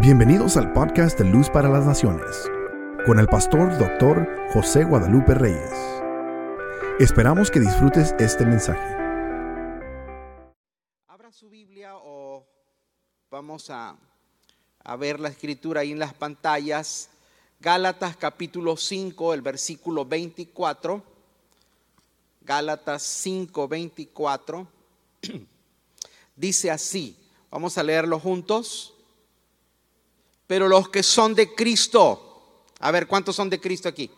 Bienvenidos 0.00 0.56
al 0.56 0.72
podcast 0.72 1.16
de 1.20 1.24
Luz 1.24 1.48
para 1.48 1.68
las 1.68 1.86
Naciones, 1.86 2.50
con 3.06 3.20
el 3.20 3.28
pastor 3.28 3.78
doctor 3.78 4.28
José 4.52 4.82
Guadalupe 4.82 5.34
Reyes. 5.34 5.70
Esperamos 6.98 7.48
que 7.48 7.60
disfrutes 7.60 8.12
este 8.18 8.44
mensaje. 8.44 8.82
Abra 11.06 11.30
su 11.30 11.48
Biblia 11.48 11.92
o 11.94 12.44
vamos 13.30 13.70
a, 13.70 13.96
a 14.82 14.96
ver 14.96 15.20
la 15.20 15.28
escritura 15.28 15.82
ahí 15.82 15.92
en 15.92 16.00
las 16.00 16.12
pantallas. 16.12 17.08
Gálatas 17.60 18.16
capítulo 18.16 18.76
5, 18.76 19.32
el 19.32 19.42
versículo 19.42 20.04
24. 20.04 21.04
Gálatas 22.40 23.02
5, 23.04 23.68
24. 23.68 24.66
Dice 26.36 26.72
así, 26.72 27.16
vamos 27.48 27.78
a 27.78 27.84
leerlo 27.84 28.18
juntos. 28.18 28.93
Pero 30.46 30.68
los 30.68 30.88
que 30.88 31.02
son 31.02 31.34
de 31.34 31.54
Cristo, 31.54 32.62
a 32.80 32.90
ver, 32.90 33.06
¿cuántos 33.06 33.36
son 33.36 33.48
de 33.48 33.60
Cristo 33.60 33.88
aquí? 33.88 34.10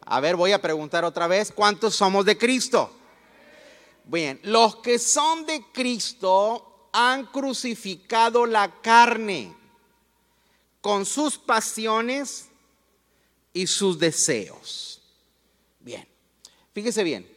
A 0.00 0.20
ver, 0.20 0.34
voy 0.34 0.52
a 0.52 0.60
preguntar 0.60 1.04
otra 1.04 1.26
vez, 1.26 1.52
¿cuántos 1.52 1.94
somos 1.94 2.24
de 2.24 2.36
Cristo? 2.36 2.90
Bien, 4.04 4.40
los 4.42 4.76
que 4.76 4.98
son 4.98 5.46
de 5.46 5.64
Cristo 5.72 6.88
han 6.92 7.26
crucificado 7.26 8.44
la 8.44 8.80
carne 8.80 9.54
con 10.80 11.06
sus 11.06 11.38
pasiones 11.38 12.48
y 13.52 13.68
sus 13.68 13.98
deseos. 13.98 15.00
Bien, 15.78 16.08
fíjese 16.72 17.04
bien, 17.04 17.30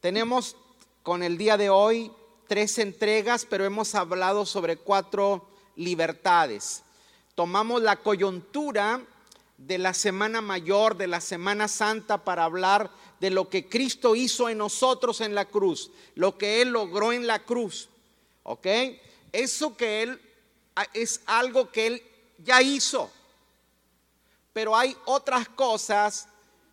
tenemos 0.00 0.56
con 1.02 1.22
el 1.22 1.38
día 1.38 1.56
de 1.56 1.70
hoy 1.70 2.12
tres 2.46 2.78
entregas, 2.78 3.46
pero 3.48 3.64
hemos 3.64 3.94
hablado 3.94 4.44
sobre 4.44 4.76
cuatro 4.76 5.48
libertades. 5.76 6.82
Tomamos 7.34 7.82
la 7.82 7.96
coyuntura 7.96 9.00
de 9.56 9.78
la 9.78 9.94
Semana 9.94 10.40
Mayor, 10.40 10.96
de 10.96 11.06
la 11.06 11.20
Semana 11.20 11.68
Santa, 11.68 12.24
para 12.24 12.44
hablar 12.44 12.90
de 13.20 13.30
lo 13.30 13.48
que 13.48 13.68
Cristo 13.68 14.14
hizo 14.14 14.48
en 14.48 14.58
nosotros 14.58 15.20
en 15.20 15.34
la 15.34 15.46
cruz, 15.46 15.90
lo 16.14 16.36
que 16.36 16.60
Él 16.62 16.70
logró 16.70 17.12
en 17.12 17.26
la 17.26 17.44
cruz. 17.44 17.88
¿Ok? 18.42 18.66
Eso 19.32 19.76
que 19.76 20.02
Él 20.02 20.20
es 20.92 21.22
algo 21.26 21.70
que 21.70 21.86
Él 21.86 22.02
ya 22.38 22.60
hizo. 22.62 23.10
Pero 24.52 24.76
hay 24.76 24.96
otras 25.06 25.48
cosas 25.48 26.28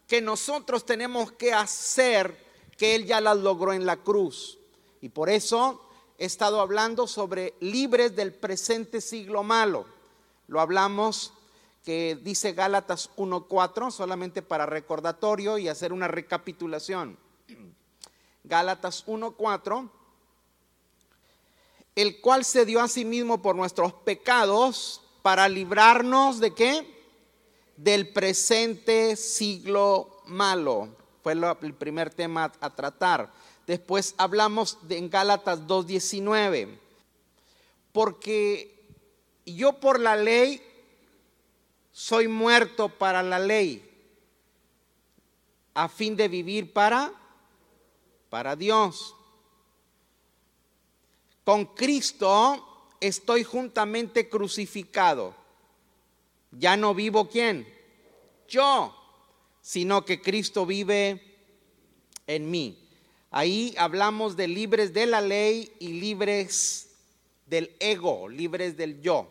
que 0.07 0.21
nosotros 0.21 0.85
tenemos 0.85 1.31
que 1.31 1.53
hacer 1.53 2.45
que 2.77 2.95
Él 2.95 3.05
ya 3.05 3.21
las 3.21 3.37
logró 3.37 3.73
en 3.73 3.85
la 3.85 3.97
cruz. 3.97 4.57
Y 5.01 5.09
por 5.09 5.29
eso 5.29 5.87
he 6.21 6.25
estado 6.25 6.61
hablando 6.61 7.07
sobre 7.07 7.55
libres 7.61 8.15
del 8.15 8.31
presente 8.31 9.01
siglo 9.01 9.41
malo. 9.41 9.87
Lo 10.47 10.61
hablamos 10.61 11.33
que 11.83 12.15
dice 12.21 12.53
Gálatas 12.53 13.09
1.4, 13.17 13.89
solamente 13.89 14.43
para 14.43 14.67
recordatorio 14.67 15.57
y 15.57 15.67
hacer 15.67 15.91
una 15.91 16.07
recapitulación. 16.07 17.17
Gálatas 18.43 19.07
1.4, 19.07 19.89
el 21.95 22.21
cual 22.21 22.45
se 22.45 22.67
dio 22.67 22.81
a 22.81 22.87
sí 22.87 23.03
mismo 23.03 23.41
por 23.41 23.55
nuestros 23.55 23.91
pecados 23.91 25.01
para 25.23 25.49
librarnos 25.49 26.39
de 26.39 26.53
qué? 26.53 27.03
Del 27.77 28.09
presente 28.13 29.15
siglo 29.15 30.21
malo. 30.27 30.89
Fue 31.23 31.33
el 31.33 31.73
primer 31.73 32.13
tema 32.13 32.51
a 32.61 32.69
tratar. 32.69 33.33
Después 33.71 34.15
hablamos 34.17 34.79
en 34.89 35.09
Gálatas 35.09 35.61
2.19. 35.61 36.77
Porque 37.93 38.83
yo 39.45 39.79
por 39.79 39.97
la 39.97 40.17
ley 40.17 40.61
soy 41.93 42.27
muerto 42.27 42.89
para 42.89 43.23
la 43.23 43.39
ley 43.39 43.89
a 45.73 45.87
fin 45.87 46.17
de 46.17 46.27
vivir 46.27 46.73
para 46.73 47.13
para 48.29 48.57
Dios. 48.57 49.15
Con 51.45 51.63
Cristo 51.67 52.89
estoy 52.99 53.45
juntamente 53.45 54.27
crucificado. 54.27 55.33
Ya 56.51 56.75
no 56.75 56.93
vivo 56.93 57.29
quién? 57.29 57.65
Yo, 58.49 58.93
sino 59.61 60.03
que 60.03 60.21
Cristo 60.21 60.65
vive 60.65 61.37
en 62.27 62.51
mí. 62.51 62.81
Ahí 63.33 63.73
hablamos 63.77 64.35
de 64.35 64.45
libres 64.45 64.91
de 64.93 65.05
la 65.05 65.21
ley 65.21 65.71
y 65.79 65.93
libres 66.01 66.89
del 67.45 67.73
ego, 67.79 68.27
libres 68.27 68.75
del 68.75 69.01
yo. 69.01 69.25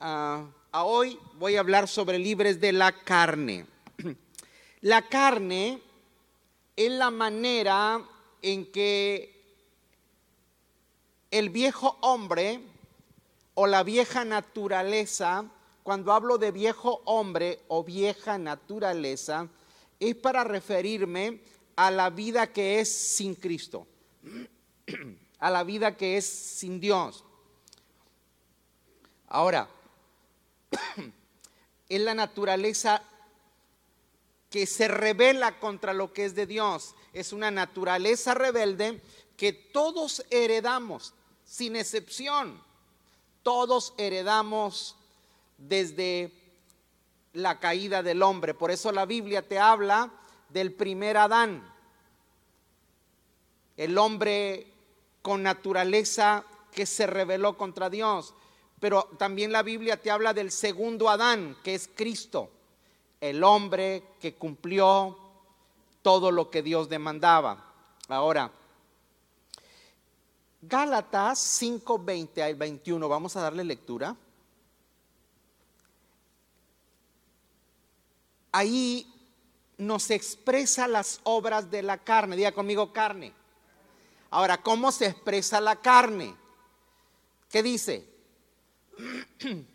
Uh, 0.00 0.48
hoy 0.72 1.16
voy 1.34 1.54
a 1.54 1.60
hablar 1.60 1.86
sobre 1.86 2.18
libres 2.18 2.60
de 2.60 2.72
la 2.72 2.90
carne. 2.90 3.64
La 4.80 5.02
carne 5.02 5.80
es 6.74 6.90
la 6.90 7.12
manera 7.12 8.02
en 8.42 8.66
que 8.72 9.40
el 11.30 11.50
viejo 11.50 11.96
hombre 12.00 12.60
o 13.54 13.68
la 13.68 13.84
vieja 13.84 14.24
naturaleza, 14.24 15.44
cuando 15.84 16.12
hablo 16.12 16.38
de 16.38 16.50
viejo 16.50 17.02
hombre 17.04 17.60
o 17.68 17.84
vieja 17.84 18.36
naturaleza, 18.36 19.48
es 20.00 20.16
para 20.16 20.42
referirme 20.42 21.40
a 21.76 21.90
la 21.90 22.10
vida 22.10 22.52
que 22.52 22.80
es 22.80 22.90
sin 22.90 23.34
Cristo, 23.34 23.86
a 25.38 25.50
la 25.50 25.64
vida 25.64 25.96
que 25.96 26.16
es 26.16 26.26
sin 26.26 26.80
Dios. 26.80 27.24
Ahora, 29.28 29.68
es 31.88 32.00
la 32.00 32.14
naturaleza 32.14 33.02
que 34.50 34.66
se 34.66 34.86
revela 34.86 35.58
contra 35.58 35.92
lo 35.92 36.12
que 36.12 36.24
es 36.24 36.34
de 36.36 36.46
Dios. 36.46 36.94
Es 37.12 37.32
una 37.32 37.50
naturaleza 37.50 38.34
rebelde 38.34 39.02
que 39.36 39.52
todos 39.52 40.24
heredamos, 40.30 41.12
sin 41.44 41.74
excepción. 41.74 42.62
Todos 43.42 43.94
heredamos 43.98 44.96
desde 45.58 46.32
la 47.32 47.58
caída 47.58 48.02
del 48.02 48.22
hombre. 48.22 48.54
Por 48.54 48.70
eso 48.70 48.92
la 48.92 49.06
Biblia 49.06 49.42
te 49.46 49.58
habla 49.58 50.12
del 50.54 50.72
primer 50.72 51.16
Adán, 51.16 51.68
el 53.76 53.98
hombre 53.98 54.72
con 55.20 55.42
naturaleza 55.42 56.44
que 56.70 56.86
se 56.86 57.08
rebeló 57.08 57.58
contra 57.58 57.90
Dios. 57.90 58.34
Pero 58.78 59.02
también 59.18 59.50
la 59.50 59.64
Biblia 59.64 60.00
te 60.00 60.12
habla 60.12 60.32
del 60.32 60.52
segundo 60.52 61.10
Adán, 61.10 61.56
que 61.64 61.74
es 61.74 61.90
Cristo, 61.92 62.50
el 63.20 63.42
hombre 63.42 64.04
que 64.20 64.34
cumplió 64.34 65.18
todo 66.02 66.30
lo 66.30 66.50
que 66.50 66.62
Dios 66.62 66.88
demandaba. 66.88 67.72
Ahora, 68.06 68.52
Gálatas 70.62 71.40
5, 71.40 71.98
20 71.98 72.42
al 72.44 72.54
21, 72.54 73.08
vamos 73.08 73.34
a 73.34 73.40
darle 73.40 73.64
lectura. 73.64 74.14
Ahí 78.52 79.13
nos 79.78 80.10
expresa 80.10 80.88
las 80.88 81.20
obras 81.24 81.70
de 81.70 81.82
la 81.82 81.98
carne. 81.98 82.36
Diga 82.36 82.52
conmigo 82.52 82.92
carne. 82.92 83.32
Ahora, 84.30 84.62
¿cómo 84.62 84.90
se 84.92 85.06
expresa 85.06 85.60
la 85.60 85.76
carne? 85.76 86.34
¿Qué 87.50 87.62
dice? 87.62 88.08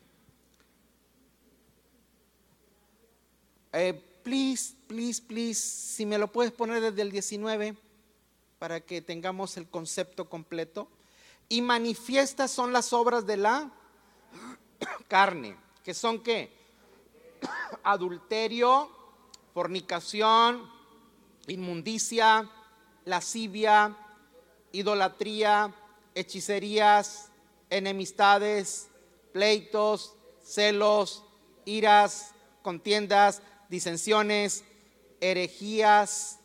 Eh, 3.72 3.94
please, 4.24 4.74
please, 4.88 5.22
please, 5.22 5.62
si 5.62 6.04
me 6.04 6.18
lo 6.18 6.32
puedes 6.32 6.52
poner 6.52 6.82
desde 6.82 7.04
el 7.04 7.12
19 7.12 7.78
para 8.60 8.82
que 8.82 9.02
tengamos 9.02 9.58
el 9.58 9.68
concepto 9.68 10.30
completo. 10.30 10.90
Y 11.48 11.62
manifiestas 11.62 12.52
son 12.52 12.74
las 12.74 12.94
obras 12.94 13.26
de 13.26 13.38
la 13.38 13.72
carne, 15.08 15.56
que 15.84 15.94
son 15.94 16.22
qué? 16.22 16.52
Adulterio, 17.84 18.92
fornicación, 19.60 20.72
inmundicia, 21.48 22.50
lascivia, 23.04 23.94
idolatría, 24.72 25.76
hechicerías, 26.16 27.30
enemistades, 27.70 28.88
pleitos, 29.34 30.16
celos, 30.42 31.26
iras, 31.66 32.34
contiendas, 32.62 33.42
disensiones, 33.68 34.64
herejías, 35.20 36.40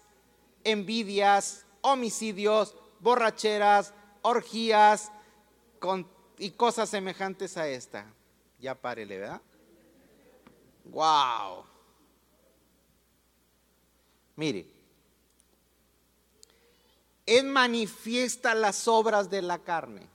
envidias, 0.65 1.67
homicidios, 1.83 2.75
borracheras, 2.99 3.95
orgías 4.23 5.13
y 6.39 6.51
cosas 6.51 6.89
semejantes 6.89 7.57
a 7.59 7.69
esta. 7.69 8.13
Ya 8.59 8.75
párele, 8.75 9.19
¿verdad? 9.21 9.41
¡Wow! 10.87 11.74
Mire, 14.37 14.67
Él 17.27 17.47
manifiesta 17.47 18.55
las 18.55 18.89
obras 18.89 19.31
de 19.31 19.43
la 19.43 19.59
carne. 19.59 20.09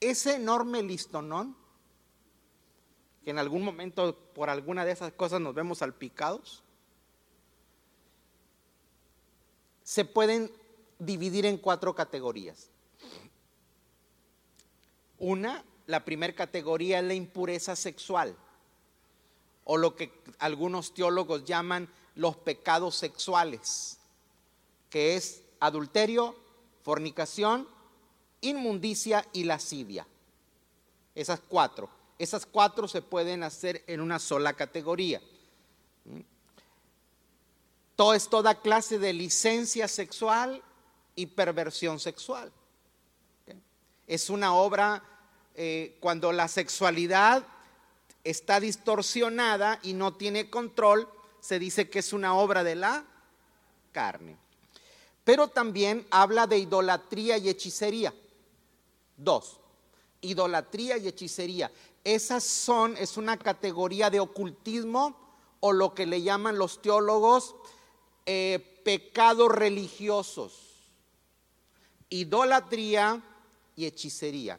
ese 0.00 0.36
enorme 0.36 0.82
listonón, 0.82 1.54
que 3.22 3.30
en 3.30 3.38
algún 3.38 3.62
momento 3.62 4.16
por 4.34 4.48
alguna 4.48 4.84
de 4.84 4.92
esas 4.92 5.12
cosas 5.12 5.40
nos 5.40 5.54
vemos 5.54 5.78
salpicados, 5.78 6.62
se 9.82 10.04
pueden 10.04 10.50
dividir 10.98 11.44
en 11.44 11.58
cuatro 11.58 11.94
categorías. 11.94 12.70
Una, 15.18 15.64
la 15.86 16.04
primera 16.04 16.34
categoría 16.34 17.00
es 17.00 17.04
la 17.04 17.14
impureza 17.14 17.76
sexual, 17.76 18.34
o 19.64 19.76
lo 19.76 19.94
que 19.96 20.12
algunos 20.38 20.94
teólogos 20.94 21.44
llaman 21.44 21.88
los 22.14 22.36
pecados 22.36 22.96
sexuales, 22.96 23.98
que 24.88 25.16
es 25.16 25.42
adulterio, 25.60 26.36
fornicación, 26.82 27.68
inmundicia 28.40 29.26
y 29.32 29.44
lascivia. 29.44 30.06
Esas 31.14 31.40
cuatro. 31.40 31.88
Esas 32.18 32.46
cuatro 32.46 32.88
se 32.88 33.02
pueden 33.02 33.42
hacer 33.42 33.82
en 33.86 34.00
una 34.00 34.18
sola 34.18 34.52
categoría. 34.52 35.20
Todo 37.96 38.14
es 38.14 38.28
toda 38.28 38.60
clase 38.60 38.98
de 38.98 39.12
licencia 39.12 39.88
sexual 39.88 40.62
y 41.14 41.26
perversión 41.26 42.00
sexual. 42.00 42.50
Es 44.06 44.30
una 44.30 44.54
obra 44.54 45.02
eh, 45.54 45.96
cuando 46.00 46.32
la 46.32 46.48
sexualidad 46.48 47.46
está 48.24 48.60
distorsionada 48.60 49.78
y 49.82 49.92
no 49.92 50.14
tiene 50.14 50.50
control, 50.50 51.08
se 51.40 51.58
dice 51.58 51.88
que 51.88 52.00
es 52.00 52.12
una 52.12 52.34
obra 52.34 52.62
de 52.62 52.74
la 52.74 53.04
carne. 53.92 54.36
Pero 55.24 55.48
también 55.48 56.06
habla 56.10 56.46
de 56.46 56.58
idolatría 56.58 57.38
y 57.38 57.48
hechicería. 57.48 58.14
Dos, 59.16 59.60
idolatría 60.20 60.96
y 60.98 61.08
hechicería. 61.08 61.70
Esas 62.04 62.44
son, 62.44 62.96
es 62.96 63.16
una 63.16 63.36
categoría 63.36 64.10
de 64.10 64.20
ocultismo 64.20 65.16
o 65.60 65.72
lo 65.72 65.94
que 65.94 66.06
le 66.06 66.22
llaman 66.22 66.58
los 66.58 66.80
teólogos 66.80 67.54
eh, 68.26 68.80
pecados 68.84 69.50
religiosos. 69.50 70.92
Idolatría 72.08 73.22
y 73.76 73.86
hechicería. 73.86 74.58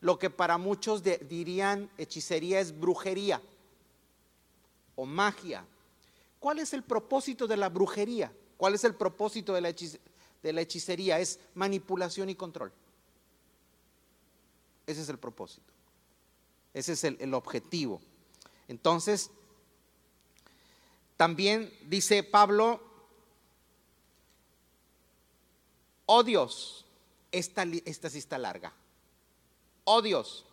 Lo 0.00 0.18
que 0.18 0.30
para 0.30 0.58
muchos 0.58 1.02
dirían 1.02 1.90
hechicería 1.98 2.60
es 2.60 2.78
brujería 2.78 3.40
o 4.96 5.06
magia. 5.06 5.64
¿Cuál 6.40 6.58
es 6.58 6.72
el 6.72 6.82
propósito 6.82 7.46
de 7.46 7.58
la 7.58 7.68
brujería? 7.68 8.32
¿Cuál 8.56 8.74
es 8.74 8.84
el 8.84 8.94
propósito 8.94 9.52
de 9.52 9.60
la, 9.60 10.60
hechicería? 10.60 11.20
Es 11.20 11.38
manipulación 11.54 12.30
y 12.30 12.34
control. 12.34 12.72
Ese 14.86 15.02
es 15.02 15.08
el 15.10 15.18
propósito. 15.18 15.70
Ese 16.72 16.94
es 16.94 17.04
el, 17.04 17.34
objetivo. 17.34 18.00
Entonces, 18.68 19.30
también 21.18 21.72
dice 21.86 22.22
Pablo, 22.22 22.80
odios, 26.06 26.86
esta, 27.32 27.64
esta 27.84 28.08
sí 28.08 28.18
está 28.18 28.38
larga. 28.38 28.72
Odios, 29.84 30.46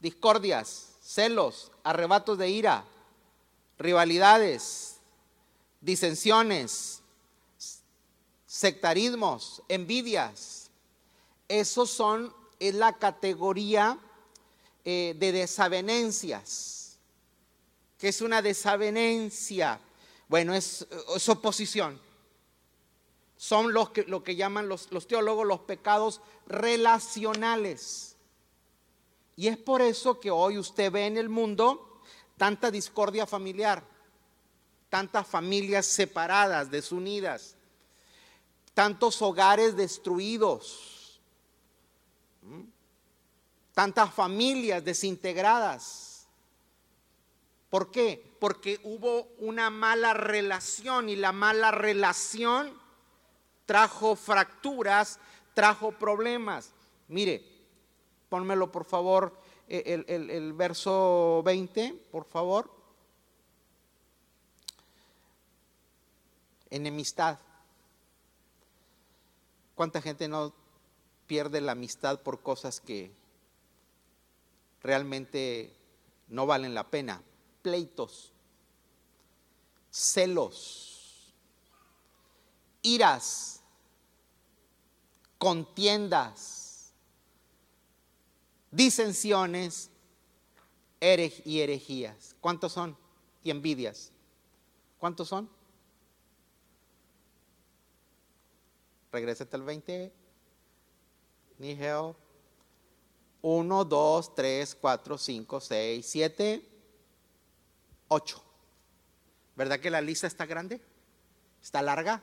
discordias, 0.00 0.96
celos, 1.00 1.70
arrebatos 1.84 2.38
de 2.38 2.50
ira, 2.50 2.84
rivalidades, 3.78 4.98
disensiones, 5.80 7.02
sectarismos, 8.46 9.62
envidias. 9.68 10.70
Esos 11.48 11.90
son 11.90 12.32
es 12.58 12.74
la 12.74 12.98
categoría 12.98 13.98
eh, 14.84 15.14
de 15.18 15.32
desavenencias. 15.32 16.98
¿Qué 17.98 18.08
es 18.08 18.20
una 18.20 18.42
desavenencia? 18.42 19.80
Bueno, 20.28 20.54
es, 20.54 20.86
oposición. 21.28 22.00
Son 23.36 23.72
los 23.72 23.90
que, 23.90 24.04
lo 24.04 24.22
que 24.22 24.36
llaman 24.36 24.68
los, 24.68 24.90
los 24.92 25.06
teólogos 25.06 25.46
los 25.46 25.60
pecados 25.60 26.20
relacionales. 26.46 28.16
Y 29.36 29.48
es 29.48 29.58
por 29.58 29.82
eso 29.82 30.20
que 30.20 30.30
hoy 30.30 30.58
usted 30.58 30.92
ve 30.92 31.06
en 31.06 31.16
el 31.16 31.28
mundo 31.28 31.93
tanta 32.36 32.70
discordia 32.70 33.26
familiar, 33.26 33.82
tantas 34.88 35.26
familias 35.26 35.86
separadas, 35.86 36.70
desunidas, 36.70 37.56
tantos 38.74 39.20
hogares 39.22 39.76
destruidos 39.76 40.94
tantas 43.74 44.14
familias 44.14 44.84
desintegradas. 44.84 46.28
¿Por 47.68 47.90
qué? 47.90 48.36
Porque 48.38 48.80
hubo 48.84 49.28
una 49.38 49.68
mala 49.68 50.14
relación 50.14 51.08
y 51.08 51.16
la 51.16 51.32
mala 51.32 51.72
relación 51.72 52.72
trajo 53.66 54.14
fracturas, 54.14 55.18
trajo 55.54 55.90
problemas. 55.92 56.72
Mire, 57.08 57.44
pónmelo 58.28 58.70
por 58.70 58.84
favor, 58.84 59.36
eh, 59.68 60.04
el, 60.06 60.52
verso 60.52 61.42
20, 61.44 61.92
por 62.10 62.24
favor. 62.24 62.70
Enemistad. 66.70 67.38
¿Cuánta 69.74 70.00
gente 70.00 70.28
no 70.28 70.52
pierde 71.26 71.60
la 71.60 71.72
amistad 71.72 72.20
por 72.20 72.42
cosas 72.42 72.80
que 72.80 73.10
realmente 74.82 75.74
no 76.28 76.46
valen 76.46 76.74
la 76.74 76.84
pena. 76.90 77.22
Pleitos, 77.62 78.32
celos, 79.90 81.32
iras, 82.82 83.60
contiendas, 85.38 86.53
disensiones 88.74 89.90
y 91.00 91.60
herejías. 91.60 92.34
¿Cuántos 92.40 92.72
son? 92.72 92.96
Y 93.42 93.50
envidias. 93.50 94.10
¿Cuántos 94.98 95.28
son? 95.28 95.50
Regrésate 99.12 99.54
al 99.56 99.62
20. 99.62 100.12
Nigel. 101.58 102.14
1, 103.42 103.84
2, 103.84 104.34
3, 104.34 104.74
4, 104.80 105.18
5, 105.18 105.60
6, 105.60 106.06
7, 106.06 106.68
8. 108.08 108.44
¿Verdad 109.54 109.78
que 109.78 109.90
la 109.90 110.00
lista 110.00 110.26
está 110.26 110.46
grande? 110.46 110.80
¿Está 111.62 111.82
larga? 111.82 112.22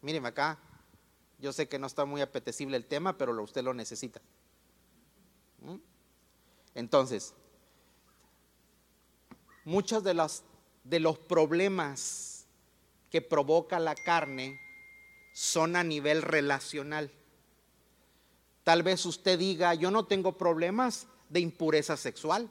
Míreme 0.00 0.28
acá. 0.28 0.58
Yo 1.38 1.52
sé 1.52 1.68
que 1.68 1.78
no 1.78 1.86
está 1.86 2.04
muy 2.04 2.20
apetecible 2.20 2.76
el 2.76 2.86
tema, 2.86 3.18
pero 3.18 3.40
usted 3.42 3.62
lo 3.62 3.74
necesita. 3.74 4.20
¿Mm? 5.60 5.76
Entonces, 6.74 7.34
muchos 9.64 10.02
de 10.04 10.14
los, 10.14 11.18
problemas 11.28 12.46
que 13.10 13.20
provoca 13.20 13.78
la 13.78 13.94
carne 13.94 14.60
son 15.34 15.76
a 15.76 15.84
nivel 15.84 16.22
relacional. 16.22 17.10
Tal 18.64 18.82
vez 18.82 19.04
usted 19.04 19.38
diga, 19.38 19.74
yo 19.74 19.90
no 19.90 20.06
tengo 20.06 20.36
problemas 20.36 21.06
de 21.28 21.40
impureza 21.40 21.96
sexual. 21.96 22.48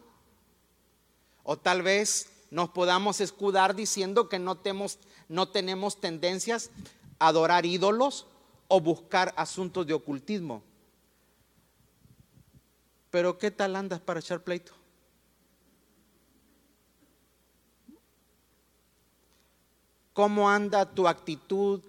O 1.44 1.58
tal 1.58 1.82
vez 1.82 2.30
nos 2.52 2.70
podamos 2.70 3.22
escudar 3.22 3.76
diciendo 3.76 4.30
que 4.30 4.40
no 4.40 4.58
tenemos, 4.58 5.00
no 5.30 5.50
tenemos 5.50 6.00
tendencias 6.00 6.70
a 7.20 7.28
adorar 7.28 7.66
ídolos 7.66 8.28
o 8.68 8.80
buscar 8.80 9.34
asuntos 9.38 9.86
de 9.86 9.94
ocultismo. 9.94 10.64
Pero 13.12 13.38
¿qué 13.38 13.52
tal 13.52 13.76
andas 13.76 14.00
para 14.00 14.20
echar 14.20 14.44
pleito? 14.44 14.74
¿Cómo 20.14 20.50
anda 20.50 20.90
tu 20.90 21.08
actitud 21.08 21.82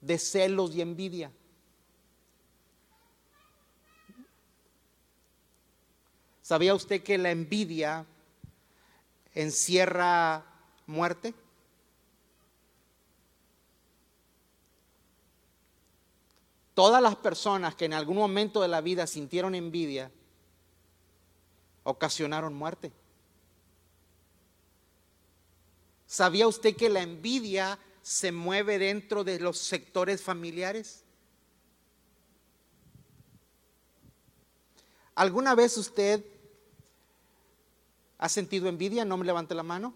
de 0.00 0.18
celos 0.18 0.74
y 0.74 0.80
envidia? 0.80 1.30
¿Sabía 6.42 6.74
usted 6.74 7.02
que 7.02 7.16
la 7.18 7.30
envidia 7.30 8.04
encierra 9.34 10.44
muerte? 10.86 11.34
Todas 16.74 17.02
las 17.02 17.16
personas 17.16 17.74
que 17.74 17.84
en 17.84 17.92
algún 17.92 18.16
momento 18.16 18.62
de 18.62 18.68
la 18.68 18.80
vida 18.80 19.06
sintieron 19.06 19.54
envidia 19.54 20.10
ocasionaron 21.84 22.54
muerte. 22.54 22.92
¿Sabía 26.06 26.46
usted 26.46 26.76
que 26.76 26.88
la 26.88 27.02
envidia 27.02 27.78
se 28.02 28.32
mueve 28.32 28.78
dentro 28.78 29.24
de 29.24 29.38
los 29.40 29.58
sectores 29.58 30.22
familiares? 30.22 31.04
¿Alguna 35.14 35.54
vez 35.54 35.76
usted 35.76 36.24
ha 38.18 38.28
sentido 38.28 38.68
envidia? 38.68 39.04
No 39.04 39.16
me 39.16 39.26
levante 39.26 39.54
la 39.54 39.62
mano. 39.62 39.94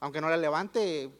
Aunque 0.00 0.20
no 0.20 0.28
la 0.28 0.36
levante, 0.36 1.10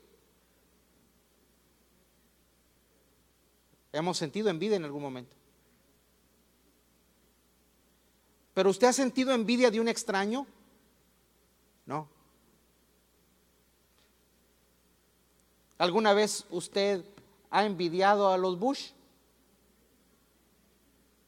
hemos 3.94 4.18
sentido 4.18 4.48
envidia 4.50 4.76
en 4.76 4.84
algún 4.84 5.02
momento. 5.02 5.36
¿Pero 8.52 8.70
usted 8.70 8.88
ha 8.88 8.92
sentido 8.92 9.32
envidia 9.32 9.70
de 9.70 9.80
un 9.80 9.88
extraño? 9.88 10.46
No. 11.86 12.08
¿Alguna 15.78 16.12
vez 16.14 16.44
usted 16.50 17.04
ha 17.50 17.64
envidiado 17.64 18.28
a 18.30 18.38
los 18.38 18.58
Bush? 18.58 18.90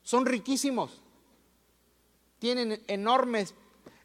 Son 0.03 0.25
riquísimos. 0.25 1.03
Tienen 2.39 2.83
enormes, 2.87 3.55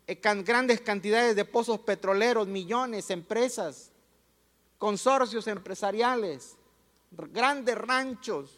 eh, 0.08 0.20
grandes 0.44 0.82
cantidades 0.82 1.36
de 1.36 1.46
pozos 1.46 1.80
petroleros, 1.82 2.48
millones, 2.48 3.12
empresas, 3.12 3.92
consorcios 4.80 5.46
empresariales, 5.46 6.58
grandes 7.12 7.78
ranchos. 7.78 8.58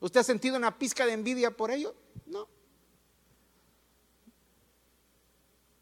¿Usted 0.00 0.20
ha 0.20 0.24
sentido 0.24 0.56
una 0.56 0.76
pizca 0.76 1.06
de 1.06 1.12
envidia 1.12 1.50
por 1.56 1.70
ello? 1.70 1.94
No. 2.26 2.48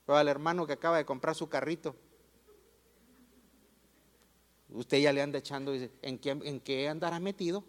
Pero 0.04 0.18
al 0.18 0.28
hermano 0.28 0.66
que 0.66 0.74
acaba 0.74 0.98
de 0.98 1.06
comprar 1.06 1.34
su 1.34 1.48
carrito, 1.48 1.96
usted 4.68 4.98
ya 4.98 5.12
le 5.12 5.22
anda 5.22 5.38
echando, 5.38 5.72
¿en 5.74 6.18
qué, 6.18 6.30
en 6.30 6.60
qué 6.60 6.88
andará 6.88 7.18
metido? 7.18 7.64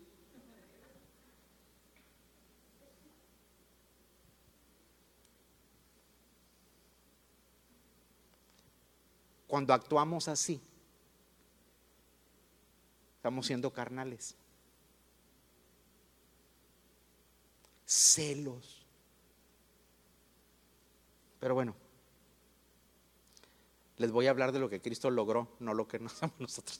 Cuando 9.47 9.73
actuamos 9.73 10.27
así, 10.27 10.61
estamos 13.21 13.45
siendo 13.45 13.71
carnales. 13.71 14.33
Celos. 17.85 18.83
Pero 21.39 21.53
bueno, 21.53 21.75
les 23.97 24.11
voy 24.11 24.25
a 24.25 24.31
hablar 24.31 24.51
de 24.51 24.57
lo 24.57 24.67
que 24.69 24.81
Cristo 24.81 25.11
logró, 25.11 25.49
no 25.59 25.75
lo 25.75 25.87
que 25.87 25.99
no 25.99 26.07
hacemos 26.07 26.39
nosotros. 26.39 26.79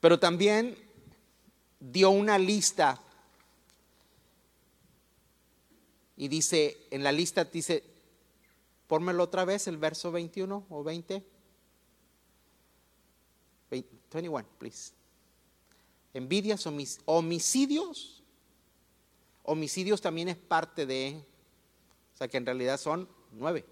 Pero 0.00 0.18
también 0.20 0.76
dio 1.80 2.10
una 2.10 2.36
lista 2.36 3.00
y 6.14 6.28
dice, 6.28 6.76
en 6.90 7.02
la 7.02 7.12
lista 7.12 7.44
dice, 7.44 7.82
Pónmelo 8.88 9.22
otra 9.22 9.44
vez, 9.44 9.66
el 9.68 9.76
verso 9.76 10.10
21 10.10 10.66
o 10.68 10.82
20. 10.82 11.22
21, 14.12 14.46
please. 14.58 14.92
Envidias, 16.14 16.66
homicidios. 17.04 18.22
Homicidios 19.42 20.00
también 20.00 20.28
es 20.28 20.36
parte 20.36 20.86
de, 20.86 21.22
o 22.14 22.16
sea 22.16 22.28
que 22.28 22.36
en 22.36 22.46
realidad 22.46 22.78
son 22.78 23.08
nueve. 23.32 23.64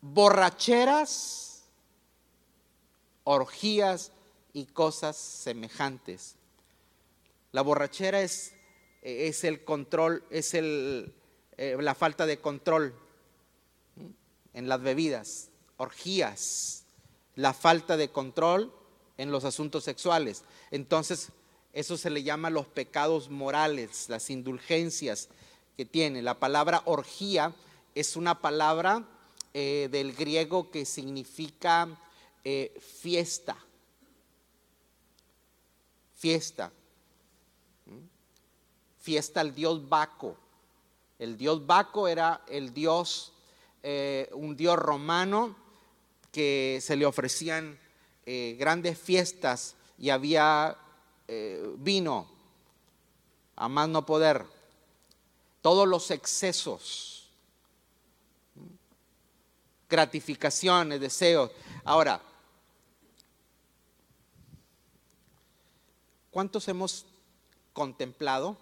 Borracheras, 0.00 1.64
orgías 3.24 4.12
y 4.52 4.66
cosas 4.66 5.16
semejantes. 5.16 6.36
La 7.52 7.62
borrachera 7.62 8.20
es, 8.20 8.54
es 9.02 9.44
el 9.44 9.64
control, 9.64 10.24
es 10.30 10.54
el, 10.54 11.14
eh, 11.56 11.76
la 11.80 11.94
falta 11.94 12.26
de 12.26 12.40
control 12.40 12.94
en 14.54 14.68
las 14.68 14.80
bebidas, 14.80 15.50
orgías, 15.76 16.83
la 17.36 17.52
falta 17.52 17.96
de 17.96 18.10
control 18.10 18.72
en 19.16 19.30
los 19.30 19.44
asuntos 19.44 19.84
sexuales. 19.84 20.44
Entonces, 20.70 21.30
eso 21.72 21.96
se 21.96 22.10
le 22.10 22.22
llama 22.22 22.50
los 22.50 22.66
pecados 22.66 23.30
morales, 23.30 24.08
las 24.08 24.30
indulgencias 24.30 25.28
que 25.76 25.84
tiene. 25.84 26.22
La 26.22 26.38
palabra 26.38 26.82
orgía 26.84 27.54
es 27.94 28.16
una 28.16 28.40
palabra 28.40 29.04
eh, 29.52 29.88
del 29.90 30.12
griego 30.14 30.70
que 30.70 30.84
significa 30.84 31.88
eh, 32.44 32.78
fiesta. 32.80 33.56
Fiesta. 36.14 36.72
Fiesta 39.00 39.40
al 39.40 39.54
dios 39.54 39.88
Baco. 39.88 40.36
El 41.18 41.36
dios 41.36 41.66
Baco 41.66 42.08
era 42.08 42.44
el 42.48 42.72
dios, 42.72 43.32
eh, 43.82 44.30
un 44.32 44.56
dios 44.56 44.76
romano 44.76 45.63
que 46.34 46.80
se 46.82 46.96
le 46.96 47.06
ofrecían 47.06 47.78
eh, 48.26 48.56
grandes 48.58 48.98
fiestas 48.98 49.76
y 49.96 50.10
había 50.10 50.76
eh, 51.28 51.64
vino 51.76 52.28
a 53.54 53.68
más 53.68 53.88
no 53.88 54.04
poder. 54.04 54.44
Todos 55.62 55.86
los 55.86 56.10
excesos, 56.10 57.30
gratificaciones, 59.88 61.00
deseos. 61.00 61.52
Ahora, 61.84 62.20
¿cuántos 66.32 66.66
hemos 66.66 67.06
contemplado 67.72 68.56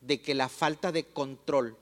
de 0.00 0.22
que 0.22 0.36
la 0.36 0.48
falta 0.48 0.92
de 0.92 1.04
control 1.06 1.76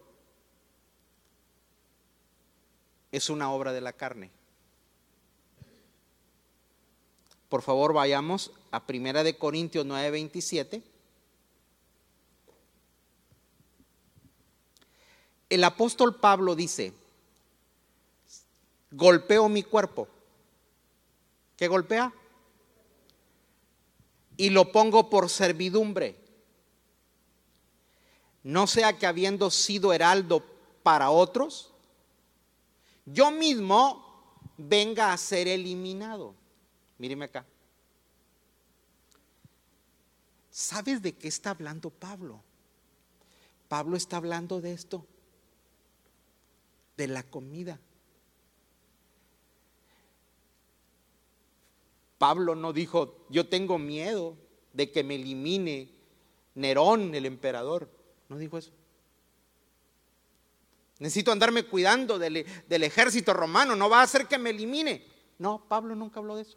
es 3.16 3.30
una 3.30 3.50
obra 3.50 3.72
de 3.72 3.80
la 3.80 3.92
carne. 3.92 4.30
Por 7.48 7.62
favor, 7.62 7.92
vayamos 7.92 8.50
a 8.70 8.84
Primera 8.84 9.22
de 9.22 9.36
Corintios 9.36 9.86
9:27. 9.86 10.82
El 15.48 15.62
apóstol 15.62 16.16
Pablo 16.16 16.56
dice, 16.56 16.92
golpeo 18.90 19.48
mi 19.48 19.62
cuerpo. 19.62 20.08
¿Qué 21.56 21.68
golpea? 21.68 22.12
Y 24.36 24.50
lo 24.50 24.72
pongo 24.72 25.08
por 25.08 25.30
servidumbre 25.30 26.24
no 28.44 28.66
sea 28.66 28.96
que 28.96 29.06
habiendo 29.06 29.50
sido 29.50 29.92
heraldo 29.92 30.44
para 30.82 31.10
otros, 31.10 31.72
yo 33.06 33.30
mismo 33.30 34.04
venga 34.56 35.12
a 35.12 35.16
ser 35.16 35.48
eliminado. 35.48 36.34
Míreme 36.98 37.26
acá. 37.26 37.44
¿Sabes 40.50 41.02
de 41.02 41.12
qué 41.12 41.28
está 41.28 41.50
hablando 41.50 41.90
Pablo? 41.90 42.40
Pablo 43.68 43.96
está 43.96 44.18
hablando 44.18 44.60
de 44.60 44.72
esto, 44.72 45.04
de 46.96 47.08
la 47.08 47.24
comida. 47.24 47.80
Pablo 52.18 52.54
no 52.54 52.72
dijo, 52.72 53.26
yo 53.30 53.48
tengo 53.48 53.78
miedo 53.78 54.36
de 54.72 54.90
que 54.92 55.02
me 55.02 55.16
elimine 55.16 55.90
Nerón, 56.54 57.14
el 57.14 57.26
emperador. 57.26 57.90
No 58.28 58.38
dijo 58.38 58.58
eso. 58.58 58.70
Necesito 61.04 61.32
andarme 61.32 61.64
cuidando 61.64 62.18
del, 62.18 62.46
ejército 62.66 63.34
romano, 63.34 63.76
no 63.76 63.90
va 63.90 64.00
a 64.00 64.04
hacer 64.04 64.26
que 64.26 64.38
me 64.38 64.48
elimine. 64.48 65.06
No, 65.38 65.62
Pablo 65.68 65.94
nunca 65.94 66.18
habló 66.18 66.34
de 66.34 66.42
eso. 66.44 66.56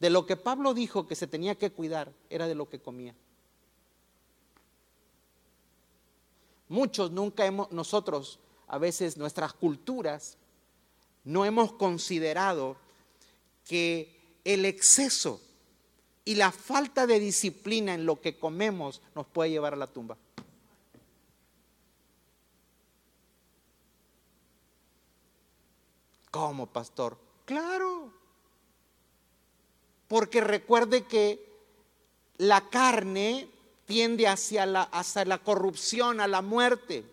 De 0.00 0.10
lo 0.10 0.26
que 0.26 0.36
Pablo 0.36 0.74
dijo 0.74 1.06
que 1.06 1.14
se 1.14 1.28
tenía 1.28 1.54
que 1.54 1.70
cuidar 1.70 2.12
era 2.28 2.48
de 2.48 2.56
lo 2.56 2.68
que 2.68 2.80
comía. 2.80 3.14
Muchos 6.68 7.12
nunca 7.12 7.46
hemos, 7.46 7.70
nosotros, 7.70 8.40
a 8.66 8.78
veces 8.78 9.16
nuestras 9.16 9.52
culturas, 9.52 10.38
no 11.22 11.44
hemos 11.44 11.70
considerado 11.74 12.78
que 13.64 14.40
el 14.42 14.64
exceso 14.64 15.40
y 16.24 16.34
la 16.34 16.50
falta 16.50 17.06
de 17.06 17.20
disciplina 17.20 17.94
en 17.94 18.06
lo 18.06 18.20
que 18.20 18.40
comemos 18.40 19.02
nos 19.14 19.28
puede 19.28 19.50
llevar 19.50 19.74
a 19.74 19.76
la 19.76 19.86
tumba. 19.86 20.18
¿Cómo, 26.38 26.66
pastor? 26.68 27.18
Claro. 27.44 28.12
Porque 30.06 30.40
recuerde 30.40 31.04
que 31.04 31.44
la 32.36 32.70
carne 32.70 33.50
tiende 33.86 34.28
hacia 34.28 34.64
la, 34.64 34.82
hacia 34.82 35.24
la 35.24 35.38
corrupción, 35.38 36.20
a 36.20 36.28
la 36.28 36.40
muerte. 36.40 37.04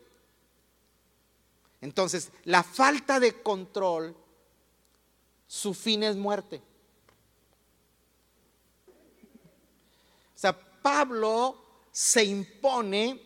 Entonces, 1.82 2.32
la 2.44 2.62
falta 2.62 3.20
de 3.20 3.42
control, 3.42 4.16
su 5.48 5.74
fin 5.74 6.04
es 6.04 6.16
muerte. 6.16 6.62
O 10.36 10.38
sea, 10.38 10.54
Pablo 10.84 11.58
se 11.92 12.26
impone 12.26 13.20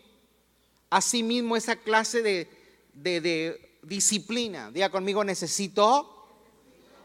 a 0.88 1.02
sí 1.02 1.22
mismo 1.22 1.56
esa 1.56 1.76
clase 1.76 2.22
de, 2.22 2.48
de 2.94 3.69
disciplina. 3.82 4.70
Diga 4.70 4.90
conmigo, 4.90 5.24
necesito 5.24 6.16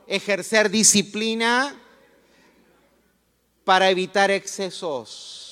ejercer 0.07 0.69
disciplina 0.69 1.81
para 3.63 3.89
evitar 3.89 4.31
excesos. 4.31 5.45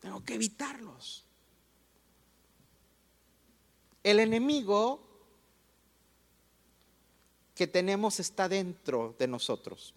Tengo 0.00 0.24
que 0.24 0.34
evitarlos. 0.34 1.24
El 4.02 4.20
enemigo 4.20 5.00
que 7.54 7.66
tenemos 7.66 8.20
está 8.20 8.48
dentro 8.48 9.14
de 9.18 9.28
nosotros. 9.28 9.94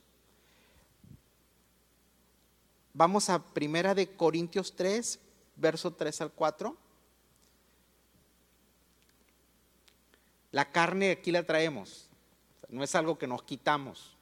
Vamos 2.94 3.30
a 3.30 3.40
Primera 3.40 3.94
de 3.94 4.16
Corintios 4.16 4.76
3, 4.76 5.20
verso 5.56 5.92
3 5.94 6.22
al 6.22 6.32
4. 6.32 6.78
La 10.58 10.72
carne 10.72 11.12
aquí 11.12 11.30
la 11.30 11.44
traemos, 11.44 12.08
no 12.70 12.84
es 12.84 12.96
algo 12.96 13.20
que 13.20 13.28
nos 13.28 13.44
quitamos. 13.44 14.18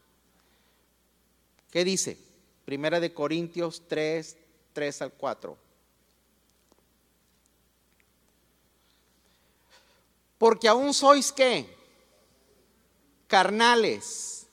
¿Qué 1.72 1.86
dice? 1.86 2.18
Primera 2.66 3.00
de 3.00 3.14
Corintios 3.14 3.84
3, 3.88 4.36
3 4.74 5.02
al 5.04 5.14
4. 5.14 5.58
Porque 10.38 10.68
aún 10.68 10.94
sois 10.94 11.32
qué? 11.32 11.74
Carnales. 13.28 14.46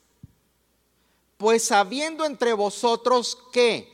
Pues 1.36 1.72
habiendo 1.72 2.24
entre 2.24 2.52
vosotros 2.52 3.36
qué? 3.52 3.92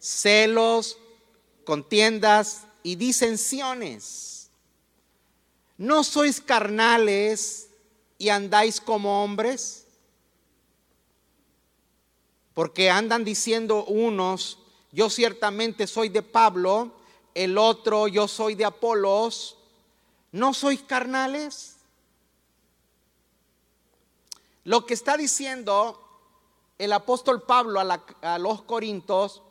Celos, 0.00 0.98
contiendas 1.64 2.64
y 2.82 2.96
disensiones. 2.96 4.35
¿No 5.78 6.04
sois 6.04 6.40
carnales 6.40 7.68
y 8.18 8.30
andáis 8.30 8.80
como 8.80 9.22
hombres? 9.22 9.86
Porque 12.54 12.90
andan 12.90 13.24
diciendo 13.24 13.84
unos, 13.84 14.58
yo 14.92 15.10
ciertamente 15.10 15.86
soy 15.86 16.08
de 16.08 16.22
Pablo, 16.22 16.92
el 17.34 17.58
otro, 17.58 18.08
yo 18.08 18.26
soy 18.28 18.54
de 18.54 18.64
Apolos. 18.64 19.58
¿No 20.32 20.54
sois 20.54 20.82
carnales? 20.82 21.76
Lo 24.64 24.86
que 24.86 24.94
está 24.94 25.16
diciendo 25.16 26.02
el 26.78 26.92
apóstol 26.92 27.42
Pablo 27.42 27.80
a, 27.80 28.38
los 28.38 28.62
Corintios 28.62 29.42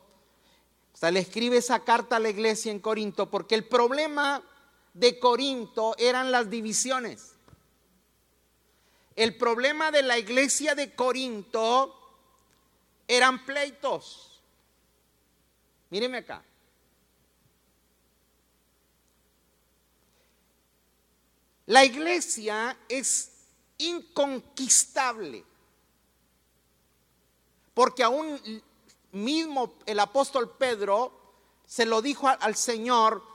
o 0.93 0.97
sea, 0.97 1.11
le 1.11 1.19
escribe 1.19 1.57
esa 1.57 1.79
carta 1.81 2.15
a 2.15 2.19
la 2.19 2.29
iglesia 2.29 2.71
en 2.71 2.79
Corinto 2.79 3.29
porque 3.29 3.55
el 3.55 3.65
problema 3.65 4.41
de 4.95 5.19
Corinto 5.19 5.93
eran 5.97 6.31
las 6.31 6.49
divisiones. 6.49 7.33
El 9.15 9.37
problema 9.37 9.91
de 9.91 10.01
la 10.01 10.17
iglesia 10.17 10.73
de 10.73 10.95
Corinto 10.95 11.93
eran 13.07 13.45
pleitos. 13.45 14.41
Míreme 15.89 16.19
acá. 16.19 16.43
La 21.65 21.83
iglesia 21.83 22.77
es 22.87 23.31
inconquistable. 23.77 25.43
Porque 27.73 28.03
aún 28.03 28.39
mismo 29.11 29.73
el 29.85 29.99
apóstol 29.99 30.55
Pedro 30.57 31.11
se 31.65 31.85
lo 31.85 32.01
dijo 32.01 32.29
al 32.29 32.55
Señor 32.55 33.34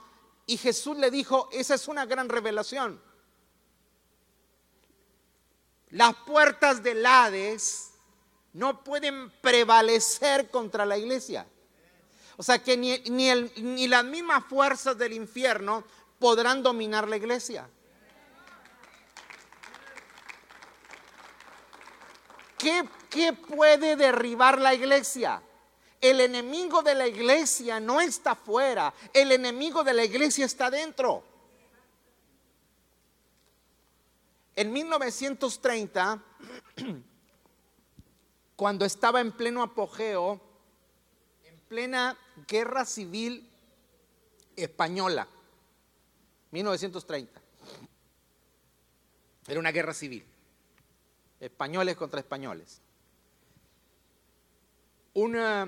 y 0.51 0.57
Jesús 0.57 0.97
le 0.97 1.09
dijo, 1.09 1.47
esa 1.53 1.75
es 1.75 1.87
una 1.87 2.05
gran 2.05 2.27
revelación. 2.27 3.01
Las 5.91 6.13
puertas 6.13 6.83
del 6.83 7.05
Hades 7.05 7.91
no 8.51 8.83
pueden 8.83 9.31
prevalecer 9.39 10.49
contra 10.49 10.85
la 10.85 10.97
iglesia. 10.97 11.47
O 12.35 12.43
sea 12.43 12.61
que 12.61 12.75
ni, 12.75 12.97
ni, 12.99 13.87
las 13.87 14.03
mismas 14.03 14.43
fuerzas 14.43 14.97
del 14.97 15.13
infierno 15.13 15.85
podrán 16.19 16.61
dominar 16.61 17.07
la 17.07 17.15
iglesia. 17.15 17.69
¿Qué, 22.57 22.89
¿Qué 23.09 23.31
puede 23.31 23.95
derribar 23.95 24.59
la 24.59 24.73
iglesia? 24.73 25.41
El 26.01 26.19
enemigo 26.19 26.81
de 26.81 26.95
la 26.95 27.07
iglesia 27.07 27.79
no 27.79 28.01
está 28.01 28.35
fuera, 28.35 28.91
el 29.13 29.31
enemigo 29.31 29.83
de 29.83 29.93
la 29.93 30.03
iglesia 30.03 30.45
está 30.45 30.71
dentro. 30.71 31.23
En 34.55 34.73
1930, 34.73 36.23
cuando 38.55 38.83
estaba 38.85 39.21
en 39.21 39.31
pleno 39.31 39.61
apogeo, 39.61 40.41
en 41.43 41.59
plena 41.69 42.17
guerra 42.47 42.83
civil 42.83 43.47
española, 44.55 45.27
1930, 46.49 47.41
era 49.47 49.59
una 49.59 49.71
guerra 49.71 49.93
civil, 49.93 50.25
españoles 51.39 51.95
contra 51.95 52.19
españoles. 52.19 52.81
Una 55.13 55.67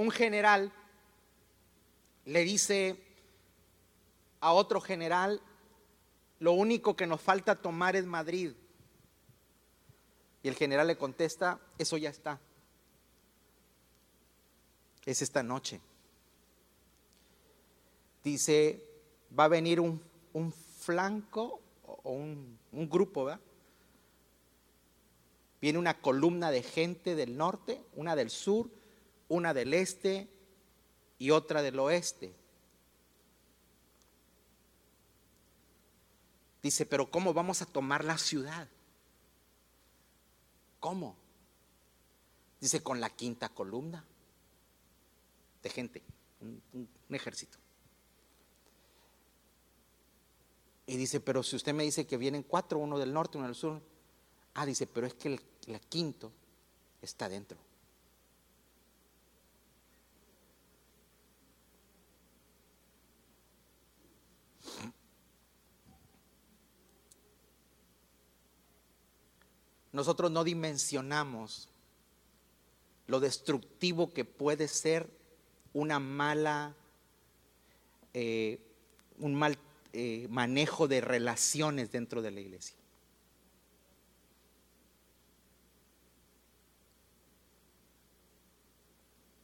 un 0.00 0.10
general 0.10 0.72
le 2.24 2.42
dice 2.42 2.96
a 4.40 4.52
otro 4.52 4.80
general, 4.80 5.42
lo 6.38 6.52
único 6.52 6.96
que 6.96 7.06
nos 7.06 7.20
falta 7.20 7.60
tomar 7.60 7.96
es 7.96 8.06
Madrid. 8.06 8.52
Y 10.42 10.48
el 10.48 10.54
general 10.54 10.86
le 10.86 10.96
contesta, 10.96 11.60
eso 11.76 11.98
ya 11.98 12.08
está. 12.08 12.40
Es 15.04 15.20
esta 15.20 15.42
noche. 15.42 15.82
Dice, 18.24 18.82
va 19.38 19.44
a 19.44 19.48
venir 19.48 19.80
un, 19.80 20.00
flanco 20.78 21.60
o 21.84 22.12
un, 22.12 22.58
un 22.72 22.88
grupo, 22.88 23.26
¿verdad? 23.26 23.42
Viene 25.60 25.78
una 25.78 26.00
columna 26.00 26.50
de 26.50 26.62
gente 26.62 27.14
del 27.14 27.36
norte, 27.36 27.82
una 27.94 28.16
del 28.16 28.30
sur 28.30 28.70
una 29.30 29.54
del 29.54 29.72
este 29.72 30.28
y 31.18 31.30
otra 31.30 31.62
del 31.62 31.78
oeste. 31.78 32.34
Dice, 36.62 36.84
pero 36.84 37.10
¿cómo 37.10 37.32
vamos 37.32 37.62
a 37.62 37.66
tomar 37.66 38.04
la 38.04 38.18
ciudad? 38.18 38.68
¿Cómo? 40.80 41.16
Dice, 42.60 42.82
con 42.82 43.00
la 43.00 43.08
quinta 43.08 43.48
columna 43.48 44.04
de 45.62 45.70
gente, 45.70 46.02
un, 46.40 46.88
ejército. 47.08 47.56
Y 50.86 50.96
dice, 50.96 51.20
pero 51.20 51.44
si 51.44 51.54
usted 51.54 51.72
me 51.72 51.84
dice 51.84 52.06
que 52.06 52.16
vienen 52.16 52.42
cuatro, 52.42 52.78
uno 52.80 52.98
del 52.98 53.12
norte, 53.12 53.38
uno 53.38 53.46
del 53.46 53.54
sur. 53.54 53.80
Ah, 54.54 54.66
dice, 54.66 54.88
pero 54.88 55.06
es 55.06 55.14
que 55.14 55.28
el, 55.28 55.40
el 55.66 55.80
quinto 55.80 56.32
está 57.02 57.28
dentro. 57.28 57.58
nosotros 69.92 70.30
no 70.30 70.44
dimensionamos 70.44 71.68
lo 73.06 73.20
destructivo 73.20 74.12
que 74.12 74.24
puede 74.24 74.68
ser 74.68 75.10
una 75.72 75.98
mala, 75.98 76.74
eh, 78.14 78.60
un 79.18 79.34
mal 79.34 79.58
eh, 79.92 80.26
manejo 80.30 80.86
de 80.86 81.00
relaciones 81.00 81.90
dentro 81.90 82.22
de 82.22 82.30
la 82.30 82.40
iglesia. 82.40 82.76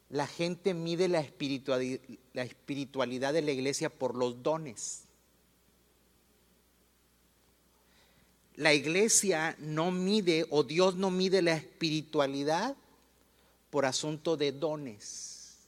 La 0.09 0.27
gente 0.27 0.75
mide 0.75 1.09
la 1.09 1.21
espiritualidad 1.21 3.33
de 3.33 3.43
la 3.43 3.53
iglesia 3.53 3.91
por 3.91 4.15
los 4.15 4.43
dones. 4.43 5.07
la 8.57 8.73
iglesia 8.73 9.55
no 9.59 9.91
mide 9.91 10.47
o 10.51 10.65
Dios 10.65 10.97
no 10.97 11.11
mide 11.11 11.43
la 11.43 11.55
espiritualidad 11.55 12.77
por 13.71 13.85
asunto 13.85 14.37
de 14.37 14.53
dones. 14.53 15.59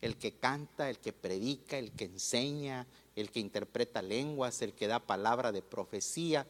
El 0.00 0.16
que 0.16 0.32
canta, 0.32 0.90
el 0.90 0.98
que 0.98 1.12
predica, 1.12 1.78
el 1.78 1.92
que 1.92 2.06
enseña, 2.06 2.86
el 3.14 3.30
que 3.30 3.40
interpreta 3.40 4.02
lenguas, 4.02 4.62
el 4.62 4.72
que 4.72 4.86
da 4.86 4.98
palabra 4.98 5.52
de 5.52 5.62
profecía, 5.62 6.46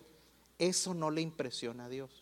eso 0.58 0.94
no 0.94 1.10
le 1.10 1.20
impresiona 1.20 1.86
a 1.86 1.88
Dios. 1.88 2.21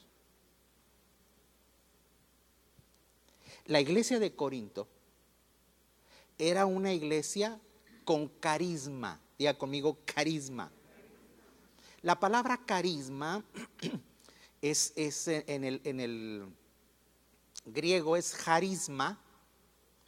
La 3.66 3.80
iglesia 3.80 4.18
de 4.18 4.34
Corinto 4.34 4.88
era 6.38 6.66
una 6.66 6.92
iglesia 6.92 7.60
con 8.04 8.28
carisma. 8.28 9.20
Diga 9.38 9.56
conmigo, 9.56 9.98
carisma. 10.04 10.70
La 12.02 12.18
palabra 12.18 12.56
carisma 12.64 13.44
es, 14.62 14.92
en, 15.28 15.64
el, 15.64 15.80
en, 15.84 16.00
el, 16.00 16.46
griego 17.66 18.16
es 18.16 18.34
charisma, 18.34 19.18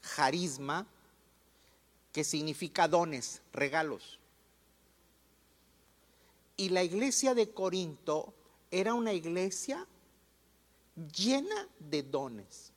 charisma, 0.01 0.87
que 2.13 2.25
significa 2.25 2.89
dones, 2.89 3.43
regalos. 3.53 4.19
Y 6.57 6.71
la 6.71 6.83
iglesia 6.83 7.35
de 7.35 7.51
Corinto 7.51 8.35
era 8.71 8.95
una 8.95 9.13
iglesia 9.13 9.87
llena 11.15 11.69
de 11.79 12.03
dones. 12.03 12.72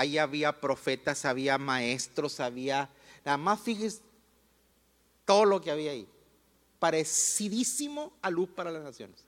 Ahí 0.00 0.16
había 0.16 0.58
profetas, 0.58 1.26
había 1.26 1.58
maestros, 1.58 2.40
había... 2.40 2.88
Nada 3.22 3.36
más 3.36 3.60
fíjese 3.60 4.00
todo 5.26 5.44
lo 5.44 5.60
que 5.60 5.70
había 5.70 5.90
ahí. 5.90 6.08
Parecidísimo 6.78 8.10
a 8.22 8.30
luz 8.30 8.48
para 8.48 8.70
las 8.70 8.82
naciones. 8.82 9.22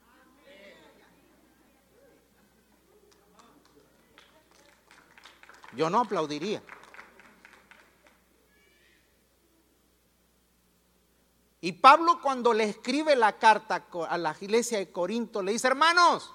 Yo 5.77 5.91
no 5.91 5.99
aplaudiría. 5.99 6.63
Y 11.61 11.73
Pablo 11.73 12.19
cuando 12.19 12.51
le 12.51 12.63
escribe 12.63 13.15
la 13.15 13.37
carta 13.37 13.85
a 14.09 14.17
la 14.17 14.35
iglesia 14.41 14.79
de 14.79 14.91
Corinto 14.91 15.43
le 15.43 15.51
dice, 15.51 15.67
hermanos, 15.67 16.33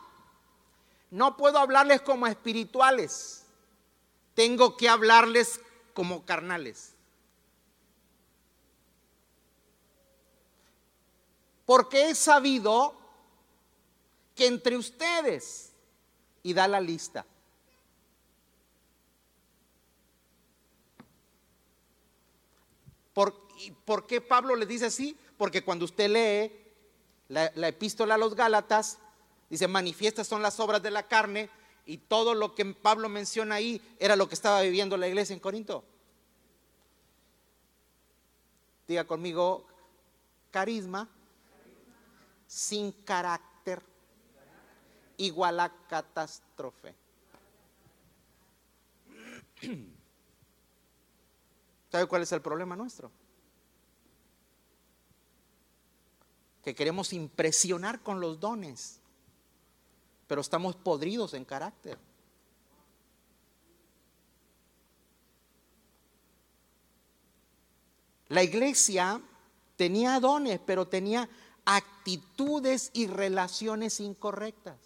no 1.11 1.37
puedo 1.37 1.59
hablarles 1.59 2.03
como 2.03 2.29
espirituales, 2.29 3.47
tengo 4.38 4.77
que 4.77 4.88
hablarles 4.88 5.61
como 5.94 6.24
carnales. 6.24 6.94
Porque 11.66 12.11
he 12.11 12.14
sabido 12.14 12.96
que 14.37 14.46
entre 14.46 14.77
ustedes, 14.77 15.72
y 16.44 16.55
da 16.55 16.68
la 16.68 16.81
lista, 16.81 17.27
¿Por, 23.12 23.48
¿Por 23.85 24.07
qué 24.07 24.20
Pablo 24.20 24.55
le 24.55 24.66
dice 24.66 24.87
así? 24.87 25.18
Porque 25.37 25.64
cuando 25.64 25.85
usted 25.85 26.09
lee 26.09 26.57
la, 27.27 27.51
la 27.57 27.66
epístola 27.66 28.14
a 28.14 28.18
los 28.18 28.37
Gálatas, 28.37 28.98
dice, 29.51 29.66
manifiestas 29.66 30.29
son 30.29 30.42
las 30.42 30.61
obras 30.61 30.81
de 30.81 30.92
la 30.92 31.09
carne, 31.09 31.51
y 31.88 31.96
todo 31.96 32.35
lo 32.35 32.55
que 32.55 32.66
Pablo 32.66 33.09
menciona 33.09 33.55
ahí 33.55 33.81
era 33.98 34.14
lo 34.14 34.29
que 34.29 34.35
estaba 34.35 34.61
viviendo 34.61 34.98
la 34.98 35.09
iglesia 35.09 35.33
en 35.33 35.40
Corinto. 35.40 35.83
Diga 38.87 39.07
conmigo, 39.07 39.66
carisma 40.51 41.09
sin 42.46 42.92
carácter 42.92 43.83
igual 45.16 45.61
a 45.61 45.72
catástrofe. 45.88 46.94
¿Sabe 51.90 52.07
cuál 52.07 52.20
es 52.20 52.33
el 52.33 52.42
problema 52.42 52.77
nuestro? 52.77 53.11
Que 56.62 56.74
queremos 56.74 57.14
impresionar 57.14 58.03
con 58.03 58.20
los 58.20 58.38
dones, 58.38 59.01
pero 60.29 60.43
estamos 60.43 60.77
podridos 60.77 61.35
en 61.35 61.45
carácter. 61.45 61.99
La 68.29 68.43
iglesia 68.43 69.21
tenía 69.77 70.21
dones, 70.21 70.61
pero 70.64 70.87
tenía 70.87 71.29
actitudes 71.64 72.91
y 72.93 73.07
relaciones 73.07 74.01
incorrectas. 74.01 74.77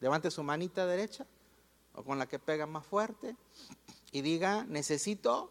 Levante 0.00 0.30
su 0.30 0.42
manita 0.42 0.84
derecha 0.84 1.26
o 1.94 2.02
con 2.02 2.18
la 2.18 2.26
que 2.26 2.40
pega 2.40 2.66
más 2.66 2.84
fuerte 2.84 3.36
y 4.10 4.20
diga, 4.20 4.64
necesito 4.64 5.50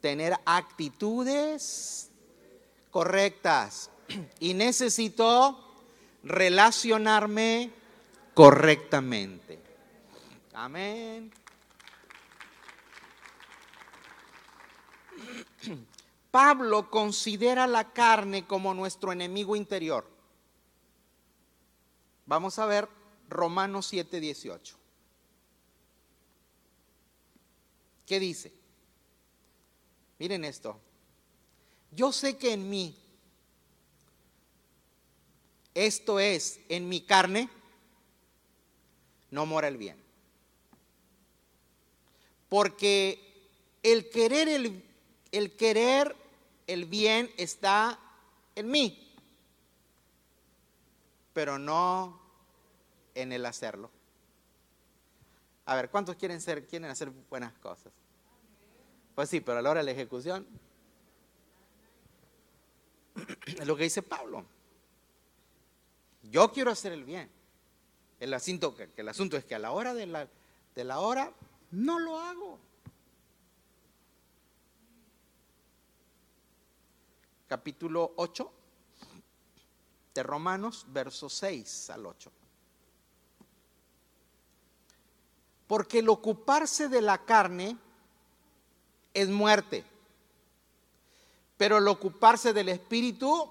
tener 0.00 0.34
actitudes 0.44 2.10
correctas 2.90 3.90
y 4.40 4.54
necesito 4.54 5.58
relacionarme 6.22 7.70
correctamente. 8.34 9.58
Amén. 10.54 11.32
Pablo 16.30 16.90
considera 16.90 17.66
la 17.66 17.92
carne 17.92 18.46
como 18.46 18.74
nuestro 18.74 19.12
enemigo 19.12 19.56
interior. 19.56 20.06
Vamos 22.26 22.58
a 22.58 22.66
ver 22.66 22.88
Romanos 23.28 23.92
7:18. 23.92 24.74
¿Qué 28.06 28.20
dice? 28.20 28.52
Miren 30.18 30.44
esto. 30.44 30.78
Yo 31.92 32.12
sé 32.12 32.36
que 32.36 32.52
en 32.52 32.68
mí, 32.68 32.94
esto 35.86 36.18
es, 36.18 36.60
en 36.68 36.88
mi 36.88 37.00
carne, 37.00 37.48
no 39.30 39.46
mora 39.46 39.68
el 39.68 39.76
bien. 39.76 39.96
Porque 42.48 43.20
el 43.82 44.10
querer 44.10 44.48
el, 44.48 44.82
el 45.30 45.54
querer 45.56 46.16
el 46.66 46.86
bien 46.86 47.30
está 47.36 47.98
en 48.56 48.70
mí, 48.70 49.14
pero 51.32 51.58
no 51.58 52.20
en 53.14 53.32
el 53.32 53.46
hacerlo. 53.46 53.90
A 55.64 55.76
ver, 55.76 55.90
¿cuántos 55.90 56.16
quieren 56.16 56.40
ser, 56.40 56.66
quieren 56.66 56.90
hacer 56.90 57.10
buenas 57.30 57.52
cosas? 57.58 57.92
Pues 59.14 59.28
sí, 59.28 59.40
pero 59.40 59.58
a 59.58 59.62
la 59.62 59.70
hora 59.70 59.80
de 59.80 59.84
la 59.84 59.92
ejecución, 59.92 60.46
es 63.46 63.66
lo 63.66 63.76
que 63.76 63.84
dice 63.84 64.02
Pablo. 64.02 64.57
Yo 66.30 66.52
quiero 66.52 66.70
hacer 66.70 66.92
el 66.92 67.04
bien. 67.04 67.30
El 68.20 68.34
asunto, 68.34 68.74
que, 68.74 68.90
el 68.96 69.08
asunto 69.08 69.36
es 69.36 69.44
que 69.44 69.54
a 69.54 69.58
la 69.58 69.72
hora 69.72 69.94
de 69.94 70.06
la, 70.06 70.28
de 70.74 70.84
la 70.84 70.98
hora 71.00 71.32
no 71.70 71.98
lo 71.98 72.18
hago. 72.18 72.58
Capítulo 77.46 78.12
8 78.16 78.52
de 80.14 80.22
Romanos, 80.22 80.84
versos 80.88 81.32
6 81.34 81.90
al 81.90 82.06
8. 82.06 82.32
Porque 85.66 86.00
el 86.00 86.08
ocuparse 86.08 86.88
de 86.88 87.00
la 87.00 87.24
carne 87.24 87.76
es 89.14 89.28
muerte, 89.28 89.84
pero 91.56 91.78
el 91.78 91.88
ocuparse 91.88 92.52
del 92.52 92.68
espíritu 92.68 93.50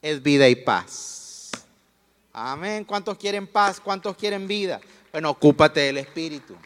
es 0.00 0.22
vida 0.22 0.48
y 0.48 0.56
paz. 0.56 1.21
Amén. 2.32 2.84
¿Cuántos 2.84 3.18
quieren 3.18 3.46
paz? 3.46 3.80
¿Cuántos 3.80 4.16
quieren 4.16 4.46
vida? 4.48 4.80
Bueno, 5.10 5.30
ocúpate 5.30 5.80
del 5.80 5.98
espíritu. 5.98 6.56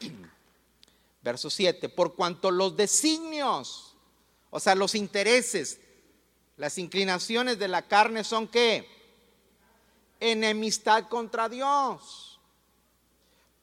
Verso 1.22 1.48
7. 1.50 1.88
Por 1.88 2.14
cuanto 2.14 2.50
los 2.50 2.76
designios, 2.76 3.96
o 4.50 4.60
sea, 4.60 4.74
los 4.74 4.94
intereses, 4.94 5.80
las 6.56 6.78
inclinaciones 6.78 7.58
de 7.58 7.68
la 7.68 7.82
carne 7.82 8.24
son 8.24 8.48
qué? 8.48 8.86
enemistad 10.22 11.08
contra 11.08 11.48
Dios, 11.48 12.38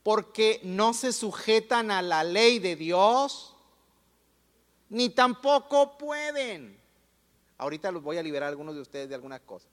porque 0.03 0.59
no 0.63 0.93
se 0.93 1.13
sujetan 1.13 1.89
a 1.89 2.01
la 2.01 2.23
ley 2.23 2.59
de 2.59 2.75
Dios, 2.75 3.55
ni 4.89 5.09
tampoco 5.09 5.97
pueden. 5.97 6.77
Ahorita 7.57 7.91
los 7.91 8.03
voy 8.03 8.17
a 8.17 8.23
liberar 8.23 8.47
a 8.47 8.49
algunos 8.49 8.75
de 8.75 8.81
ustedes 8.81 9.07
de 9.07 9.15
algunas 9.15 9.39
cosas. 9.41 9.69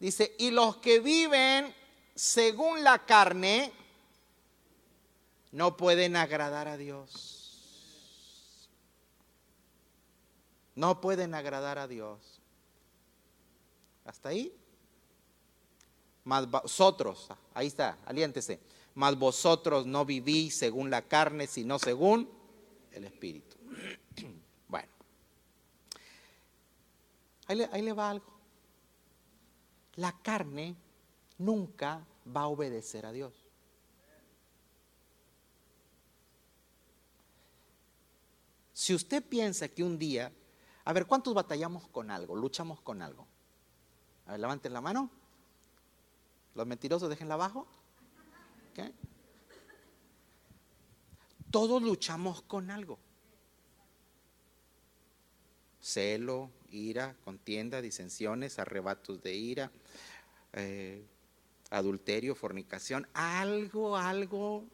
Dice, 0.00 0.34
y 0.38 0.50
los 0.50 0.78
que 0.78 0.98
viven 0.98 1.74
según 2.14 2.82
la 2.82 3.04
carne 3.04 3.70
no 5.52 5.76
pueden 5.76 6.16
agradar 6.16 6.68
a 6.68 6.78
Dios. 6.78 8.68
No 10.74 11.02
pueden 11.02 11.34
agradar 11.34 11.78
a 11.78 11.86
Dios. 11.86 12.40
¿Hasta 14.06 14.30
ahí? 14.30 14.56
Mas 16.24 16.50
vosotros, 16.50 17.28
ahí 17.52 17.66
está, 17.66 17.98
aliéntese, 18.06 18.58
mas 18.94 19.18
vosotros 19.18 19.84
no 19.84 20.06
vivís 20.06 20.56
según 20.56 20.88
la 20.88 21.02
carne, 21.02 21.46
sino 21.46 21.78
según 21.78 22.28
el 22.92 23.04
Espíritu. 23.04 23.56
Bueno, 24.68 24.88
ahí 27.48 27.56
le, 27.56 27.68
ahí 27.72 27.82
le 27.82 27.92
va 27.92 28.10
algo. 28.10 28.39
La 30.00 30.12
carne 30.22 30.74
nunca 31.36 32.02
va 32.34 32.42
a 32.42 32.46
obedecer 32.48 33.04
a 33.04 33.12
Dios. 33.12 33.34
Si 38.72 38.94
usted 38.94 39.22
piensa 39.22 39.68
que 39.68 39.84
un 39.84 39.98
día, 39.98 40.32
a 40.86 40.92
ver, 40.94 41.06
¿cuántos 41.06 41.34
batallamos 41.34 41.86
con 41.88 42.10
algo? 42.10 42.34
Luchamos 42.34 42.80
con 42.80 43.02
algo. 43.02 43.26
A 44.24 44.32
ver, 44.32 44.40
levanten 44.40 44.72
la 44.72 44.80
mano. 44.80 45.10
Los 46.54 46.66
mentirosos 46.66 47.10
déjenla 47.10 47.34
abajo. 47.34 47.66
Todos 51.50 51.82
luchamos 51.82 52.40
con 52.40 52.70
algo. 52.70 52.98
Celo, 55.78 56.50
ira, 56.70 57.16
contienda, 57.24 57.80
disensiones, 57.80 58.58
arrebatos 58.58 59.22
de 59.22 59.34
ira, 59.34 59.70
eh, 60.52 61.04
adulterio, 61.70 62.34
fornicación. 62.34 63.06
Algo, 63.14 63.96
algo. 63.96 64.64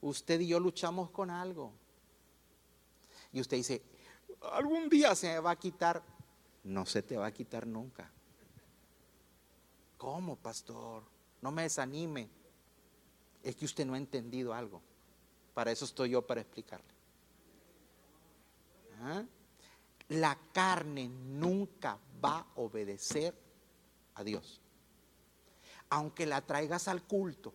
Usted 0.00 0.40
y 0.40 0.48
yo 0.48 0.60
luchamos 0.60 1.10
con 1.10 1.30
algo. 1.30 1.72
Y 3.32 3.40
usted 3.40 3.56
dice, 3.56 3.82
algún 4.52 4.88
día 4.88 5.14
se 5.14 5.28
me 5.28 5.40
va 5.40 5.52
a 5.52 5.56
quitar. 5.56 6.02
No 6.62 6.86
se 6.86 7.02
te 7.02 7.16
va 7.16 7.26
a 7.26 7.32
quitar 7.32 7.66
nunca. 7.66 8.10
¿Cómo, 9.98 10.36
pastor? 10.36 11.02
No 11.40 11.50
me 11.50 11.62
desanime. 11.62 12.28
Es 13.42 13.56
que 13.56 13.64
usted 13.64 13.84
no 13.84 13.94
ha 13.94 13.98
entendido 13.98 14.54
algo. 14.54 14.82
Para 15.54 15.70
eso 15.70 15.84
estoy 15.84 16.10
yo 16.10 16.26
para 16.26 16.40
explicarle. 16.40 16.94
¿Ah? 19.00 19.24
La 20.14 20.38
carne 20.52 21.08
nunca 21.08 21.98
va 22.24 22.38
a 22.38 22.46
obedecer 22.56 23.34
a 24.14 24.22
Dios. 24.22 24.60
Aunque 25.90 26.26
la 26.26 26.40
traigas 26.40 26.88
al 26.88 27.02
culto. 27.02 27.52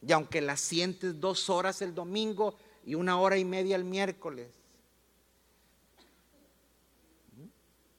Y 0.00 0.12
aunque 0.12 0.40
la 0.40 0.56
sientes 0.56 1.20
dos 1.20 1.50
horas 1.50 1.82
el 1.82 1.94
domingo 1.94 2.56
y 2.84 2.94
una 2.94 3.20
hora 3.20 3.36
y 3.36 3.44
media 3.44 3.76
el 3.76 3.84
miércoles. 3.84 4.48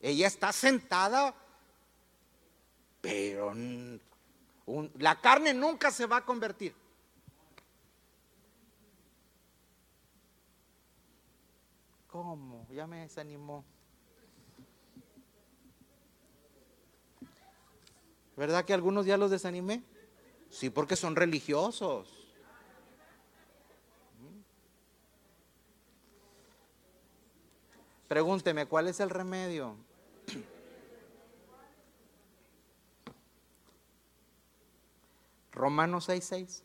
Ella 0.02 0.28
está 0.28 0.52
sentada, 0.52 1.34
pero 3.00 3.54
la 4.98 5.22
carne 5.22 5.54
nunca 5.54 5.92
se 5.92 6.06
va 6.06 6.18
a 6.18 6.26
convertir. 6.26 6.83
¿Cómo? 12.14 12.68
Ya 12.70 12.86
me 12.86 13.00
desanimó. 13.00 13.66
¿Verdad 18.38 18.66
que 18.66 18.74
algunos 18.76 19.08
ya 19.08 19.18
los 19.18 19.32
desanimé? 19.32 19.82
Sí, 20.52 20.70
porque 20.70 20.96
son 20.96 21.16
religiosos. 21.16 22.08
Pregúnteme, 28.08 28.68
¿cuál 28.68 28.90
es 28.90 29.00
el 29.00 29.10
remedio? 29.10 29.76
Romanos 35.52 36.10
6:6. 36.10 36.62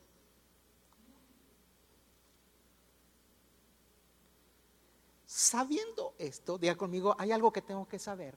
Sabiendo 5.39 6.15
esto, 6.19 6.59
diga 6.59 6.75
conmigo, 6.75 7.15
hay 7.17 7.31
algo 7.31 7.53
que 7.53 7.63
tengo 7.63 7.87
que 7.87 8.01
saber. 8.01 8.35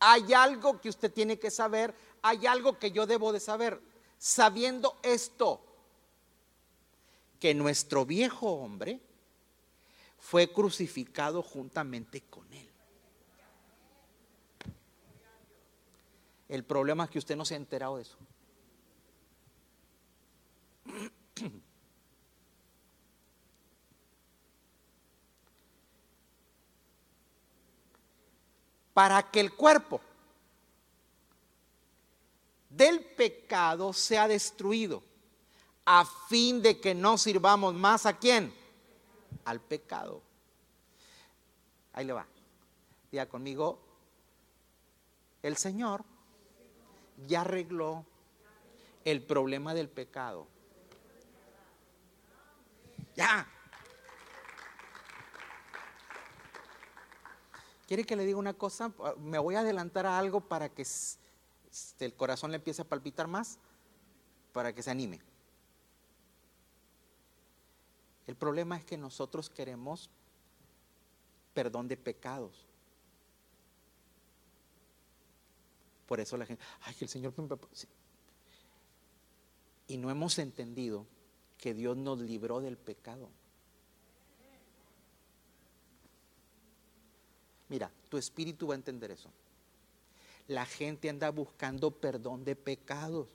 Hay 0.00 0.32
algo 0.32 0.80
que 0.80 0.88
usted 0.88 1.12
tiene 1.12 1.38
que 1.38 1.50
saber, 1.50 1.94
hay 2.22 2.46
algo 2.46 2.78
que 2.78 2.92
yo 2.92 3.06
debo 3.06 3.30
de 3.30 3.40
saber. 3.40 3.78
Sabiendo 4.16 4.96
esto, 5.02 5.60
que 7.38 7.52
nuestro 7.52 8.06
viejo 8.06 8.52
hombre 8.52 9.02
fue 10.18 10.50
crucificado 10.50 11.42
juntamente 11.42 12.22
con 12.22 12.50
él. 12.54 12.70
El 16.48 16.64
problema 16.64 17.04
es 17.04 17.10
que 17.10 17.18
usted 17.18 17.36
no 17.36 17.44
se 17.44 17.52
ha 17.52 17.58
enterado 17.58 17.96
de 17.96 18.02
eso. 18.04 18.16
Para 28.98 29.22
que 29.30 29.38
el 29.38 29.54
cuerpo 29.54 30.00
del 32.68 32.98
pecado 33.00 33.92
sea 33.92 34.26
destruido, 34.26 35.04
a 35.84 36.04
fin 36.04 36.60
de 36.60 36.80
que 36.80 36.96
no 36.96 37.16
sirvamos 37.16 37.74
más 37.74 38.06
a 38.06 38.18
quién? 38.18 38.52
Al 39.44 39.60
pecado. 39.60 40.20
Ahí 41.92 42.06
le 42.06 42.12
va. 42.12 42.26
Diga 43.12 43.26
conmigo, 43.26 43.78
el 45.44 45.56
Señor 45.56 46.04
ya 47.24 47.42
arregló 47.42 48.04
el 49.04 49.22
problema 49.22 49.74
del 49.74 49.88
pecado. 49.88 50.48
Ya. 53.14 53.48
¿Quiere 57.88 58.04
que 58.04 58.16
le 58.16 58.26
diga 58.26 58.38
una 58.38 58.52
cosa? 58.52 58.92
Ah, 59.02 59.14
me 59.18 59.38
voy 59.38 59.54
a 59.54 59.60
adelantar 59.60 60.04
a 60.04 60.18
algo 60.18 60.42
para 60.42 60.68
que 60.68 60.86
el 62.00 62.14
corazón 62.14 62.50
le 62.50 62.58
empiece 62.58 62.82
a 62.82 62.84
palpitar 62.84 63.26
más, 63.26 63.58
para 64.52 64.74
que 64.74 64.82
se 64.82 64.90
anime. 64.90 65.22
El 68.26 68.36
problema 68.36 68.76
es 68.76 68.84
que 68.84 68.98
nosotros 68.98 69.48
queremos 69.48 70.10
perdón 71.54 71.88
de 71.88 71.96
pecados. 71.96 72.66
Por 76.06 76.20
eso 76.20 76.36
la 76.36 76.44
gente, 76.44 76.62
ay, 76.82 76.94
que 76.94 77.06
el 77.06 77.08
Señor... 77.08 77.32
Y 79.86 79.96
no 79.96 80.10
hemos 80.10 80.38
entendido 80.38 81.06
que 81.56 81.72
Dios 81.72 81.96
nos 81.96 82.18
libró 82.18 82.60
del 82.60 82.76
pecado. 82.76 83.30
Mira, 87.68 87.90
tu 88.08 88.16
espíritu 88.16 88.66
va 88.68 88.74
a 88.74 88.76
entender 88.76 89.10
eso. 89.10 89.30
La 90.46 90.64
gente 90.64 91.10
anda 91.10 91.30
buscando 91.30 91.90
perdón 91.90 92.44
de 92.44 92.56
pecados. 92.56 93.28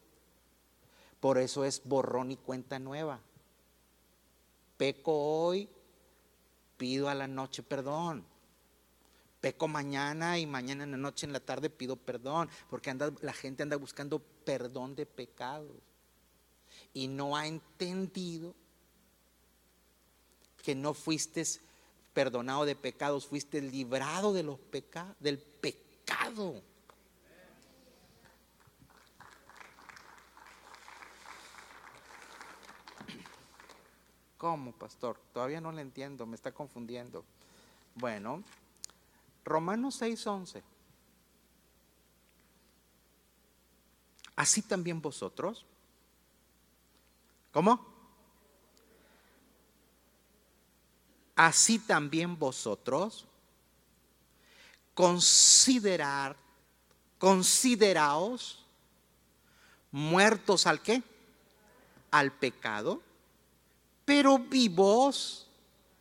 Por 1.19 1.37
eso 1.37 1.63
es 1.63 1.81
borrón 1.85 2.31
y 2.31 2.37
cuenta 2.37 2.79
nueva. 2.79 3.19
Peco 4.77 5.13
hoy, 5.13 5.69
pido 6.77 7.07
a 7.09 7.13
la 7.13 7.27
noche 7.27 7.61
perdón. 7.61 8.25
Peco 9.39 9.67
mañana 9.67 10.39
y 10.39 10.47
mañana 10.47 10.85
en 10.85 10.91
la 10.91 10.97
noche, 10.97 11.25
en 11.25 11.33
la 11.33 11.39
tarde 11.39 11.69
pido 11.69 11.95
perdón. 11.95 12.49
Porque 12.69 12.89
anda, 12.89 13.13
la 13.21 13.33
gente 13.33 13.61
anda 13.61 13.77
buscando 13.77 14.19
perdón 14.19 14.95
de 14.95 15.05
pecados. 15.05 15.71
Y 16.93 17.07
no 17.07 17.35
ha 17.37 17.45
entendido 17.45 18.55
que 20.63 20.73
no 20.73 20.93
fuiste 20.93 21.43
perdonado 22.13 22.65
de 22.65 22.75
pecados, 22.75 23.27
fuiste 23.27 23.61
librado 23.61 24.33
de 24.33 24.43
los 24.43 24.59
pecados, 24.59 25.15
del 25.19 25.39
pecado. 25.39 26.61
¿Cómo, 34.37 34.73
pastor? 34.73 35.17
Todavía 35.33 35.61
no 35.61 35.71
le 35.71 35.81
entiendo, 35.81 36.25
me 36.25 36.35
está 36.35 36.51
confundiendo. 36.51 37.23
Bueno, 37.95 38.43
Romanos 39.45 40.01
6:11. 40.01 40.61
Así 44.35 44.61
también 44.61 45.01
vosotros. 45.01 45.65
¿Cómo? 47.51 47.92
Así 51.35 51.79
también 51.79 52.37
vosotros 52.37 53.25
considerar, 54.93 56.35
consideraos 57.17 58.63
muertos 59.91 60.67
al 60.67 60.81
qué? 60.81 61.01
Al 62.11 62.31
pecado, 62.31 63.01
pero 64.05 64.37
vivos 64.37 65.47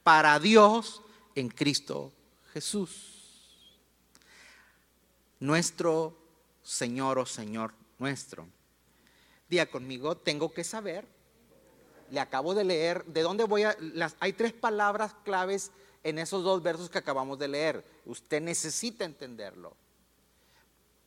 para 0.02 0.38
Dios 0.38 1.00
en 1.34 1.48
Cristo 1.48 2.12
Jesús. 2.52 3.08
Nuestro 5.40 6.16
Señor 6.62 7.18
o 7.18 7.26
Señor 7.26 7.74
nuestro. 7.98 8.46
Día 9.48 9.70
conmigo, 9.70 10.16
tengo 10.16 10.52
que 10.52 10.64
saber 10.64 11.06
le 12.12 12.20
acabo 12.20 12.54
de 12.54 12.62
leer, 12.62 13.06
¿de 13.06 13.22
dónde 13.22 13.44
voy 13.44 13.62
a...? 13.62 13.74
Las, 13.80 14.16
hay 14.20 14.34
tres 14.34 14.52
palabras 14.52 15.14
claves 15.24 15.72
en 16.02 16.18
esos 16.18 16.44
dos 16.44 16.62
versos 16.62 16.90
que 16.90 16.98
acabamos 16.98 17.38
de 17.38 17.48
leer. 17.48 17.82
Usted 18.04 18.42
necesita 18.42 19.06
entenderlo. 19.06 19.74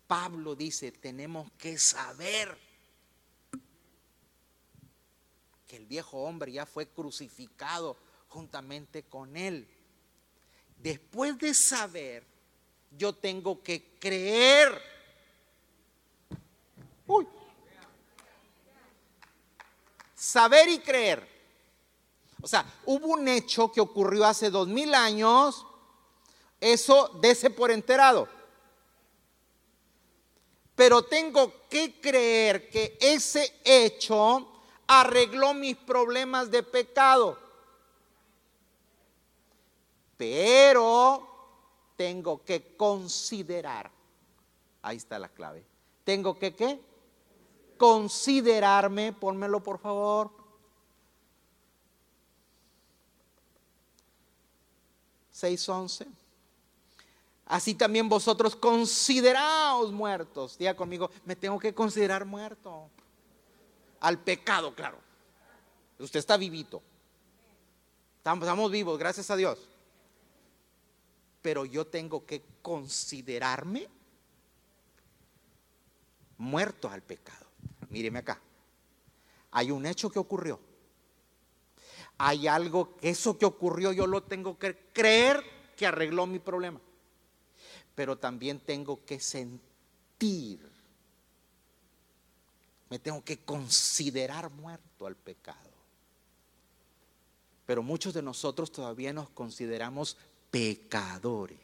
Pablo 0.08 0.56
dice, 0.56 0.92
tenemos 0.92 1.52
que 1.60 1.78
saber 1.78 2.58
que 5.68 5.78
el 5.78 5.86
viejo 5.86 6.24
hombre 6.24 6.52
ya 6.52 6.66
fue 6.66 6.88
crucificado 6.88 7.96
juntamente 8.30 9.04
con 9.04 9.38
él. 9.38 9.68
Después 10.80 11.38
de 11.38 11.54
saber, 11.54 12.24
yo 12.98 13.14
tengo 13.14 13.62
que 13.62 13.96
creer. 14.00 14.82
Uy. 17.06 17.28
Saber 20.26 20.68
y 20.70 20.80
creer. 20.80 21.24
O 22.42 22.48
sea, 22.48 22.66
hubo 22.86 23.10
un 23.10 23.28
hecho 23.28 23.72
que 23.72 23.80
ocurrió 23.80 24.26
hace 24.26 24.50
dos 24.50 24.68
mil 24.68 24.96
años, 24.96 25.68
eso 26.60 27.12
dese 27.22 27.52
por 27.52 27.70
enterado. 27.70 28.28
Pero 30.76 31.04
tengo 31.04 31.70
que 31.70 32.02
creer 32.02 32.72
que 32.72 32.98
ese 33.00 33.62
hecho 33.64 34.52
arregló 34.88 35.54
mis 35.54 35.78
problemas 35.78 36.50
de 36.50 36.64
pecado. 36.64 37.38
Pero 40.18 41.28
tengo 41.96 42.44
que 42.44 42.76
considerar, 42.76 43.92
ahí 44.82 44.98
está 44.98 45.20
la 45.20 45.30
clave, 45.30 45.64
tengo 46.04 46.40
que 46.40 46.56
qué? 46.56 46.95
Considerarme, 47.78 49.14
pónmelo 49.14 49.62
por 49.62 49.80
favor. 49.80 50.32
6.11. 55.34 56.08
Así 57.46 57.76
también 57.76 58.10
vosotros 58.10 58.56
consideraos 58.56 59.92
muertos. 59.92 60.58
Diga 60.58 60.76
conmigo, 60.76 61.12
me 61.26 61.36
tengo 61.36 61.60
que 61.60 61.74
considerar 61.74 62.26
muerto. 62.26 62.90
Al 64.00 64.20
pecado, 64.20 64.74
claro. 64.74 64.98
Usted 66.00 66.20
está 66.20 66.38
vivito. 66.38 66.82
Estamos 68.18 68.72
vivos, 68.72 68.98
gracias 68.98 69.30
a 69.30 69.36
Dios. 69.36 69.60
Pero 71.42 71.66
yo 71.66 71.86
tengo 71.86 72.26
que 72.26 72.44
considerarme 72.62 73.88
muerto 76.38 76.90
al 76.90 77.04
pecado. 77.04 77.45
Míreme 77.90 78.20
acá. 78.20 78.42
Hay 79.52 79.72
un 79.72 79.86
hecho 79.86 80.10
que 80.10 80.20
ocurrió. 80.20 80.60
Hay 82.18 82.48
algo, 82.48 82.96
que 82.98 83.10
eso 83.10 83.38
que 83.38 83.46
ocurrió 83.46 83.92
yo 83.92 84.08
lo 84.08 84.24
tengo 84.24 84.58
que 84.58 84.78
creer 84.94 85.44
que 85.76 85.86
arregló 85.86 86.26
mi 86.26 86.40
problema 86.40 86.80
pero 87.96 88.18
también 88.18 88.60
tengo 88.60 89.04
que 89.06 89.20
sentir, 89.22 90.60
me 92.90 93.00
tengo 93.00 93.24
que 93.24 93.40
considerar 93.40 94.52
muerto 94.52 95.08
al 95.08 95.16
pecado. 95.16 95.72
Pero 97.66 97.82
muchos 97.82 98.14
de 98.14 98.22
nosotros 98.22 98.72
todavía 98.72 99.12
nos 99.14 99.30
consideramos 99.30 100.18
pecadores. 100.52 101.58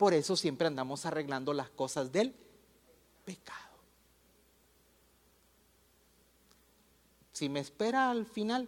Por 0.00 0.14
eso 0.14 0.34
siempre 0.34 0.66
andamos 0.66 1.04
arreglando 1.04 1.52
las 1.52 1.68
cosas 1.68 2.10
del 2.10 2.34
pecado. 3.26 3.76
Si 7.32 7.50
me 7.50 7.60
espera 7.60 8.10
al 8.10 8.24
final, 8.24 8.66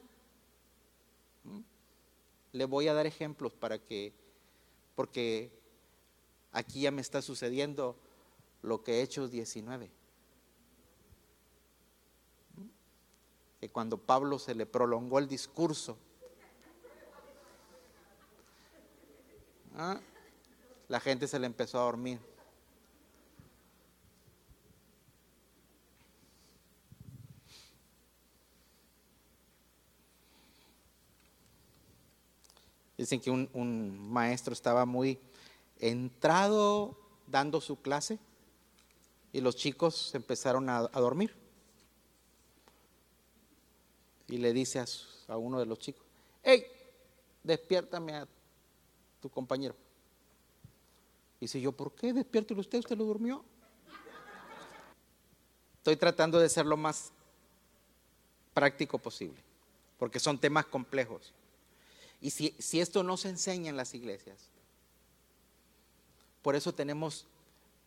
le 2.53 2.65
voy 2.67 2.89
a 2.89 2.93
dar 2.93 3.07
ejemplos 3.07 3.55
para 3.55 3.79
que, 3.79 4.13
porque 4.95 5.51
aquí 6.53 6.83
ya 6.83 6.91
me 6.91 7.01
está 7.01 7.23
sucediendo 7.23 7.97
lo 8.61 8.85
que 8.85 9.01
Hechos 9.01 9.31
19. 9.31 9.91
Que 13.59 13.71
cuando 13.71 13.97
Pablo 13.97 14.39
se 14.39 14.55
le 14.55 14.67
prolongó 14.67 15.19
el 15.19 15.29
discurso, 15.29 15.97
¿ah? 19.79 19.99
La 20.89 21.01
gente 21.01 21.27
se 21.27 21.39
le 21.39 21.47
empezó 21.47 21.79
a 21.79 21.85
dormir. 21.85 22.19
Dicen 32.97 33.21
que 33.21 33.31
un, 33.31 34.13
maestro 34.13 34.53
estaba 34.53 34.87
muy 34.87 35.19
entrado 35.81 36.97
dando 37.27 37.61
su 37.61 37.81
clase 37.81 38.19
y 39.33 39.41
los 39.41 39.57
chicos 39.57 40.15
empezaron 40.15 40.69
a, 40.69 40.83
dormir. 40.83 41.35
Y 44.29 44.37
le 44.37 44.53
dice 44.53 44.79
a, 44.79 44.85
a, 45.27 45.37
uno 45.37 45.59
de 45.59 45.67
los 45.67 45.81
chicos, 45.81 46.07
hey, 46.45 46.65
despiértame 47.43 48.15
a 48.15 48.29
tu 49.21 49.29
compañero. 49.29 49.75
Y 51.43 51.47
dice 51.47 51.61
yo, 51.61 51.73
¿por 51.73 51.93
qué? 51.97 52.13
Despiértelo 52.13 52.61
usted, 52.61 52.79
usted 52.79 52.97
lo 52.97 53.05
durmió. 53.05 53.45
Estoy 55.79 55.97
tratando 55.97 56.39
de 56.39 56.49
ser 56.49 56.67
lo 56.67 56.77
más 56.77 57.11
práctico 58.55 58.97
posible, 59.01 59.43
porque 59.99 60.21
son 60.21 60.39
temas 60.39 60.67
complejos. 60.67 61.35
Y 62.21 62.31
si, 62.31 62.81
esto 62.81 63.03
no 63.03 63.17
se 63.17 63.29
enseña 63.31 63.71
en 63.71 63.77
las 63.77 63.93
iglesias, 63.93 64.51
por 66.43 66.55
eso 66.55 66.73
tenemos 66.73 67.27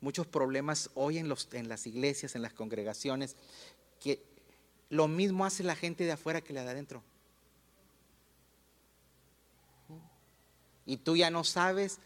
muchos 0.02 0.28
problemas 0.28 0.89
hoy 0.94 1.18
en, 1.18 1.30
los, 1.30 1.48
en 1.54 1.70
las 1.70 1.88
iglesias, 1.88 2.36
en 2.36 2.41
las 2.41 2.54
congregaciones, 2.54 3.38
que 4.02 4.22
lo 4.89 5.08
mismo 5.08 5.46
hace 5.46 5.63
la 5.63 5.78
gente 5.78 6.04
de 6.04 6.12
afuera 6.12 6.41
que 6.41 6.52
la 6.52 6.65
de 6.65 6.72
adentro. 6.72 7.04
Y 10.86 10.98
tú 10.98 11.15
ya 11.15 11.30
no 11.30 11.46
sabes 11.46 12.02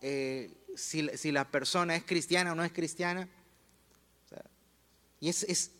eh, 0.00 0.52
si, 0.76 1.32
la 1.32 1.50
persona 1.50 1.96
es 1.96 2.04
cristiana 2.04 2.52
o 2.52 2.54
no 2.54 2.64
es 2.64 2.72
cristiana. 2.72 3.28
y 5.20 5.28
es, 5.28 5.70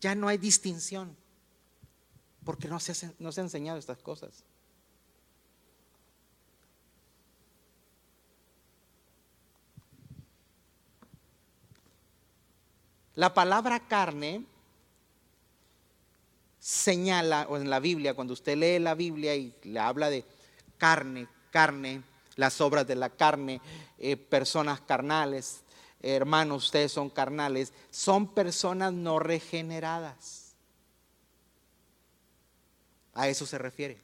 ya 0.00 0.14
no 0.14 0.28
hay 0.28 0.38
distinción, 0.38 1.16
porque 2.44 2.68
no 2.68 2.80
se, 2.80 3.12
no 3.18 3.32
se 3.32 3.40
ha 3.40 3.44
enseñado 3.44 3.78
estas 3.78 3.98
cosas. 3.98 4.44
La 13.14 13.32
palabra 13.32 13.80
carne 13.80 14.44
señala, 16.58 17.46
o 17.48 17.56
en 17.56 17.70
la 17.70 17.80
Biblia, 17.80 18.14
cuando 18.14 18.34
usted 18.34 18.56
lee 18.58 18.78
la 18.78 18.94
Biblia 18.94 19.34
y 19.34 19.54
le 19.62 19.78
habla 19.78 20.10
de 20.10 20.24
carne, 20.76 21.26
carne, 21.50 22.02
las 22.36 22.60
obras 22.60 22.86
de 22.86 22.94
la 22.94 23.10
carne, 23.10 23.60
eh, 23.98 24.16
personas 24.16 24.80
carnales, 24.82 25.62
hermanos, 26.00 26.66
ustedes 26.66 26.92
son 26.92 27.10
carnales, 27.10 27.72
son 27.90 28.32
personas 28.32 28.92
no 28.92 29.18
regeneradas. 29.18 30.54
A 33.14 33.28
eso 33.28 33.46
se 33.46 33.58
refiere. 33.58 33.98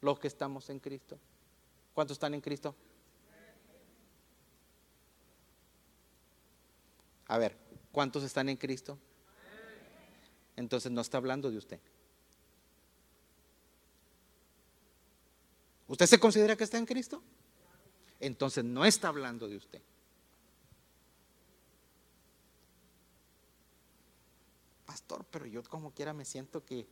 Los 0.00 0.18
que 0.18 0.28
estamos 0.28 0.70
en 0.70 0.78
Cristo. 0.78 1.18
¿Cuántos 1.92 2.14
están 2.14 2.32
en 2.32 2.40
Cristo? 2.40 2.74
A 7.26 7.38
ver, 7.38 7.56
¿cuántos 7.92 8.22
están 8.22 8.48
en 8.48 8.56
Cristo? 8.56 8.96
Entonces 10.56 10.90
no 10.90 11.00
está 11.00 11.18
hablando 11.18 11.50
de 11.50 11.58
usted. 11.58 11.80
¿Usted 15.90 16.06
se 16.06 16.20
considera 16.20 16.54
que 16.54 16.62
está 16.62 16.78
en 16.78 16.86
Cristo? 16.86 17.20
Entonces 18.20 18.62
no 18.62 18.84
está 18.84 19.08
hablando 19.08 19.48
de 19.48 19.56
usted. 19.56 19.82
Pastor, 24.86 25.24
pero 25.28 25.46
yo 25.46 25.64
como 25.64 25.92
quiera 25.92 26.12
me 26.12 26.24
siento 26.24 26.64
que 26.64 26.86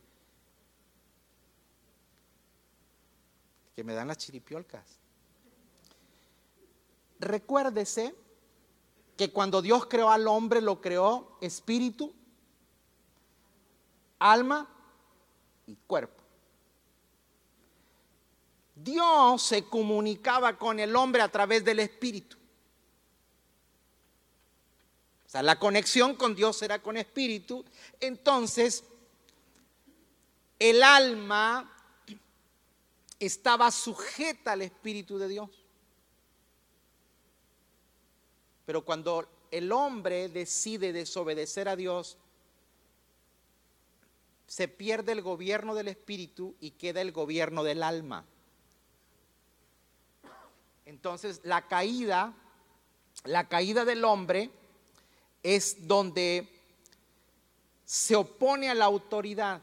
que 3.73 3.85
me 3.85 3.93
dan 3.93 4.09
las 4.09 4.17
chiripiolcas. 4.17 4.99
Recuérdese 7.21 8.13
que 9.15 9.31
cuando 9.31 9.61
Dios 9.61 9.85
creó 9.85 10.09
al 10.09 10.27
hombre 10.27 10.59
lo 10.59 10.81
creó 10.81 11.37
espíritu, 11.39 12.13
alma 14.19 14.69
y 15.67 15.77
cuerpo. 15.87 16.18
Dios 18.83 19.41
se 19.41 19.65
comunicaba 19.65 20.57
con 20.57 20.79
el 20.79 20.95
hombre 20.95 21.21
a 21.21 21.29
través 21.29 21.63
del 21.65 21.79
espíritu. 21.79 22.37
O 25.27 25.29
sea, 25.29 25.43
la 25.43 25.59
conexión 25.59 26.15
con 26.15 26.35
Dios 26.35 26.57
será 26.57 26.81
con 26.81 26.97
espíritu. 26.97 27.63
Entonces, 27.99 28.83
el 30.57 30.81
alma 30.81 31.71
estaba 33.19 33.69
sujeta 33.69 34.53
al 34.53 34.61
espíritu 34.61 35.17
de 35.17 35.27
Dios. 35.27 35.49
Pero 38.65 38.83
cuando 38.85 39.27
el 39.51 39.71
hombre 39.71 40.29
decide 40.29 40.93
desobedecer 40.93 41.67
a 41.69 41.75
Dios, 41.75 42.17
se 44.47 44.67
pierde 44.67 45.11
el 45.11 45.21
gobierno 45.21 45.75
del 45.75 45.89
espíritu 45.89 46.55
y 46.59 46.71
queda 46.71 47.01
el 47.01 47.11
gobierno 47.11 47.63
del 47.63 47.83
alma. 47.83 48.25
Entonces, 50.89 51.41
la 51.43 51.67
caída, 51.67 52.33
la 53.23 53.47
caída 53.47 53.85
del 53.85 54.03
hombre 54.03 54.49
es 55.43 55.87
donde 55.87 56.49
se 57.85 58.15
opone 58.15 58.71
a 58.71 58.73
la 58.73 58.85
autoridad 58.85 59.61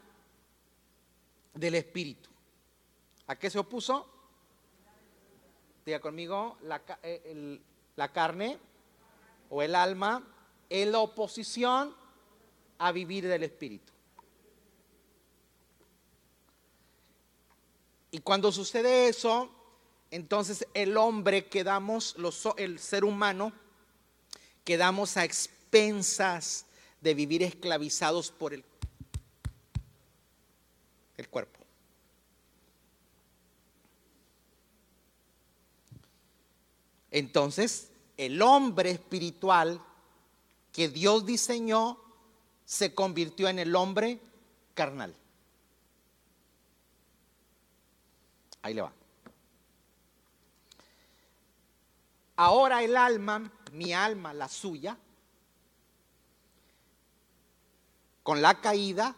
del 1.53 1.75
espíritu. 1.75 2.29
¿A 3.27 3.35
qué 3.35 3.49
se 3.49 3.59
opuso? 3.59 4.07
Diga 5.85 5.99
conmigo, 5.99 6.57
la, 6.61 6.81
eh, 7.03 7.59
la 7.97 8.13
carne 8.13 8.57
o 9.49 9.61
el 9.61 9.75
alma 9.75 10.25
en 10.69 10.93
la 10.93 10.99
oposición 10.99 11.93
a 12.77 12.93
vivir 12.93 13.27
del 13.27 13.43
espíritu. 13.43 13.91
Y 18.11 18.19
cuando 18.19 18.49
sucede 18.49 19.09
eso, 19.09 19.56
entonces 20.17 20.65
el 20.73 20.97
hombre 20.97 21.45
quedamos, 21.45 22.15
el 22.57 22.79
ser 22.79 23.05
humano, 23.05 23.53
quedamos 24.63 25.15
a 25.15 25.23
expensas 25.23 26.65
de 27.01 27.13
vivir 27.13 27.43
esclavizados 27.43 28.31
por 28.31 28.55
el, 28.55 28.65
el 31.17 31.29
cuerpo. 31.29 31.59
Entonces, 37.11 37.91
el 38.17 38.41
hombre 38.41 38.89
espiritual 38.89 39.79
que 40.73 40.89
Dios 40.89 41.27
diseñó 41.27 41.99
se 42.65 42.95
convirtió 42.95 43.49
en 43.49 43.59
el 43.59 43.75
hombre 43.75 44.19
carnal. 44.73 45.15
Ahí 48.63 48.73
le 48.73 48.81
va. 48.81 48.96
Ahora 52.37 52.83
el 52.83 52.95
alma, 52.95 53.51
mi 53.71 53.93
alma, 53.93 54.33
la 54.33 54.47
suya, 54.47 54.97
con 58.21 58.41
la 58.41 58.61
caída, 58.61 59.15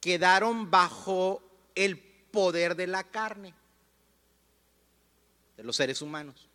quedaron 0.00 0.70
bajo 0.70 1.42
el 1.74 1.98
poder 1.98 2.76
de 2.76 2.86
la 2.86 3.04
carne, 3.04 3.54
de 5.56 5.64
los 5.64 5.76
seres 5.76 6.02
humanos. 6.02 6.48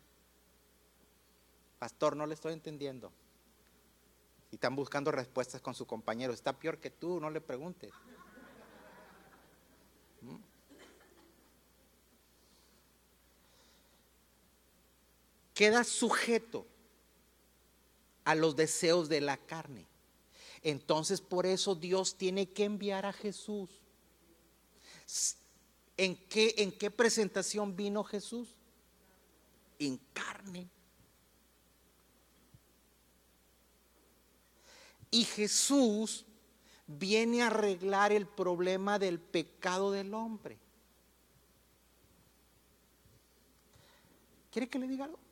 Pastor, 1.78 2.14
no 2.14 2.26
le 2.26 2.34
estoy 2.34 2.52
entendiendo. 2.52 3.10
Y 4.50 4.54
están 4.54 4.76
buscando 4.76 5.10
respuestas 5.10 5.60
con 5.60 5.74
su 5.74 5.86
compañero. 5.86 6.32
Está 6.32 6.52
peor 6.52 6.78
que 6.78 6.90
tú, 6.90 7.20
no 7.20 7.30
le 7.30 7.40
preguntes. 7.40 7.92
Queda 15.58 15.82
sujeto 15.82 16.68
a 18.22 18.36
los 18.36 18.54
deseos 18.54 19.08
de 19.08 19.20
la 19.20 19.36
carne. 19.36 19.88
Entonces 20.62 21.20
por 21.20 21.46
eso 21.46 21.74
Dios 21.74 22.16
tiene 22.16 22.48
que 22.48 22.62
enviar 22.62 23.04
a 23.04 23.12
Jesús. 23.12 23.68
¿En 25.96 26.14
qué, 26.28 26.54
en 26.58 26.70
qué 26.70 26.92
presentación 26.92 27.74
vino 27.74 28.04
Jesús? 28.04 28.54
En 29.80 29.96
carne. 30.12 30.68
Y 35.10 35.24
Jesús 35.24 36.24
viene 36.86 37.42
a 37.42 37.48
arreglar 37.48 38.12
el 38.12 38.28
problema 38.28 39.00
del 39.00 39.18
pecado 39.18 39.90
del 39.90 40.14
hombre. 40.14 40.56
¿Quiere 44.52 44.68
que 44.68 44.78
le 44.78 44.86
diga 44.86 45.06
algo? 45.06 45.27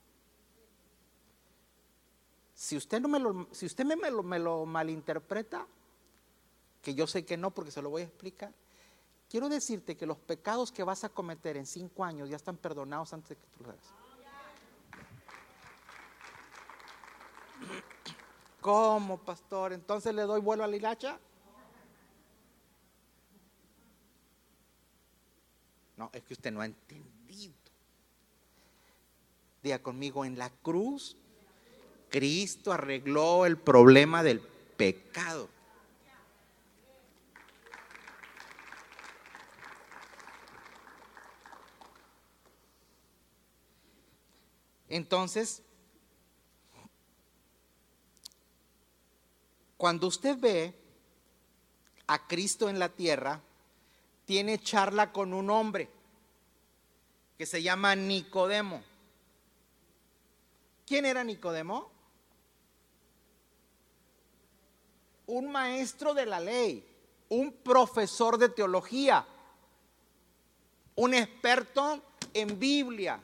Si 2.66 2.76
usted, 2.76 3.00
no 3.00 3.06
me 3.06 3.20
lo, 3.20 3.46
si 3.52 3.64
usted 3.64 3.84
me, 3.84 4.10
lo, 4.40 4.66
malinterpreta, 4.66 5.68
que 6.82 6.96
yo 6.96 7.06
sé 7.06 7.24
que 7.24 7.36
no 7.36 7.52
porque 7.52 7.70
se 7.70 7.80
lo 7.80 7.90
voy 7.90 8.02
a 8.02 8.06
explicar, 8.06 8.52
quiero 9.30 9.48
decirte 9.48 9.96
que 9.96 10.04
los 10.04 10.18
pecados 10.18 10.72
que 10.72 10.82
vas 10.82 11.04
a 11.04 11.08
cometer 11.08 11.56
en 11.56 11.64
cinco 11.64 12.04
años 12.04 12.28
ya 12.28 12.34
están 12.34 12.56
perdonados 12.56 13.12
antes 13.12 13.28
de 13.28 13.36
que 13.36 13.46
tú 13.56 13.62
lo 13.62 13.70
hagas. 13.70 13.86
¿Cómo, 18.60 19.18
pastor? 19.18 19.72
Entonces 19.72 20.12
le 20.12 20.22
doy 20.22 20.40
vuelo 20.40 20.64
a 20.64 20.66
la 20.66 20.74
hilacha. 20.74 21.20
No, 25.96 26.10
es 26.12 26.24
que 26.24 26.34
usted 26.34 26.50
no 26.50 26.62
ha 26.62 26.66
entendido. 26.66 27.54
Diga 29.62 29.80
conmigo, 29.80 30.24
en 30.24 30.36
la 30.36 30.50
cruz, 30.50 31.16
Cristo 32.16 32.72
arregló 32.72 33.44
el 33.44 33.58
problema 33.58 34.22
del 34.22 34.40
pecado. 34.40 35.50
Entonces, 44.88 45.62
Cuando 49.76 50.06
usted 50.06 50.38
ve 50.38 50.74
a 52.06 52.26
Cristo 52.26 52.70
en 52.70 52.78
la 52.78 52.88
tierra, 52.88 53.42
tiene 54.24 54.58
charla 54.58 55.12
con 55.12 55.34
un 55.34 55.50
hombre 55.50 55.90
que 57.36 57.44
se 57.44 57.62
llama 57.62 57.94
Nicodemo. 57.94 58.82
¿Quién 60.86 61.04
era 61.04 61.22
Nicodemo? 61.22 61.95
Un 65.26 65.50
maestro 65.50 66.14
de 66.14 66.26
la 66.26 66.40
ley, 66.40 66.86
un 67.28 67.52
profesor 67.52 68.38
de 68.38 68.48
teología, 68.48 69.26
un 70.94 71.14
experto 71.14 72.00
en 72.32 72.58
Biblia, 72.58 73.20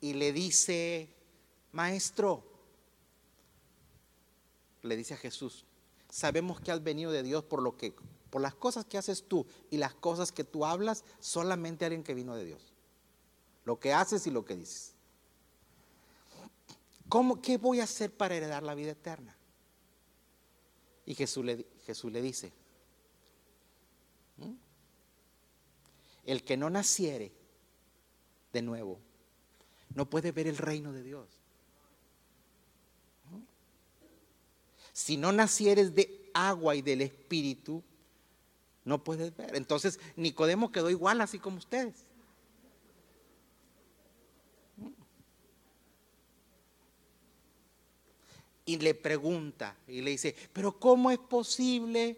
y 0.00 0.14
le 0.14 0.32
dice, 0.32 1.08
maestro, 1.72 2.44
le 4.82 4.96
dice 4.96 5.14
a 5.14 5.16
Jesús, 5.16 5.64
sabemos 6.08 6.60
que 6.60 6.70
has 6.70 6.82
venido 6.82 7.10
de 7.10 7.22
Dios 7.22 7.44
por 7.44 7.62
lo 7.62 7.76
que, 7.76 7.94
por 8.30 8.40
las 8.40 8.54
cosas 8.54 8.84
que 8.84 8.98
haces 8.98 9.24
tú 9.26 9.46
y 9.70 9.78
las 9.78 9.94
cosas 9.94 10.32
que 10.32 10.44
tú 10.44 10.64
hablas, 10.64 11.04
solamente 11.18 11.84
alguien 11.84 12.04
que 12.04 12.14
vino 12.14 12.36
de 12.36 12.44
Dios. 12.44 12.72
Lo 13.64 13.80
que 13.80 13.92
haces 13.92 14.26
y 14.26 14.30
lo 14.30 14.44
que 14.44 14.56
dices. 14.56 14.95
¿Cómo, 17.08 17.40
¿Qué 17.40 17.56
voy 17.56 17.80
a 17.80 17.84
hacer 17.84 18.10
para 18.12 18.34
heredar 18.34 18.62
la 18.62 18.74
vida 18.74 18.92
eterna? 18.92 19.36
Y 21.04 21.14
Jesús 21.14 21.44
le, 21.44 21.66
Jesús 21.86 22.10
le 22.12 22.20
dice, 22.20 22.52
el 26.24 26.42
que 26.42 26.56
no 26.56 26.68
naciere 26.68 27.32
de 28.52 28.62
nuevo 28.62 28.98
no 29.94 30.10
puede 30.10 30.32
ver 30.32 30.48
el 30.48 30.56
reino 30.56 30.92
de 30.92 31.02
Dios. 31.02 31.28
Si 34.92 35.16
no 35.16 35.30
nacieres 35.30 35.94
de 35.94 36.30
agua 36.32 36.74
y 36.74 36.80
del 36.80 37.02
espíritu, 37.02 37.84
no 38.84 39.04
puedes 39.04 39.36
ver. 39.36 39.54
Entonces 39.54 40.00
Nicodemo 40.16 40.72
quedó 40.72 40.88
igual 40.88 41.20
así 41.20 41.38
como 41.38 41.58
ustedes. 41.58 42.05
Y 48.66 48.78
le 48.78 48.94
pregunta 48.94 49.76
y 49.88 50.02
le 50.02 50.10
dice, 50.10 50.34
pero 50.52 50.78
¿cómo 50.78 51.10
es 51.10 51.18
posible 51.18 52.16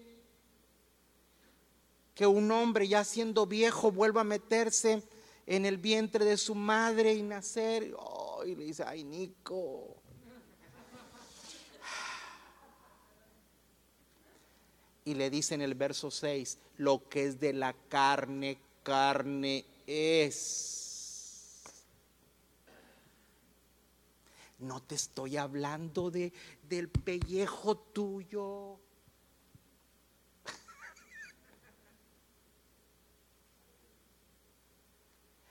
que 2.19 2.27
un 2.27 2.51
hombre 2.51 2.89
ya 2.89 3.05
siendo 3.05 3.47
viejo 3.47 3.93
vuelva 3.93 4.23
a 4.23 4.25
meterse 4.25 5.05
en 5.47 5.65
el 5.65 5.79
vientre 5.79 6.25
de 6.25 6.37
su 6.37 6.55
madre 6.55 7.15
y 7.15 7.23
nacer. 7.23 7.95
y 8.45 8.55
le 8.57 8.65
dice, 8.65 8.83
ay, 8.85 9.05
Nico. 9.05 9.97
Y 15.05 15.15
le 15.15 15.31
dice 15.31 15.55
en 15.55 15.63
el 15.63 15.75
verso 15.75 16.11
6, 16.11 16.59
lo 16.79 17.09
que 17.09 17.25
es 17.25 17.41
de 17.41 17.55
la 17.55 17.73
carne, 17.89 18.59
carne 18.83 19.65
es. 19.87 20.78
No 24.59 24.83
te 24.83 24.97
estoy 24.97 25.37
hablando 25.37 26.11
de, 26.11 26.33
del 26.69 26.89
pellejo 26.89 27.77
tuyo. 27.77 28.81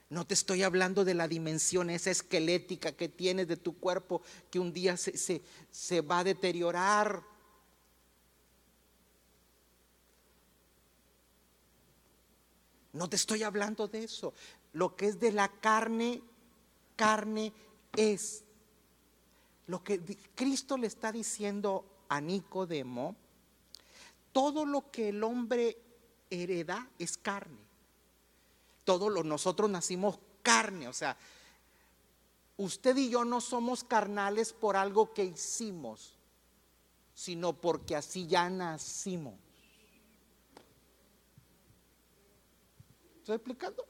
No 0.10 0.26
te 0.26 0.34
estoy 0.34 0.64
hablando 0.64 1.04
de 1.04 1.14
la 1.14 1.28
dimensión 1.28 1.90
esa 1.90 2.12
esquelética 2.12 2.94
que 2.94 3.10
tienes 3.10 3.50
de 3.50 3.58
tu 3.58 3.78
cuerpo 3.78 4.22
que 4.50 4.58
un 4.58 4.72
día 4.72 4.96
se, 4.96 5.18
se, 5.18 5.42
se 5.70 6.00
va 6.00 6.20
a 6.20 6.24
deteriorar. 6.24 7.22
No 12.94 13.10
te 13.10 13.16
estoy 13.16 13.44
hablando 13.44 13.88
de 13.88 14.06
eso. 14.06 14.34
Lo 14.74 14.96
que 14.96 15.08
es 15.08 15.20
de 15.20 15.32
la 15.32 15.50
carne, 15.50 16.22
carne 16.96 17.54
es. 17.96 18.44
Lo 19.68 19.84
que 19.84 20.02
Cristo 20.34 20.78
le 20.78 20.88
está 20.88 21.12
diciendo 21.12 21.86
a 22.10 22.22
Nicodemo, 22.22 23.16
todo 24.32 24.66
lo 24.66 24.90
que 24.92 25.10
el 25.10 25.24
hombre 25.24 25.78
hereda 26.30 26.90
es 27.00 27.18
carne. 27.18 27.60
Todos 28.84 29.12
los 29.12 29.26
nosotros 29.26 29.70
nacimos 29.70 30.20
carne, 30.42 30.88
o 30.88 30.94
sea, 30.94 31.18
usted 32.56 32.96
y 32.96 33.10
yo 33.10 33.26
no 33.26 33.42
somos 33.42 33.84
carnales 33.84 34.54
por 34.54 34.78
algo 34.78 35.14
que 35.14 35.26
hicimos, 35.26 36.18
sino 37.14 37.54
porque 37.54 37.96
así 37.96 38.28
ya 38.28 38.50
nacimos. 38.50 39.36
¿Estoy 43.20 43.36
explicando? 43.36 43.86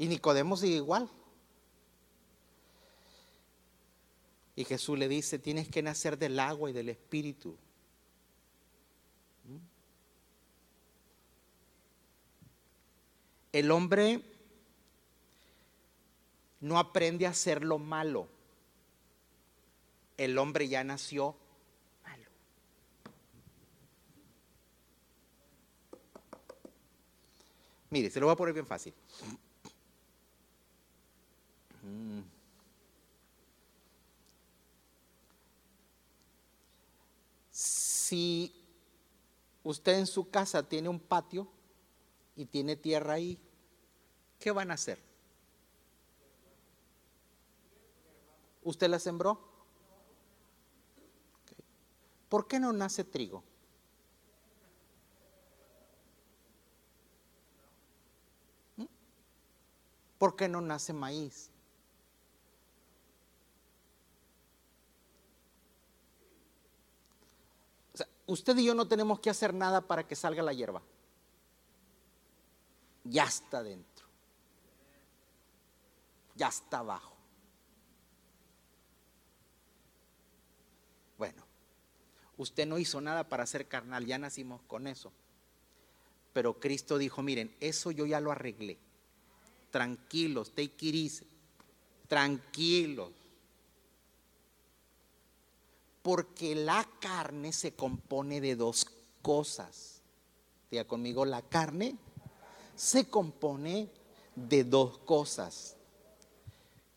Y 0.00 0.08
Nicodemo 0.08 0.56
sigue 0.56 0.76
igual. 0.76 1.10
Y 4.56 4.64
Jesús 4.64 4.98
le 4.98 5.08
dice, 5.08 5.38
tienes 5.38 5.68
que 5.68 5.82
nacer 5.82 6.16
del 6.16 6.40
agua 6.40 6.70
y 6.70 6.72
del 6.72 6.88
espíritu. 6.88 7.54
El 13.52 13.70
hombre 13.70 14.24
no 16.60 16.78
aprende 16.78 17.26
a 17.26 17.30
hacer 17.30 17.62
lo 17.62 17.78
malo. 17.78 18.26
El 20.16 20.38
hombre 20.38 20.66
ya 20.66 20.82
nació 20.82 21.36
malo. 22.04 22.24
Mire, 27.90 28.08
se 28.08 28.18
lo 28.18 28.24
voy 28.24 28.32
a 28.32 28.36
poner 28.36 28.54
bien 28.54 28.66
fácil. 28.66 28.94
Si 37.52 38.52
usted 39.62 39.98
en 39.98 40.06
su 40.06 40.30
casa 40.30 40.68
tiene 40.68 40.88
un 40.88 40.98
patio 40.98 41.46
y 42.34 42.46
tiene 42.46 42.74
tierra 42.74 43.14
ahí, 43.14 43.38
¿qué 44.40 44.50
van 44.50 44.70
a 44.70 44.74
hacer? 44.74 45.00
¿Usted 48.64 48.88
la 48.88 48.98
sembró? 48.98 49.40
¿Por 52.28 52.46
qué 52.46 52.58
no 52.58 52.72
nace 52.72 53.04
trigo? 53.04 53.42
¿Mm? 58.76 58.84
¿Por 60.18 60.36
qué 60.36 60.48
no 60.48 60.60
nace 60.60 60.92
maíz? 60.92 61.49
Usted 68.30 68.56
y 68.58 68.64
yo 68.64 68.74
no 68.74 68.86
tenemos 68.86 69.18
que 69.18 69.30
hacer 69.30 69.52
nada 69.52 69.80
para 69.80 70.06
que 70.06 70.14
salga 70.14 70.42
la 70.42 70.52
hierba. 70.52 70.80
Ya 73.04 73.24
está 73.24 73.62
dentro. 73.62 74.06
Ya 76.36 76.48
está 76.48 76.78
abajo. 76.78 77.16
Bueno, 81.18 81.42
usted 82.36 82.66
no 82.66 82.78
hizo 82.78 83.00
nada 83.00 83.28
para 83.28 83.46
ser 83.46 83.66
carnal, 83.66 84.06
ya 84.06 84.16
nacimos 84.16 84.62
con 84.62 84.86
eso. 84.86 85.12
Pero 86.32 86.58
Cristo 86.60 86.98
dijo, 86.98 87.22
miren, 87.22 87.54
eso 87.60 87.90
yo 87.90 88.06
ya 88.06 88.20
lo 88.20 88.30
arreglé. 88.30 88.78
Tranquilos, 89.70 90.50
take 90.50 90.86
it 90.86 90.94
easy. 90.94 91.26
Tranquilos. 92.06 93.19
Porque 96.02 96.54
la 96.54 96.88
carne 97.00 97.52
se 97.52 97.74
compone 97.74 98.40
de 98.40 98.56
dos 98.56 98.86
cosas. 99.22 100.00
Diga 100.70 100.84
conmigo, 100.84 101.24
la 101.24 101.42
carne 101.42 101.96
se 102.74 103.08
compone 103.08 103.90
de 104.34 104.64
dos 104.64 104.98
cosas. 104.98 105.76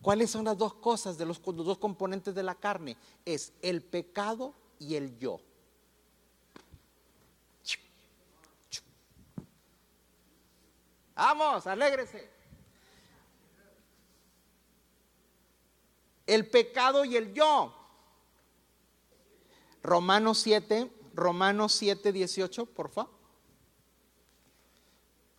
¿Cuáles 0.01 0.31
son 0.31 0.45
las 0.45 0.57
dos 0.57 0.73
cosas 0.75 1.17
de 1.17 1.25
los, 1.25 1.41
los 1.45 1.65
dos 1.65 1.77
componentes 1.77 2.35
de 2.35 2.43
la 2.43 2.55
carne? 2.55 2.97
Es 3.25 3.53
el 3.61 3.81
pecado 3.81 4.53
y 4.79 4.95
el 4.95 5.17
yo. 5.17 5.39
Vamos, 11.15 11.67
alégrese. 11.67 12.29
El 16.25 16.49
pecado 16.49 17.05
y 17.05 17.15
el 17.15 17.33
yo. 17.33 17.82
Romanos 19.83 20.39
7, 20.39 20.89
Romanos 21.13 21.73
7, 21.73 22.13
18, 22.13 22.65
por 22.67 22.89
favor. 22.89 23.11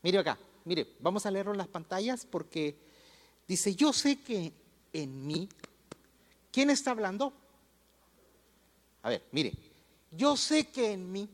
Mire 0.02 0.18
acá, 0.18 0.38
mire, 0.66 0.86
vamos 1.00 1.24
a 1.24 1.30
leerlo 1.30 1.52
en 1.52 1.58
las 1.58 1.68
pantallas 1.68 2.26
porque 2.26 2.76
dice, 3.48 3.74
yo 3.74 3.92
sé 3.94 4.20
que 4.20 4.52
en 4.92 5.26
mí, 5.26 5.48
¿quién 6.52 6.68
está 6.68 6.90
hablando? 6.90 7.32
A 9.02 9.08
ver, 9.08 9.26
mire, 9.32 9.54
yo 10.10 10.36
sé 10.36 10.68
que 10.68 10.92
en 10.92 11.10
mí, 11.10 11.28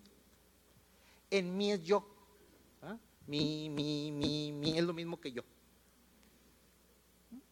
en 1.31 1.57
mí 1.57 1.73
es 1.73 1.83
yo. 1.83 2.07
¿Ah? 2.83 2.97
Mi, 3.27 3.69
mi, 3.69 4.13
mi, 4.13 4.53
mi, 4.53 4.79
es 4.79 4.85
lo 4.85 4.93
mismo 4.93 5.21
que 5.21 5.33
yo. 5.33 5.43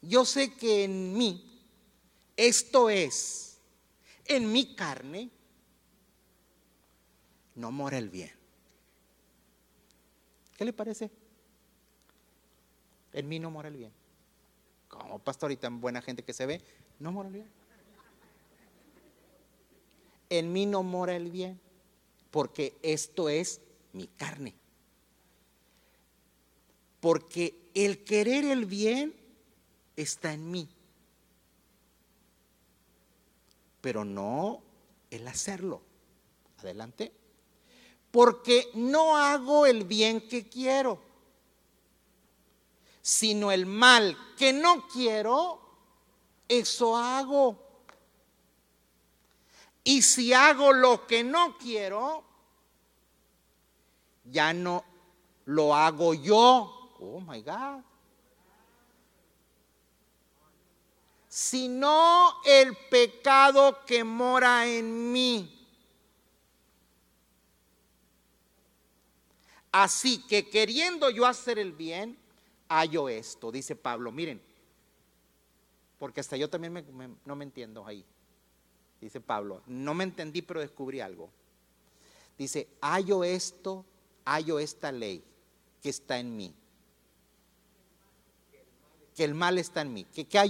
Yo 0.02 0.24
sé 0.24 0.54
que 0.54 0.84
en 0.84 1.16
mí, 1.16 1.64
esto 2.36 2.88
es, 2.88 3.58
en 4.24 4.52
mi 4.52 4.76
carne, 4.76 5.30
no 7.58 7.72
mora 7.72 7.98
el 7.98 8.08
bien. 8.08 8.30
¿Qué 10.56 10.64
le 10.64 10.72
parece? 10.72 11.10
En 13.12 13.28
mí 13.28 13.40
no 13.40 13.50
mora 13.50 13.68
el 13.68 13.76
bien. 13.76 13.92
Como 14.86 15.18
pastor 15.18 15.50
y 15.50 15.56
tan 15.56 15.80
buena 15.80 16.00
gente 16.00 16.22
que 16.22 16.32
se 16.32 16.46
ve, 16.46 16.62
no 17.00 17.10
mora 17.10 17.28
el 17.28 17.34
bien. 17.34 17.50
En 20.30 20.52
mí 20.52 20.66
no 20.66 20.84
mora 20.84 21.16
el 21.16 21.30
bien, 21.30 21.58
porque 22.30 22.76
esto 22.82 23.28
es 23.28 23.60
mi 23.92 24.06
carne. 24.06 24.54
Porque 27.00 27.70
el 27.74 28.04
querer 28.04 28.44
el 28.44 28.66
bien 28.66 29.14
está 29.96 30.32
en 30.32 30.48
mí, 30.50 30.68
pero 33.80 34.04
no 34.04 34.62
el 35.10 35.26
hacerlo. 35.26 35.82
Adelante 36.58 37.12
porque 38.18 38.72
no 38.74 39.16
hago 39.16 39.64
el 39.64 39.84
bien 39.84 40.26
que 40.26 40.48
quiero, 40.48 40.98
sino 43.00 43.52
el 43.52 43.64
mal 43.64 44.18
que 44.36 44.52
no 44.52 44.88
quiero, 44.88 45.60
eso 46.48 46.96
hago. 46.96 47.56
Y 49.84 50.02
si 50.02 50.32
hago 50.32 50.72
lo 50.72 51.06
que 51.06 51.22
no 51.22 51.56
quiero, 51.58 52.24
ya 54.24 54.52
no 54.52 54.84
lo 55.44 55.72
hago 55.72 56.12
yo. 56.12 56.96
Oh 56.98 57.20
my 57.20 57.40
God. 57.40 57.84
Sino 61.28 62.42
el 62.44 62.76
pecado 62.90 63.84
que 63.86 64.02
mora 64.02 64.66
en 64.66 65.12
mí. 65.12 65.57
Así 69.70 70.26
que 70.26 70.48
queriendo 70.48 71.10
yo 71.10 71.26
hacer 71.26 71.58
el 71.58 71.72
bien, 71.72 72.16
hallo 72.68 73.08
esto, 73.08 73.52
dice 73.52 73.76
Pablo. 73.76 74.10
Miren, 74.12 74.40
porque 75.98 76.20
hasta 76.20 76.36
yo 76.36 76.48
también 76.48 77.18
no 77.24 77.36
me 77.36 77.44
entiendo 77.44 77.86
ahí. 77.86 78.04
Dice 79.00 79.20
Pablo, 79.20 79.62
no 79.66 79.94
me 79.94 80.04
entendí, 80.04 80.42
pero 80.42 80.60
descubrí 80.60 81.00
algo. 81.00 81.30
Dice, 82.36 82.68
hallo 82.80 83.24
esto, 83.24 83.84
hallo 84.24 84.58
esta 84.58 84.92
ley 84.92 85.22
que 85.82 85.88
está 85.88 86.18
en 86.18 86.36
mí. 86.36 86.54
que 89.14 89.24
el 89.24 89.34
mal 89.34 89.58
está 89.58 89.80
en 89.80 89.92
mí. 89.92 90.04
¿Qué, 90.04 90.26
qué? 90.26 90.48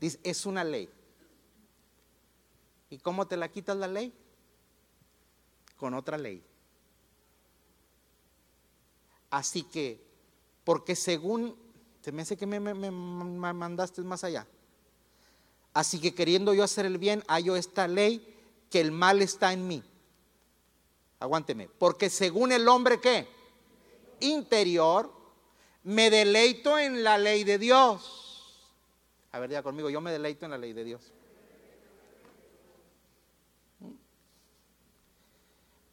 Dice, 0.00 0.20
es 0.22 0.46
una 0.46 0.62
ley. 0.62 0.88
¿Y 2.88 2.98
cómo 2.98 3.26
te 3.26 3.36
la 3.36 3.48
quitas 3.48 3.76
la 3.76 3.88
ley? 3.88 4.12
Con 5.76 5.94
otra 5.94 6.16
ley. 6.16 6.40
Así 9.32 9.62
que, 9.62 9.98
porque 10.62 10.94
según, 10.94 11.56
se 12.02 12.12
me 12.12 12.20
hace 12.20 12.36
que 12.36 12.46
me, 12.46 12.60
me- 12.60 12.74
me 12.74 12.90
mandaste 13.54 14.02
más 14.02 14.24
allá. 14.24 14.46
Así 15.72 15.98
que 15.98 16.14
queriendo 16.14 16.52
yo 16.52 16.62
hacer 16.62 16.84
el 16.84 16.98
bien, 16.98 17.24
hallo 17.28 17.56
esta 17.56 17.88
ley 17.88 18.28
que 18.70 18.78
el 18.80 18.92
mal 18.92 19.22
está 19.22 19.54
en 19.54 19.66
mí. 19.66 19.82
Aguánteme. 21.18 21.70
Porque 21.78 22.10
según 22.10 22.52
el 22.52 22.68
hombre 22.68 23.00
que 23.00 23.26
interior, 24.20 25.10
me 25.82 26.10
deleito 26.10 26.78
en 26.78 27.02
la 27.02 27.16
ley 27.16 27.42
de 27.44 27.56
Dios. 27.56 28.68
A 29.32 29.38
ver, 29.38 29.48
ya 29.48 29.62
conmigo, 29.62 29.88
yo 29.88 30.02
me 30.02 30.12
deleito 30.12 30.44
en 30.44 30.50
la 30.50 30.58
ley 30.58 30.74
de 30.74 30.84
Dios. 30.84 31.10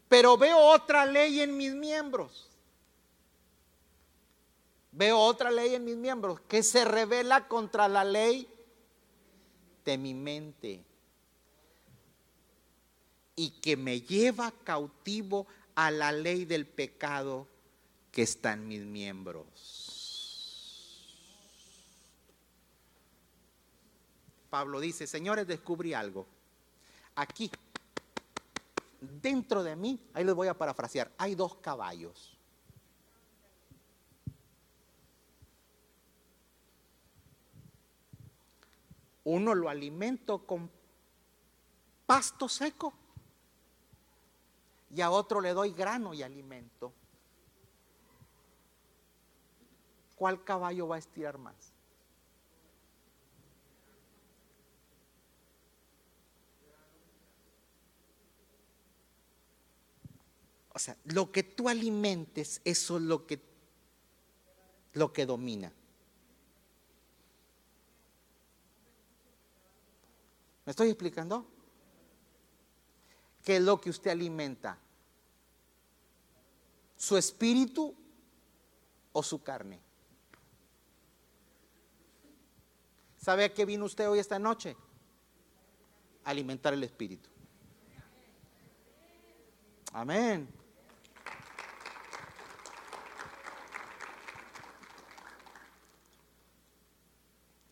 Pero 0.10 0.38
veo 0.38 0.58
otra 0.60 1.06
ley 1.06 1.40
en 1.40 1.56
mis 1.56 1.74
miembros. 1.74 2.49
Veo 4.92 5.20
otra 5.20 5.52
ley 5.52 5.76
en 5.76 5.86
mis 5.86 5.96
miembros 5.96 6.40
que 6.42 6.64
se 6.64 6.84
revela 6.84 7.48
contra 7.48 7.88
la 7.88 8.04
ley 8.04 8.48
de 9.86 9.98
mi 9.98 10.14
mente 10.14 10.84
y 13.36 13.52
que 13.52 13.78
me 13.78 14.02
lleva 14.02 14.52
cautivo 14.64 15.48
a 15.76 15.92
la 15.92 16.12
ley 16.12 16.46
del 16.46 16.66
pecado 16.66 17.48
que 18.12 18.24
está 18.24 18.54
en 18.54 18.68
mis 18.68 18.82
miembros. 18.82 19.80
Pablo 24.50 24.80
dice, 24.80 25.06
señores, 25.06 25.48
descubrí 25.48 25.94
algo. 25.94 26.26
Aquí, 27.16 27.52
dentro 29.00 29.64
de 29.64 29.76
mí, 29.76 30.00
ahí 30.14 30.24
les 30.24 30.34
voy 30.34 30.48
a 30.48 30.58
parafrasear, 30.58 31.12
hay 31.18 31.36
dos 31.36 31.56
caballos. 31.58 32.39
Uno 39.30 39.54
lo 39.54 39.70
alimento 39.70 40.40
con 40.40 40.72
pasto 42.08 42.50
seco 42.50 42.92
y 44.90 45.02
a 45.02 45.12
otro 45.12 45.40
le 45.40 45.54
doy 45.54 45.72
grano 45.72 46.16
y 46.16 46.24
alimento. 46.24 46.92
¿Cuál 50.16 50.44
caballo 50.44 50.88
va 50.88 50.96
a 50.96 50.98
estirar 50.98 51.38
más? 51.38 51.74
O 60.74 60.80
sea, 60.80 60.98
lo 61.04 61.32
que 61.32 61.44
tú 61.44 61.70
alimentes, 61.70 62.62
eso 62.66 62.98
es 62.98 63.04
lo 63.04 63.28
que, 63.28 63.40
lo 64.94 65.14
que 65.14 65.28
domina. 65.28 65.72
¿Me 70.70 70.72
estoy 70.72 70.90
explicando? 70.90 71.48
¿Qué 73.44 73.56
es 73.56 73.62
lo 73.64 73.82
que 73.82 73.90
usted 73.90 74.12
alimenta? 74.12 74.78
¿Su 76.96 77.18
espíritu 77.18 77.96
o 79.12 79.24
su 79.24 79.42
carne? 79.42 79.80
¿Sabe 83.18 83.46
a 83.46 83.52
qué 83.52 83.66
vino 83.66 83.86
usted 83.86 84.08
hoy 84.08 84.20
esta 84.20 84.38
noche? 84.38 84.78
Alimentar 86.24 86.76
el 86.76 86.84
espíritu. 86.84 87.32
Amén. 89.92 90.48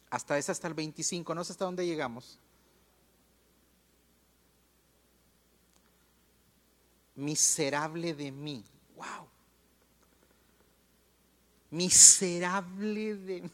Hasta 0.10 0.36
es 0.40 0.50
hasta 0.50 0.68
el 0.68 0.74
25, 0.74 1.36
no 1.36 1.44
sé 1.44 1.52
hasta 1.52 1.66
dónde 1.66 1.86
llegamos. 1.86 2.40
Miserable 7.18 8.14
de 8.14 8.32
mí. 8.32 8.64
Wow. 8.96 9.28
Miserable 11.72 13.16
de 13.16 13.42
mí. 13.42 13.52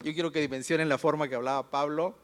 Yo 0.00 0.12
quiero 0.12 0.30
que 0.30 0.40
dimensionen 0.40 0.90
la 0.90 0.98
forma 0.98 1.26
que 1.26 1.34
hablaba 1.34 1.70
Pablo. 1.70 2.14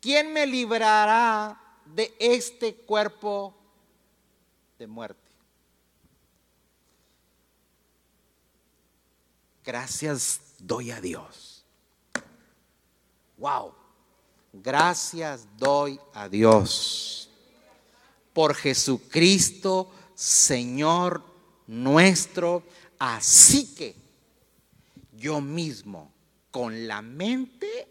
¿Quién 0.00 0.32
me 0.32 0.44
librará 0.44 1.60
de 1.84 2.12
este 2.18 2.74
cuerpo 2.74 3.54
de 4.76 4.88
muerte? 4.88 5.30
Gracias 9.64 10.40
doy 10.58 10.90
a 10.90 11.00
Dios. 11.00 11.64
Wow. 13.36 13.72
Gracias 14.52 15.46
doy 15.56 16.00
a 16.12 16.28
Dios 16.28 17.27
por 18.38 18.54
Jesucristo, 18.54 19.90
Señor 20.14 21.24
nuestro. 21.66 22.62
Así 22.96 23.74
que 23.74 23.96
yo 25.16 25.40
mismo, 25.40 26.12
con 26.52 26.86
la 26.86 27.02
mente, 27.02 27.88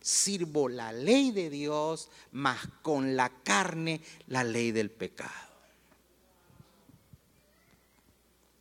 sirvo 0.00 0.70
la 0.70 0.92
ley 0.92 1.30
de 1.30 1.50
Dios, 1.50 2.08
mas 2.32 2.58
con 2.80 3.16
la 3.16 3.28
carne 3.28 4.00
la 4.28 4.44
ley 4.44 4.72
del 4.72 4.90
pecado. 4.90 5.30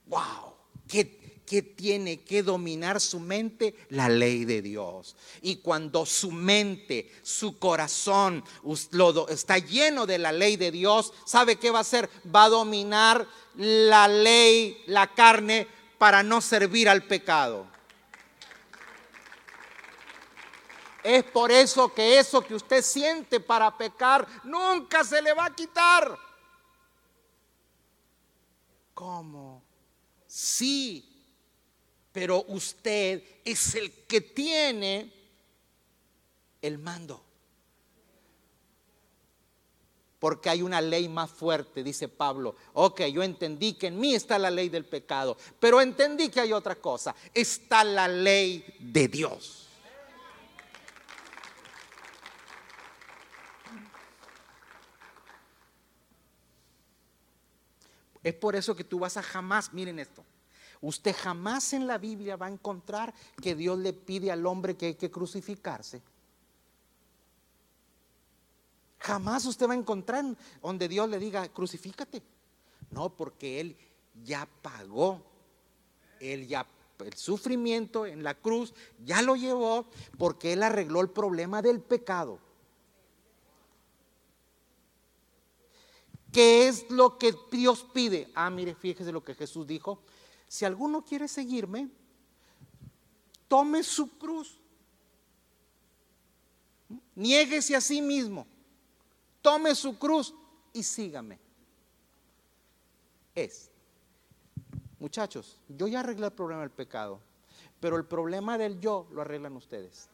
¡Wow! 0.08 0.54
¿Qué, 0.86 1.25
qué 1.46 1.62
tiene 1.62 2.22
que 2.22 2.44
dominar 2.44 3.00
su 3.00 3.20
mente? 3.20 3.76
La 3.90 4.10
ley 4.10 4.46
de 4.46 4.62
Dios. 4.62 5.16
Y 5.42 5.58
cuando 5.58 6.06
su 6.06 6.32
mente, 6.32 7.12
su 7.24 7.58
corazón 7.60 8.44
está 9.30 9.58
lleno 9.60 10.06
de 10.06 10.18
la 10.18 10.32
ley 10.32 10.58
de 10.58 10.72
Dios, 10.72 11.14
¿sabe 11.26 11.58
qué 11.58 11.72
va 11.72 11.80
a 11.80 11.82
hacer? 11.82 12.10
Va 12.34 12.46
a 12.46 12.50
dominar 12.50 13.28
la 13.56 14.08
ley, 14.08 14.84
la 14.88 15.14
carne, 15.14 15.68
para 15.98 16.24
no 16.24 16.42
servir 16.42 16.90
al 16.90 17.04
pecado. 17.04 17.68
Es 21.04 21.24
por 21.24 21.52
eso 21.52 21.94
que 21.94 22.18
eso 22.18 22.42
que 22.42 22.56
usted 22.56 22.82
siente 22.82 23.40
para 23.40 23.78
pecar 23.78 24.28
nunca 24.44 25.04
se 25.04 25.22
le 25.22 25.34
va 25.34 25.46
a 25.46 25.56
quitar. 25.56 26.18
¿Cómo? 28.96 29.62
Sí, 30.26 31.15
pero 32.16 32.46
usted 32.48 33.22
es 33.44 33.76
el 33.76 33.92
que 34.06 34.22
tiene 34.22 35.12
el 36.62 36.78
mando. 36.78 37.22
Porque 40.18 40.50
hay 40.50 40.62
una 40.62 40.80
ley 40.80 41.10
más 41.10 41.30
fuerte, 41.30 41.84
dice 41.84 42.08
Pablo. 42.08 42.56
Ok, 42.72 43.02
yo 43.08 43.22
entendí 43.22 43.74
que 43.74 43.88
en 43.88 44.00
mí 44.00 44.16
está 44.16 44.40
la 44.40 44.50
ley 44.50 44.70
del 44.70 44.86
pecado, 44.86 45.36
pero 45.60 45.82
entendí 45.82 46.30
que 46.30 46.40
hay 46.40 46.54
otra 46.54 46.76
cosa. 46.76 47.14
Está 47.34 47.84
la 47.84 48.08
ley 48.08 48.64
de 48.80 49.10
Dios. 49.10 49.68
Es 58.24 58.34
por 58.34 58.56
eso 58.56 58.74
que 58.74 58.86
tú 58.86 59.00
vas 59.00 59.18
a 59.18 59.22
jamás, 59.22 59.74
miren 59.74 60.00
esto, 60.00 60.24
usted 60.86 61.16
jamás 61.16 61.74
en 61.74 61.88
la 61.88 61.98
Biblia 61.98 62.36
va 62.36 62.46
a 62.46 62.52
encontrar 62.52 63.14
que 63.42 63.56
Dios 63.56 63.78
le 63.80 63.94
pide 63.94 64.32
al 64.32 64.46
hombre 64.46 64.78
que 64.78 64.88
hay 64.88 64.96
que 64.96 65.10
crucificarse. 65.10 66.02
Jamás 69.00 69.46
usted 69.46 69.68
va 69.68 69.74
a 69.74 69.78
encontrar 69.78 70.24
donde 70.62 70.88
Dios 70.88 71.10
le 71.10 71.20
diga, 71.20 71.48
crucifícate. 71.50 72.22
No, 72.92 73.10
porque 73.10 73.60
Él 73.60 73.78
ya 74.24 74.48
pagó, 74.62 75.22
Él 76.20 76.48
ya, 76.48 76.68
el 77.00 77.14
sufrimiento 77.16 78.06
en 78.06 78.24
la 78.24 78.36
cruz 78.36 78.74
ya 79.04 79.22
lo 79.22 79.36
llevó 79.36 79.86
porque 80.18 80.54
Él 80.54 80.64
arregló 80.64 81.02
el 81.02 81.10
problema 81.10 81.62
del 81.62 81.82
pecado. 81.82 82.40
¿Qué 86.32 86.68
es 86.68 86.90
lo 86.92 87.18
que 87.18 87.34
Dios 87.52 87.86
pide? 87.94 88.30
Ah, 88.36 88.50
mire, 88.50 88.76
fíjese 88.76 89.12
lo 89.12 89.24
que 89.24 89.36
Jesús 89.36 89.66
dijo. 89.66 90.02
Si 90.56 90.64
alguno 90.64 91.04
quiere 91.04 91.28
seguirme, 91.28 91.90
tome 93.50 93.84
su 93.84 94.18
cruz. 94.18 94.58
Niéguese 97.14 97.76
a 97.76 97.82
sí 97.82 98.02
mismo. 98.02 98.48
Tome 99.42 99.76
su 99.76 100.00
cruz 100.00 100.34
y 100.72 100.82
sígame. 100.82 101.38
Es 103.36 103.70
Muchachos, 104.98 105.60
yo 105.68 105.88
ya 105.88 106.00
arreglé 106.00 106.28
el 106.28 106.32
problema 106.32 106.62
del 106.62 106.72
pecado, 106.72 107.20
pero 107.82 107.98
el 107.98 108.06
problema 108.06 108.58
del 108.58 108.80
yo 108.80 109.10
lo 109.12 109.24
arreglan 109.24 109.58
ustedes. 109.58 110.10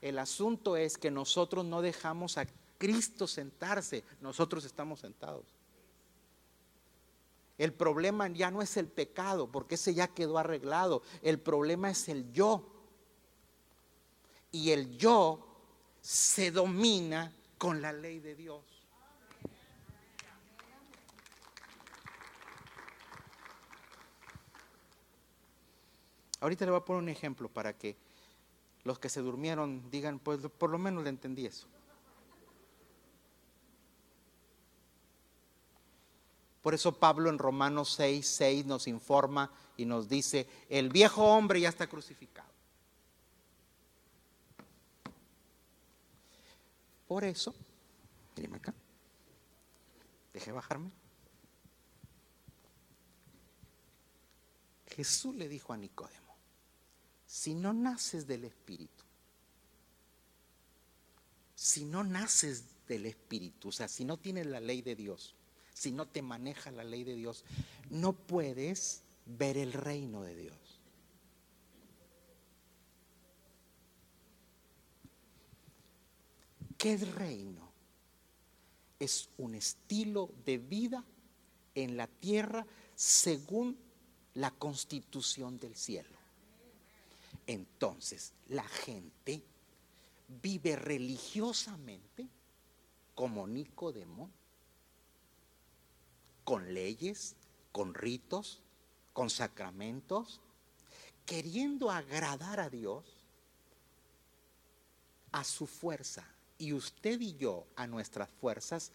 El 0.00 0.18
asunto 0.18 0.76
es 0.76 0.98
que 0.98 1.12
nosotros 1.12 1.64
no 1.64 1.82
dejamos 1.82 2.36
a 2.36 2.46
Cristo 2.82 3.28
sentarse, 3.28 4.02
nosotros 4.20 4.64
estamos 4.64 4.98
sentados. 4.98 5.46
El 7.56 7.72
problema 7.72 8.26
ya 8.26 8.50
no 8.50 8.60
es 8.60 8.76
el 8.76 8.88
pecado, 8.88 9.46
porque 9.52 9.76
ese 9.76 9.94
ya 9.94 10.08
quedó 10.08 10.36
arreglado. 10.36 11.00
El 11.22 11.38
problema 11.38 11.90
es 11.90 12.08
el 12.08 12.32
yo. 12.32 12.68
Y 14.50 14.72
el 14.72 14.98
yo 14.98 15.46
se 16.00 16.50
domina 16.50 17.32
con 17.56 17.80
la 17.80 17.92
ley 17.92 18.18
de 18.18 18.34
Dios. 18.34 18.64
Ahorita 26.40 26.64
le 26.64 26.72
voy 26.72 26.80
a 26.80 26.84
poner 26.84 27.00
un 27.00 27.08
ejemplo 27.10 27.48
para 27.48 27.78
que 27.78 27.96
los 28.82 28.98
que 28.98 29.08
se 29.08 29.20
durmieron 29.20 29.88
digan, 29.88 30.18
pues 30.18 30.40
por 30.58 30.70
lo 30.70 30.78
menos 30.78 31.04
le 31.04 31.10
entendí 31.10 31.46
eso. 31.46 31.68
Por 36.62 36.74
eso 36.74 36.92
Pablo 36.92 37.28
en 37.28 37.38
Romanos 37.38 37.92
6, 37.96 38.26
6 38.26 38.66
nos 38.66 38.86
informa 38.86 39.50
y 39.76 39.84
nos 39.84 40.08
dice, 40.08 40.48
el 40.68 40.90
viejo 40.90 41.24
hombre 41.24 41.60
ya 41.60 41.68
está 41.68 41.88
crucificado. 41.88 42.48
Por 47.08 47.24
eso, 47.24 47.52
mírenme 48.36 48.58
acá, 48.58 48.72
deje 50.32 50.52
bajarme. 50.52 50.90
Jesús 54.86 55.34
le 55.34 55.48
dijo 55.48 55.72
a 55.72 55.76
Nicodemo, 55.76 56.36
si 57.26 57.54
no 57.54 57.72
naces 57.72 58.26
del 58.26 58.44
Espíritu, 58.44 59.04
si 61.54 61.84
no 61.84 62.04
naces 62.04 62.86
del 62.86 63.06
Espíritu, 63.06 63.68
o 63.68 63.72
sea, 63.72 63.88
si 63.88 64.04
no 64.04 64.16
tienes 64.16 64.46
la 64.46 64.60
ley 64.60 64.82
de 64.82 64.94
Dios, 64.94 65.34
si 65.82 65.90
no 65.90 66.06
te 66.06 66.22
maneja 66.22 66.70
la 66.70 66.84
ley 66.84 67.02
de 67.02 67.16
Dios, 67.16 67.44
no 67.90 68.12
puedes 68.12 69.02
ver 69.26 69.56
el 69.56 69.72
reino 69.72 70.22
de 70.22 70.36
Dios. 70.36 70.56
¿Qué 76.78 76.92
es 76.92 77.12
reino? 77.16 77.68
Es 79.00 79.28
un 79.38 79.56
estilo 79.56 80.30
de 80.44 80.58
vida 80.58 81.04
en 81.74 81.96
la 81.96 82.06
tierra 82.06 82.64
según 82.94 83.76
la 84.34 84.52
constitución 84.52 85.58
del 85.58 85.74
cielo. 85.74 86.16
Entonces, 87.48 88.34
la 88.46 88.68
gente 88.68 89.42
vive 90.40 90.76
religiosamente 90.76 92.28
como 93.16 93.48
Nicodemo 93.48 94.30
con 96.52 96.74
leyes, 96.74 97.34
con 97.72 97.94
ritos, 97.94 98.60
con 99.14 99.30
sacramentos, 99.30 100.42
queriendo 101.24 101.90
agradar 101.90 102.60
a 102.60 102.68
Dios 102.68 103.06
a 105.30 105.44
su 105.44 105.66
fuerza. 105.66 106.28
Y 106.58 106.74
usted 106.74 107.18
y 107.22 107.38
yo, 107.38 107.64
a 107.74 107.86
nuestras 107.86 108.28
fuerzas, 108.28 108.92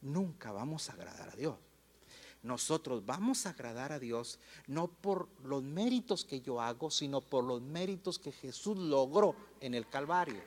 nunca 0.00 0.50
vamos 0.50 0.88
a 0.88 0.94
agradar 0.94 1.28
a 1.28 1.36
Dios. 1.36 1.58
Nosotros 2.42 3.04
vamos 3.04 3.44
a 3.44 3.50
agradar 3.50 3.92
a 3.92 3.98
Dios 3.98 4.38
no 4.66 4.88
por 4.88 5.28
los 5.44 5.62
méritos 5.62 6.24
que 6.24 6.40
yo 6.40 6.58
hago, 6.58 6.90
sino 6.90 7.20
por 7.20 7.44
los 7.44 7.60
méritos 7.60 8.18
que 8.18 8.32
Jesús 8.32 8.78
logró 8.78 9.36
en 9.60 9.74
el 9.74 9.86
Calvario. 9.90 10.40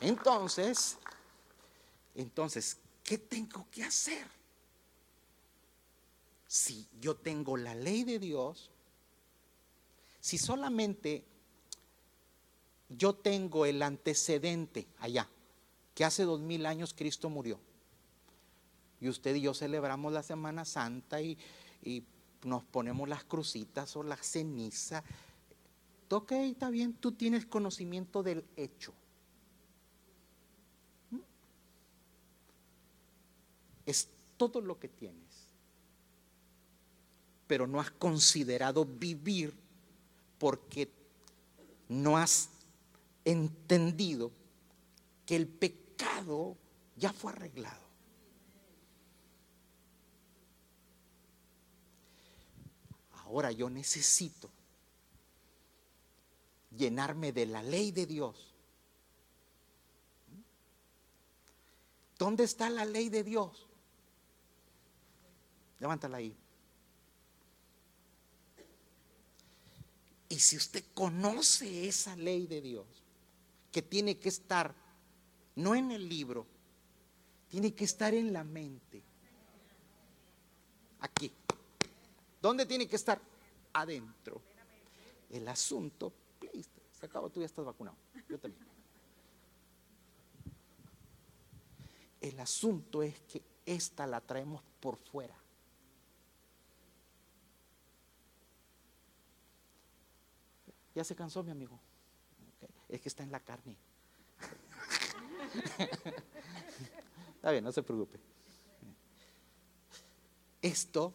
Entonces, 0.00 0.98
entonces, 2.18 2.80
¿qué 3.08 3.16
tengo 3.16 3.66
que 3.70 3.82
hacer? 3.82 4.26
Si 6.46 6.86
yo 7.00 7.16
tengo 7.16 7.56
la 7.56 7.74
ley 7.74 8.04
de 8.04 8.18
Dios, 8.18 8.70
si 10.20 10.36
solamente 10.36 11.24
yo 12.90 13.14
tengo 13.14 13.64
el 13.64 13.82
antecedente 13.82 14.86
allá, 14.98 15.26
que 15.94 16.04
hace 16.04 16.24
dos 16.24 16.40
mil 16.40 16.66
años 16.66 16.92
Cristo 16.92 17.30
murió, 17.30 17.58
y 19.00 19.08
usted 19.08 19.34
y 19.36 19.40
yo 19.40 19.54
celebramos 19.54 20.12
la 20.12 20.22
Semana 20.22 20.66
Santa 20.66 21.22
y, 21.22 21.38
nos 22.44 22.62
ponemos 22.62 23.08
las 23.08 23.24
crucitas 23.24 23.96
o 23.96 24.02
la 24.02 24.18
ceniza, 24.18 25.02
ok, 26.10 26.32
está 26.32 26.68
bien, 26.68 26.92
tú 26.92 27.12
tienes 27.12 27.46
conocimiento 27.46 28.22
del 28.22 28.44
hecho. 28.54 28.92
Es 33.90 34.08
todo 34.36 34.60
lo 34.60 34.78
que 34.78 34.88
tienes. 34.88 35.48
Pero 37.46 37.66
no 37.66 37.80
has 37.80 37.90
considerado 37.90 38.84
vivir 38.84 39.54
porque 40.38 40.90
no 41.88 42.16
has 42.16 42.50
entendido 43.24 44.30
que 45.26 45.36
el 45.36 45.46
pecado 45.46 46.56
ya 46.96 47.12
fue 47.12 47.32
arreglado. 47.32 47.88
Ahora 53.24 53.52
yo 53.52 53.68
necesito 53.68 54.50
llenarme 56.76 57.32
de 57.32 57.46
la 57.46 57.62
ley 57.62 57.92
de 57.92 58.06
Dios. 58.06 58.54
¿Dónde 62.18 62.44
está 62.44 62.68
la 62.68 62.84
ley 62.84 63.10
de 63.10 63.22
Dios? 63.22 63.67
Levántala 65.80 66.18
ahí. 66.18 66.36
Y 70.28 70.38
si 70.40 70.56
usted 70.56 70.84
conoce 70.92 71.88
esa 71.88 72.14
ley 72.16 72.46
de 72.46 72.60
Dios, 72.60 72.86
que 73.72 73.82
tiene 73.82 74.18
que 74.18 74.28
estar 74.28 74.74
no 75.56 75.74
en 75.74 75.90
el 75.90 76.08
libro, 76.08 76.46
tiene 77.48 77.74
que 77.74 77.84
estar 77.84 78.14
en 78.14 78.32
la 78.32 78.44
mente. 78.44 79.02
Aquí. 81.00 81.32
¿Dónde 82.40 82.66
tiene 82.66 82.86
que 82.86 82.96
estar? 82.96 83.20
Adentro. 83.72 84.40
El 85.30 85.48
asunto, 85.48 86.12
please, 86.38 86.68
se 86.92 87.06
acabó, 87.06 87.30
tú 87.30 87.40
ya 87.40 87.46
estás 87.46 87.64
vacunado. 87.64 87.96
Yo 88.28 88.38
también. 88.38 88.66
El 92.20 92.40
asunto 92.40 93.02
es 93.02 93.20
que 93.20 93.42
esta 93.64 94.06
la 94.06 94.20
traemos 94.20 94.62
por 94.80 94.96
fuera. 94.96 95.37
Ya 100.98 101.04
se 101.04 101.14
cansó 101.14 101.44
mi 101.44 101.52
amigo. 101.52 101.78
Es 102.88 103.00
que 103.00 103.08
está 103.08 103.22
en 103.22 103.30
la 103.30 103.38
carne. 103.38 103.76
está 107.36 107.52
bien, 107.52 107.62
no 107.62 107.70
se 107.70 107.84
preocupe. 107.84 108.18
Esto 110.60 111.14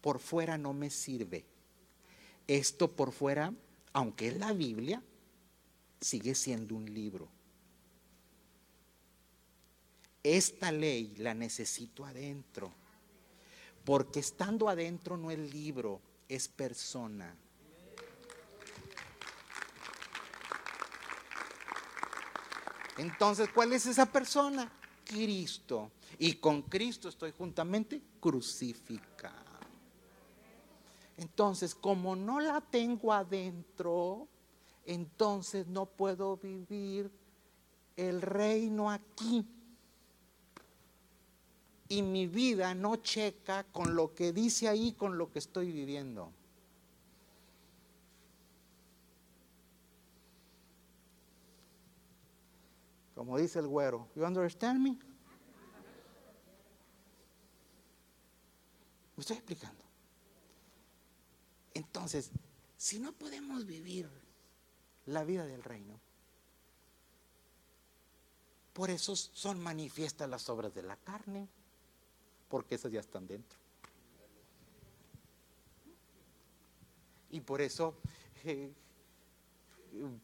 por 0.00 0.18
fuera 0.18 0.58
no 0.58 0.72
me 0.72 0.90
sirve. 0.90 1.44
Esto 2.48 2.90
por 2.90 3.12
fuera, 3.12 3.54
aunque 3.92 4.26
es 4.26 4.36
la 4.36 4.52
Biblia, 4.52 5.00
sigue 6.00 6.34
siendo 6.34 6.74
un 6.74 6.92
libro. 6.92 7.28
Esta 10.24 10.72
ley 10.72 11.14
la 11.18 11.32
necesito 11.32 12.04
adentro. 12.04 12.72
Porque 13.84 14.18
estando 14.18 14.68
adentro 14.68 15.16
no 15.16 15.30
es 15.30 15.38
libro, 15.38 16.00
es 16.28 16.48
persona. 16.48 17.36
Entonces, 22.98 23.48
¿cuál 23.54 23.72
es 23.72 23.86
esa 23.86 24.06
persona? 24.06 24.70
Cristo. 25.04 25.90
Y 26.18 26.34
con 26.34 26.62
Cristo 26.62 27.08
estoy 27.08 27.32
juntamente 27.36 28.02
crucificado. 28.20 29.36
Entonces, 31.16 31.74
como 31.74 32.16
no 32.16 32.40
la 32.40 32.60
tengo 32.60 33.12
adentro, 33.12 34.28
entonces 34.84 35.66
no 35.66 35.86
puedo 35.86 36.36
vivir 36.36 37.10
el 37.96 38.22
reino 38.22 38.90
aquí. 38.90 39.46
Y 41.88 42.02
mi 42.02 42.26
vida 42.26 42.74
no 42.74 42.96
checa 42.96 43.64
con 43.64 43.94
lo 43.94 44.14
que 44.14 44.32
dice 44.32 44.68
ahí, 44.68 44.92
con 44.92 45.18
lo 45.18 45.30
que 45.30 45.38
estoy 45.38 45.70
viviendo. 45.70 46.32
Como 53.22 53.38
dice 53.38 53.60
el 53.60 53.68
güero, 53.68 54.08
you 54.16 54.24
understand 54.24 54.80
me? 54.80 54.98
¿Me 59.14 59.20
estoy 59.20 59.36
explicando? 59.36 59.84
Entonces, 61.72 62.32
si 62.76 62.98
no 62.98 63.12
podemos 63.12 63.64
vivir 63.64 64.10
la 65.06 65.22
vida 65.22 65.46
del 65.46 65.62
reino, 65.62 66.00
por 68.72 68.90
eso 68.90 69.14
son 69.14 69.60
manifiestas 69.60 70.28
las 70.28 70.48
obras 70.48 70.74
de 70.74 70.82
la 70.82 70.96
carne, 70.96 71.48
porque 72.48 72.74
esas 72.74 72.90
ya 72.90 72.98
están 72.98 73.28
dentro. 73.28 73.56
Y 77.30 77.40
por 77.40 77.60
eso 77.60 77.94
eh, 78.42 78.72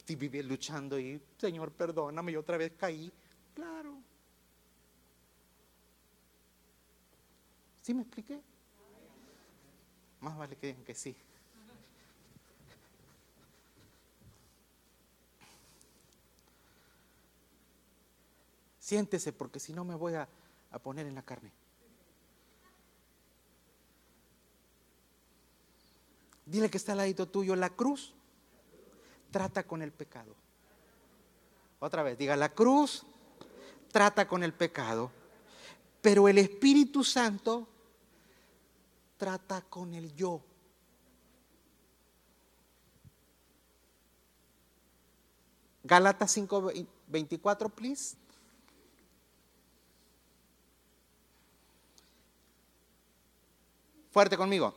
viví 0.06 0.42
luchando 0.42 0.98
y, 0.98 1.20
Señor, 1.36 1.72
perdóname, 1.72 2.32
y 2.32 2.36
otra 2.36 2.56
vez 2.56 2.72
caí. 2.76 3.12
Claro. 3.54 3.94
¿Sí 7.82 7.94
me 7.94 8.02
expliqué? 8.02 8.40
Más 10.20 10.36
vale 10.36 10.56
que 10.56 10.68
digan 10.68 10.84
que 10.84 10.94
sí. 10.94 11.14
Siéntese 18.78 19.32
porque 19.32 19.60
si 19.60 19.72
no 19.72 19.84
me 19.84 19.94
voy 19.94 20.14
a, 20.14 20.26
a 20.70 20.78
poner 20.78 21.06
en 21.06 21.14
la 21.14 21.22
carne. 21.22 21.52
Dile 26.46 26.70
que 26.70 26.78
está 26.78 26.92
al 26.92 26.98
ladito 26.98 27.28
tuyo 27.28 27.54
la 27.54 27.68
cruz. 27.68 28.14
Trata 29.30 29.62
con 29.62 29.82
el 29.82 29.92
pecado. 29.92 30.34
Otra 31.80 32.02
vez, 32.02 32.18
diga, 32.18 32.34
la 32.36 32.48
cruz 32.48 33.04
trata 33.92 34.26
con 34.26 34.42
el 34.42 34.52
pecado, 34.52 35.10
pero 36.00 36.28
el 36.28 36.38
Espíritu 36.38 37.04
Santo 37.04 37.68
trata 39.16 39.62
con 39.62 39.94
el 39.94 40.14
yo. 40.14 40.40
Gálatas 45.84 46.36
5:24, 46.36 47.70
please. 47.70 48.16
Fuerte 54.10 54.36
conmigo. 54.36 54.74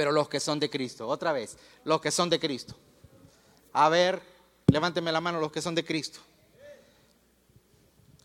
Pero 0.00 0.12
los 0.12 0.30
que 0.30 0.40
son 0.40 0.58
de 0.58 0.70
Cristo, 0.70 1.06
otra 1.06 1.30
vez, 1.30 1.58
los 1.84 2.00
que 2.00 2.10
son 2.10 2.30
de 2.30 2.40
Cristo. 2.40 2.74
A 3.74 3.90
ver, 3.90 4.22
levánteme 4.68 5.12
la 5.12 5.20
mano 5.20 5.38
los 5.38 5.52
que 5.52 5.60
son 5.60 5.74
de 5.74 5.84
Cristo. 5.84 6.20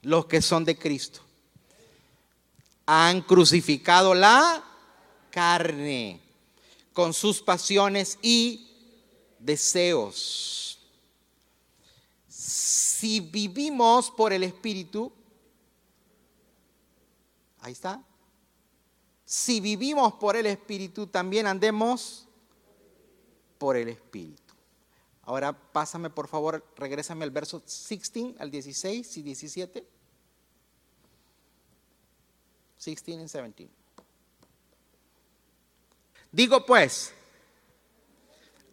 Los 0.01 0.25
que 0.25 0.41
son 0.41 0.63
de 0.63 0.77
Cristo. 0.77 1.19
Han 2.85 3.23
crucificado 3.23 4.13
la 4.13 4.63
carne 5.29 6.21
con 6.93 7.13
sus 7.13 7.41
pasiones 7.41 8.19
y 8.21 8.71
deseos. 9.37 10.79
Si 12.29 13.19
vivimos 13.19 14.11
por 14.11 14.31
el 14.31 14.43
Espíritu, 14.45 15.11
ahí 17.59 17.73
está, 17.73 18.01
si 19.35 19.59
vivimos 19.59 20.13
por 20.13 20.37
el 20.37 20.45
Espíritu, 20.45 21.07
también 21.07 21.45
andemos 21.45 22.25
por 23.57 23.75
el 23.75 23.89
Espíritu. 23.89 24.53
Ahora 25.23 25.51
pásame 25.51 26.09
por 26.09 26.29
favor, 26.29 26.65
regrésame 26.77 27.25
al 27.25 27.31
verso 27.31 27.59
16, 27.59 28.35
al 28.39 28.49
16 28.49 29.17
y 29.17 29.21
17. 29.23 29.85
16 32.77 33.07
y 33.07 33.17
17. 33.17 33.69
Digo 36.31 36.65
pues, 36.65 37.13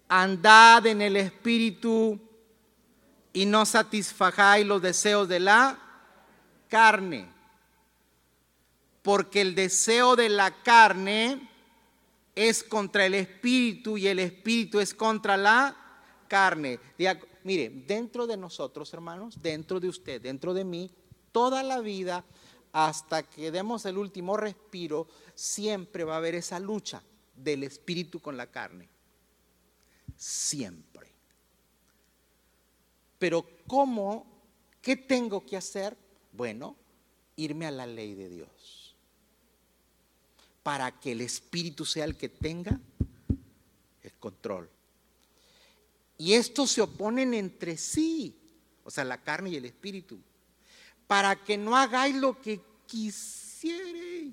andad 0.07 0.87
en 0.87 1.03
el 1.03 1.17
Espíritu 1.17 2.21
y 3.33 3.47
no 3.47 3.67
satisfagáis 3.67 4.65
los 4.65 4.81
deseos 4.81 5.27
de 5.27 5.41
la 5.41 5.77
carne 6.69 7.32
porque 9.03 9.41
el 9.41 9.55
deseo 9.55 10.17
de 10.17 10.29
la 10.29 10.63
carne 10.63 11.49
es 12.35 12.63
contra 12.63 13.05
el 13.05 13.15
espíritu 13.15 13.99
y 13.99 14.07
el 14.07 14.21
espíritu 14.21 14.81
es 14.81 14.95
contra 14.95 15.37
la 15.37 15.77
carne. 16.29 16.79
mire, 17.43 17.69
dentro 17.69 18.27
de 18.27 18.37
nosotros, 18.37 18.93
hermanos, 18.95 19.43
dentro 19.43 19.81
de 19.81 19.89
usted, 19.89 20.23
dentro 20.23 20.55
de 20.55 20.65
mí, 20.65 20.91
toda 21.33 21.63
la 21.63 21.81
vida, 21.81 22.25
hasta 22.73 23.25
que 23.25 23.51
demos 23.51 23.85
el 23.85 23.99
último 23.99 24.37
respiro, 24.37 25.09
siempre 25.35 26.05
va 26.05 26.15
a 26.15 26.19
haber 26.19 26.37
esa 26.37 26.59
lucha 26.59 27.03
del 27.37 27.65
espíritu 27.65 28.21
con 28.21 28.37
la 28.37 28.47
carne. 28.47 28.89
Siempre. 30.17 31.13
Pero 33.19 33.47
¿cómo? 33.67 34.27
¿Qué 34.81 34.97
tengo 34.97 35.45
que 35.45 35.57
hacer? 35.57 35.97
Bueno, 36.33 36.77
irme 37.37 37.67
a 37.67 37.71
la 37.71 37.87
ley 37.87 38.15
de 38.15 38.29
Dios 38.29 38.82
para 40.63 40.93
que 41.01 41.13
el 41.13 41.21
Espíritu 41.21 41.85
sea 41.85 42.05
el 42.05 42.17
que 42.17 42.29
tenga 42.29 42.79
el 44.03 44.13
control. 44.15 44.71
Y 46.19 46.35
estos 46.35 46.71
se 46.71 46.81
oponen 46.81 47.35
entre 47.35 47.77
sí, 47.77 48.39
o 48.85 48.91
sea, 48.91 49.05
la 49.05 49.23
carne 49.23 49.51
y 49.51 49.57
el 49.57 49.65
Espíritu, 49.65 50.21
para 51.07 51.37
que 51.37 51.59
no 51.59 51.77
hagáis 51.77 52.15
lo 52.15 52.41
que 52.41 52.61
quisierais. 52.87 54.33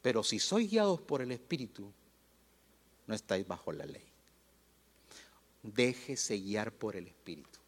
Pero 0.00 0.22
si 0.22 0.38
sois 0.38 0.70
guiados 0.70 1.00
por 1.00 1.20
el 1.20 1.32
Espíritu, 1.32 1.92
no 3.06 3.14
estáis 3.14 3.46
bajo 3.46 3.72
la 3.72 3.86
ley. 3.86 4.04
Déjese 5.62 6.38
guiar 6.38 6.70
por 6.70 6.94
el 6.94 7.08
Espíritu. 7.08 7.58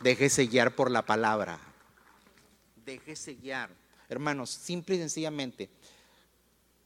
Déjese 0.00 0.46
guiar 0.46 0.76
por 0.76 0.92
la 0.92 1.04
palabra 1.04 1.67
déjese 2.92 3.34
guiar. 3.34 3.70
Hermanos, 4.08 4.50
simple 4.50 4.96
y 4.96 4.98
sencillamente, 4.98 5.68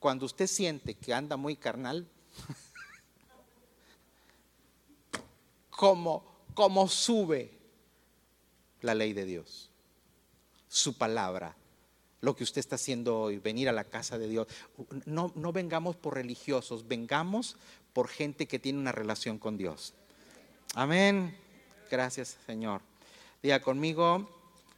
cuando 0.00 0.26
usted 0.26 0.48
siente 0.48 0.94
que 0.94 1.14
anda 1.14 1.36
muy 1.36 1.54
carnal, 1.54 2.08
como, 5.70 6.24
sube 6.88 7.52
la 8.80 8.94
ley 8.94 9.12
de 9.12 9.24
Dios, 9.24 9.70
su 10.68 10.98
palabra, 10.98 11.54
lo 12.20 12.34
que 12.34 12.42
usted 12.42 12.58
está 12.58 12.74
haciendo 12.74 13.20
hoy, 13.20 13.38
venir 13.38 13.68
a 13.68 13.72
la 13.72 13.84
casa 13.84 14.18
de 14.18 14.28
Dios. 14.28 14.48
No, 15.06 15.32
no 15.36 15.52
vengamos 15.52 15.94
por 15.94 16.14
religiosos, 16.14 16.88
vengamos 16.88 17.56
por 17.92 18.08
gente 18.08 18.46
que 18.46 18.58
tiene 18.58 18.80
una 18.80 18.92
relación 18.92 19.38
con 19.38 19.56
Dios. 19.56 19.94
Amén. 20.74 21.36
Gracias, 21.90 22.38
Señor. 22.46 22.80
Diga 23.42 23.60
conmigo, 23.60 24.28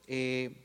eh, 0.06 0.63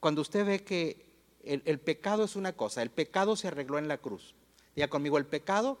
cuando 0.00 0.22
usted 0.22 0.46
ve 0.46 0.64
que 0.64 1.08
el, 1.42 1.80
pecado 1.80 2.24
es 2.24 2.36
una 2.36 2.52
cosa, 2.52 2.82
el 2.82 2.90
pecado 2.90 3.36
se 3.36 3.48
arregló 3.48 3.78
en 3.78 3.88
la 3.88 3.98
cruz. 3.98 4.34
Diga 4.74 4.88
conmigo, 4.88 5.18
el 5.18 5.26
pecado 5.26 5.78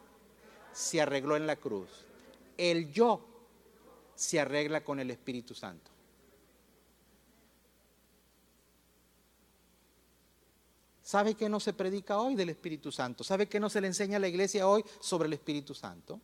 se 0.72 1.00
arregló 1.00 1.36
en 1.36 1.46
la 1.46 1.56
cruz. 1.56 1.88
El 2.56 2.90
yo 2.92 3.24
se 4.14 4.40
arregla 4.40 4.82
con 4.82 4.98
el 4.98 5.10
Espíritu 5.10 5.54
Santo. 5.54 5.90
¿Sabe 11.02 11.34
que 11.34 11.48
no 11.48 11.58
se 11.58 11.72
predica 11.72 12.18
hoy 12.18 12.34
del 12.34 12.50
Espíritu 12.50 12.92
Santo? 12.92 13.24
¿Sabe 13.24 13.48
que 13.48 13.60
no 13.60 13.70
se 13.70 13.80
le 13.80 13.86
enseña 13.86 14.16
a 14.16 14.20
la 14.20 14.28
iglesia 14.28 14.68
hoy 14.68 14.84
sobre 15.00 15.26
el 15.26 15.32
Espíritu 15.32 15.74
Santo? 15.74 16.20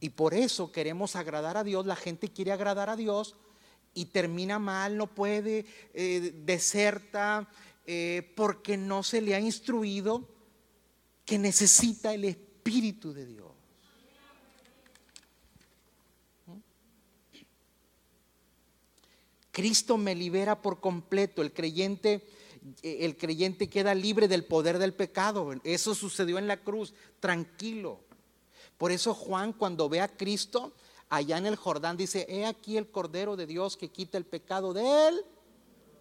Y 0.00 0.10
por 0.10 0.34
eso 0.34 0.72
queremos 0.72 1.14
agradar 1.14 1.56
a 1.56 1.64
Dios, 1.64 1.86
la 1.86 1.96
gente 1.96 2.30
quiere 2.30 2.52
agradar 2.52 2.90
a 2.90 2.96
Dios 2.96 3.36
y 3.94 4.06
termina 4.06 4.58
mal, 4.58 4.96
no 4.96 5.06
puede, 5.06 5.64
eh, 5.94 6.34
deserta, 6.44 7.48
eh, 7.86 8.32
porque 8.34 8.76
no 8.76 9.02
se 9.02 9.20
le 9.20 9.34
ha 9.34 9.40
instruido 9.40 10.28
que 11.24 11.38
necesita 11.38 12.12
el 12.12 12.24
Espíritu 12.24 13.12
de 13.12 13.26
Dios. 13.26 13.44
Cristo 19.54 19.96
me 19.96 20.16
libera 20.16 20.60
por 20.60 20.80
completo. 20.80 21.40
El 21.40 21.52
creyente, 21.52 22.26
el 22.82 23.16
creyente 23.16 23.68
queda 23.68 23.94
libre 23.94 24.26
del 24.26 24.44
poder 24.44 24.78
del 24.78 24.92
pecado. 24.92 25.52
Eso 25.62 25.94
sucedió 25.94 26.38
en 26.38 26.48
la 26.48 26.56
cruz. 26.56 26.92
Tranquilo. 27.20 28.00
Por 28.76 28.90
eso 28.90 29.14
Juan 29.14 29.52
cuando 29.52 29.88
ve 29.88 30.00
a 30.00 30.08
Cristo 30.08 30.74
allá 31.08 31.38
en 31.38 31.46
el 31.46 31.56
Jordán, 31.56 31.96
dice, 31.96 32.26
he 32.28 32.46
aquí 32.46 32.76
el 32.76 32.90
Cordero 32.90 33.36
de 33.36 33.46
Dios 33.46 33.76
que 33.76 33.90
quita 33.90 34.18
el 34.18 34.24
pecado 34.24 34.72
del 34.72 35.24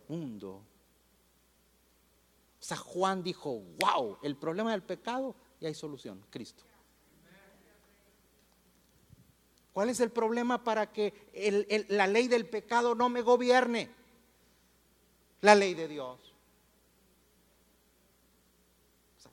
mundo. 0.08 0.62
O 2.60 2.66
sea, 2.66 2.78
Juan 2.78 3.24
dijo, 3.24 3.62
wow, 3.80 4.18
el 4.24 4.36
problema 4.36 4.72
del 4.72 4.84
pecado 4.84 5.36
y 5.60 5.66
hay 5.66 5.74
solución, 5.74 6.24
Cristo. 6.30 6.64
¿Cuál 9.74 9.90
es 9.90 10.00
el 10.00 10.12
problema 10.12 10.64
para 10.64 10.92
que 10.92 11.86
la 11.90 12.06
ley 12.06 12.28
del 12.28 12.46
pecado 12.46 12.94
no 12.94 13.10
me 13.10 13.22
gobierne? 13.22 13.90
La 15.42 15.56
ley 15.56 15.74
de 15.74 15.88
Dios. 15.88 16.20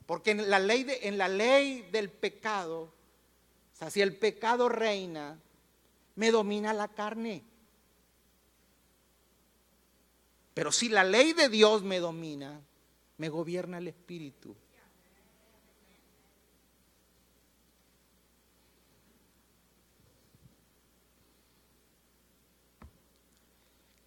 Porque 0.07 0.33
en 0.33 0.51
la 0.51 0.59
ley, 0.59 0.87
en 1.03 1.19
la 1.19 1.29
ley 1.29 1.83
del 1.93 2.11
pecado, 2.11 2.83
o 2.83 3.77
sea, 3.77 3.91
si 3.91 4.01
el 4.01 4.17
pecado 4.17 4.69
reina, 4.69 5.39
me 6.17 6.31
domina 6.31 6.73
la 6.73 6.89
carne. 6.89 7.43
Pero 10.55 10.73
si 10.73 10.89
la 10.89 11.05
ley 11.05 11.33
de 11.33 11.49
Dios 11.49 11.83
me 11.83 12.01
domina, 12.01 12.61
me 13.19 13.29
gobierna 13.29 13.79
el 13.79 13.89
espíritu. 13.89 14.55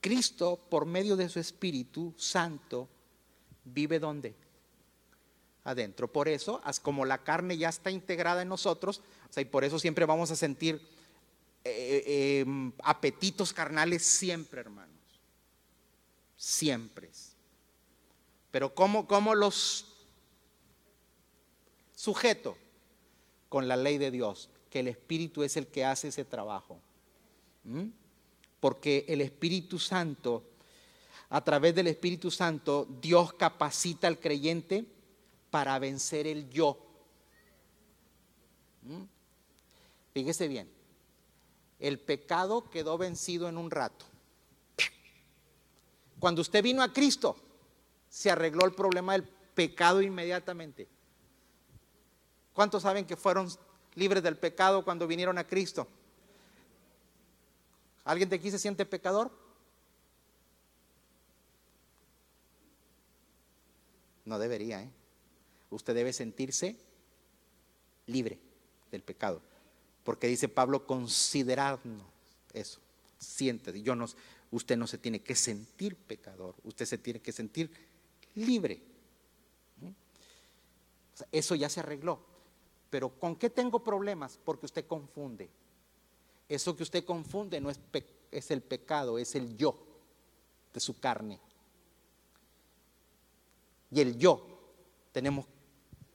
Cristo, 0.03 0.59
por 0.69 0.85
medio 0.85 1.15
de 1.15 1.29
su 1.29 1.39
Espíritu 1.39 2.13
Santo, 2.17 2.89
vive 3.63 3.99
donde? 3.99 4.35
Adentro. 5.63 6.11
Por 6.11 6.27
eso, 6.27 6.61
como 6.81 7.05
la 7.05 7.23
carne 7.23 7.57
ya 7.57 7.69
está 7.69 7.89
integrada 7.89 8.41
en 8.41 8.49
nosotros, 8.49 9.01
o 9.29 9.33
sea, 9.33 9.41
y 9.41 9.45
por 9.45 9.63
eso 9.63 9.79
siempre 9.79 10.05
vamos 10.05 10.29
a 10.29 10.35
sentir 10.35 10.85
eh, 11.63 12.03
eh, 12.05 12.39
em, 12.41 12.71
apetitos 12.83 13.53
carnales 13.53 14.03
siempre, 14.03 14.61
hermanos. 14.61 14.91
Siempre. 16.35 17.09
Pero 18.51 18.73
¿cómo, 18.75 19.07
cómo 19.07 19.33
los 19.35 20.05
sujeto? 21.95 22.57
Con 23.49 23.67
la 23.67 23.77
ley 23.77 23.97
de 23.97 24.11
Dios, 24.11 24.49
que 24.69 24.79
el 24.79 24.87
Espíritu 24.87 25.43
es 25.43 25.57
el 25.57 25.67
que 25.67 25.85
hace 25.85 26.07
ese 26.07 26.25
trabajo. 26.25 26.79
¿Mm? 27.63 27.89
porque 28.63 29.03
el 29.09 29.19
Espíritu 29.19 29.77
Santo, 29.77 30.41
a 31.31 31.43
través 31.43 31.75
del 31.75 31.87
Espíritu 31.87 32.31
Santo, 32.31 32.87
Dios 33.01 33.33
capacita 33.33 34.07
al 34.07 34.21
creyente 34.21 34.85
para 35.51 35.77
vencer 35.79 36.27
el 36.27 36.49
yo. 36.49 36.77
¿Mm? 38.83 39.03
Fíjese 40.13 40.47
bien, 40.47 40.69
el 41.79 41.99
pecado 41.99 42.69
quedó 42.69 42.97
vencido 42.97 43.49
en 43.49 43.57
un 43.57 43.71
rato. 43.71 44.05
Cuando 46.19 46.41
usted 46.41 46.63
vino 46.63 46.81
a 46.81 46.93
Cristo, 46.93 47.35
se 48.09 48.31
arregló 48.31 48.65
el 48.65 48.73
problema 48.73 49.13
del 49.13 49.23
pecado 49.23 50.01
inmediatamente. 50.01 50.87
¿Cuántos 52.53 52.83
saben 52.83 53.05
que 53.05 53.17
fueron 53.17 53.49
libres 53.95 54.23
del 54.23 54.37
pecado 54.37 54.83
cuando 54.83 55.07
vinieron 55.07 55.37
a 55.37 55.47
Cristo? 55.47 55.87
¿Alguien 58.05 58.29
de 58.29 58.35
aquí 58.35 58.51
se 58.51 58.59
siente 58.59 58.85
pecador? 58.85 59.31
No 64.25 64.39
debería, 64.39 64.81
¿eh? 64.81 64.89
Usted 65.69 65.95
debe 65.95 66.13
sentirse 66.13 66.77
libre 68.05 68.39
del 68.91 69.01
pecado. 69.01 69.41
Porque 70.03 70.27
dice 70.27 70.49
Pablo, 70.49 70.85
considerarnos 70.85 72.05
eso. 72.53 72.79
Siente, 73.17 73.81
yo 73.81 73.95
no, 73.95 74.05
usted 74.51 74.77
no 74.77 74.85
se 74.87 74.97
tiene 74.97 75.21
que 75.21 75.35
sentir 75.35 75.95
pecador, 75.95 76.55
usted 76.63 76.85
se 76.85 76.97
tiene 76.97 77.21
que 77.21 77.31
sentir 77.31 77.71
libre. 78.35 78.81
eso 81.31 81.55
ya 81.55 81.69
se 81.69 81.79
arregló. 81.79 82.19
Pero 82.89 83.09
¿con 83.09 83.35
qué 83.35 83.49
tengo 83.49 83.83
problemas? 83.83 84.39
Porque 84.43 84.65
usted 84.65 84.85
confunde. 84.85 85.49
Eso 86.47 86.75
que 86.75 86.83
usted 86.83 87.05
confunde 87.05 87.59
no 87.59 87.69
es, 87.69 87.79
es 88.29 88.51
el 88.51 88.61
pecado, 88.61 89.17
es 89.17 89.33
el 89.35 89.57
yo 89.57 89.75
de 90.73 90.79
su 90.79 90.99
carne. 90.99 91.39
Y 93.89 94.01
el 94.01 94.17
yo 94.17 94.45
tenemos, 95.11 95.45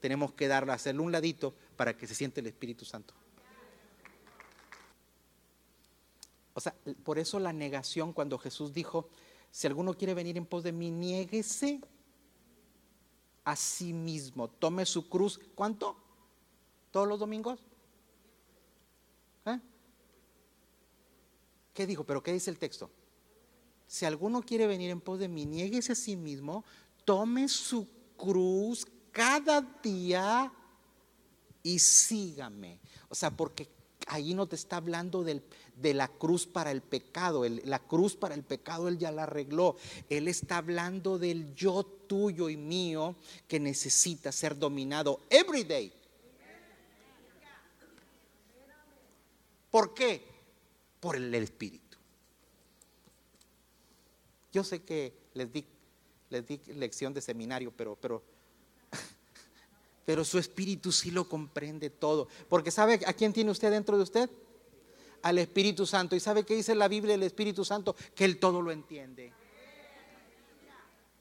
tenemos 0.00 0.32
que 0.34 0.46
darle, 0.46 0.72
hacerle 0.72 1.00
un 1.00 1.12
ladito 1.12 1.54
para 1.76 1.96
que 1.96 2.06
se 2.06 2.14
siente 2.14 2.40
el 2.40 2.46
Espíritu 2.48 2.84
Santo. 2.84 3.14
O 6.58 6.60
sea, 6.60 6.74
por 7.04 7.20
eso 7.20 7.38
la 7.38 7.52
negación 7.52 8.12
cuando 8.12 8.36
Jesús 8.36 8.72
dijo, 8.72 9.08
si 9.52 9.68
alguno 9.68 9.94
quiere 9.94 10.12
venir 10.12 10.36
en 10.36 10.44
pos 10.44 10.64
de 10.64 10.72
mí, 10.72 10.90
niéguese 10.90 11.80
a 13.44 13.54
sí 13.54 13.92
mismo, 13.92 14.48
tome 14.48 14.84
su 14.84 15.08
cruz. 15.08 15.38
¿Cuánto? 15.54 15.96
¿Todos 16.90 17.06
los 17.06 17.20
domingos? 17.20 17.60
¿Eh? 19.46 19.60
¿Qué 21.74 21.86
dijo? 21.86 22.02
¿Pero 22.02 22.24
qué 22.24 22.32
dice 22.32 22.50
el 22.50 22.58
texto? 22.58 22.90
Si 23.86 24.04
alguno 24.04 24.42
quiere 24.42 24.66
venir 24.66 24.90
en 24.90 25.00
pos 25.00 25.20
de 25.20 25.28
mí, 25.28 25.46
nieguese 25.46 25.92
a 25.92 25.94
sí 25.94 26.16
mismo, 26.16 26.64
tome 27.04 27.46
su 27.46 27.86
cruz 28.16 28.84
cada 29.12 29.60
día 29.60 30.52
y 31.62 31.78
sígame. 31.78 32.80
O 33.08 33.14
sea, 33.14 33.30
porque 33.30 33.68
ahí 34.08 34.34
no 34.34 34.46
te 34.48 34.56
está 34.56 34.76
hablando 34.78 35.22
de 35.80 35.94
la 35.94 36.08
cruz 36.08 36.46
para 36.46 36.70
el 36.70 36.82
pecado. 36.82 37.44
la 37.48 37.78
cruz 37.78 38.16
para 38.16 38.34
el 38.34 38.42
pecado 38.42 38.88
Él 38.88 38.98
ya 38.98 39.12
la 39.12 39.24
arregló. 39.24 39.76
Él 40.08 40.28
está 40.28 40.58
hablando 40.58 41.18
del 41.18 41.54
yo 41.54 41.84
tuyo 41.84 42.48
y 42.48 42.56
mío 42.56 43.16
que 43.46 43.60
necesita 43.60 44.32
ser 44.32 44.58
dominado 44.58 45.20
every 45.30 45.64
day. 45.64 45.92
¿Por 49.70 49.92
qué? 49.94 50.38
por 51.00 51.16
el 51.16 51.34
Espíritu. 51.34 51.96
Yo 54.52 54.64
sé 54.64 54.82
que 54.82 55.12
les 55.34 55.52
di, 55.52 55.64
les 56.30 56.46
di 56.46 56.60
lección 56.74 57.14
de 57.14 57.20
seminario, 57.20 57.72
pero, 57.76 57.96
pero, 57.96 58.22
pero 60.06 60.24
su 60.24 60.38
Espíritu 60.38 60.90
sí 60.90 61.10
lo 61.10 61.28
comprende 61.28 61.90
todo. 61.90 62.28
Porque 62.48 62.70
¿sabe 62.70 63.00
a 63.06 63.12
quién 63.12 63.32
tiene 63.32 63.50
usted 63.50 63.70
dentro 63.70 63.96
de 63.96 64.02
usted? 64.02 64.30
Al 65.22 65.38
Espíritu 65.38 65.86
Santo. 65.86 66.14
¿Y 66.16 66.20
sabe 66.20 66.44
qué 66.44 66.54
dice 66.54 66.74
la 66.74 66.88
Biblia 66.88 67.14
del 67.14 67.24
Espíritu 67.24 67.64
Santo? 67.64 67.94
Que 68.14 68.24
Él 68.24 68.38
todo 68.38 68.62
lo 68.62 68.70
entiende. 68.70 69.32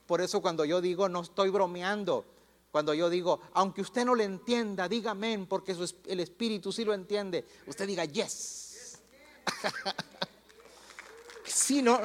Por 0.06 0.22
eso 0.22 0.42
cuando 0.42 0.64
yo 0.64 0.80
digo, 0.82 1.10
no 1.10 1.22
estoy 1.22 1.50
bromeando. 1.50 2.26
Cuando 2.72 2.94
yo 2.94 3.10
digo, 3.10 3.42
aunque 3.54 3.82
usted 3.82 4.06
no 4.06 4.14
lo 4.14 4.24
entienda, 4.24 4.88
diga 4.88 5.12
amén, 5.12 5.48
porque 5.48 5.76
el 6.06 6.20
Espíritu 6.20 6.72
sí 6.72 6.86
lo 6.86 6.94
entiende. 6.94 7.46
Usted 7.66 7.88
diga, 7.88 8.06
yes. 8.06 9.00
si 11.46 11.82
no, 11.82 12.00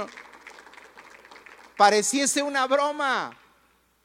pareciese 1.76 2.43
una 2.43 2.66
broma, 2.66 3.36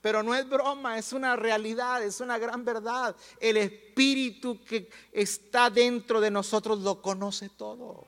pero 0.02 0.24
no 0.24 0.36
es 0.36 0.48
broma, 0.48 0.98
es 0.98 1.12
una 1.12 1.36
realidad, 1.36 2.04
es 2.04 2.22
una 2.22 2.38
gran 2.38 2.64
verdad. 2.64 3.16
El 3.40 3.58
Espíritu 3.58 4.64
que 4.64 4.90
está 5.12 5.70
dentro 5.70 6.22
de 6.22 6.32
nosotros 6.32 6.80
lo 6.80 7.02
conoce 7.02 7.50
todo. 7.50 8.08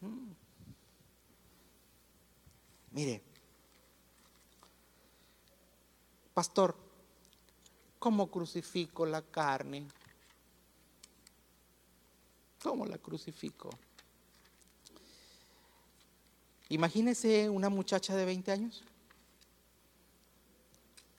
Mm. 0.00 0.32
Mire, 2.92 3.22
pastor, 6.32 6.76
¿cómo 7.98 8.30
crucifico 8.30 9.04
la 9.04 9.22
carne? 9.22 9.88
¿Cómo 12.62 12.86
la 12.86 12.98
crucifico? 12.98 13.68
Imagínese 16.68 17.50
una 17.50 17.68
muchacha 17.68 18.16
de 18.16 18.24
20 18.24 18.52
años. 18.52 18.84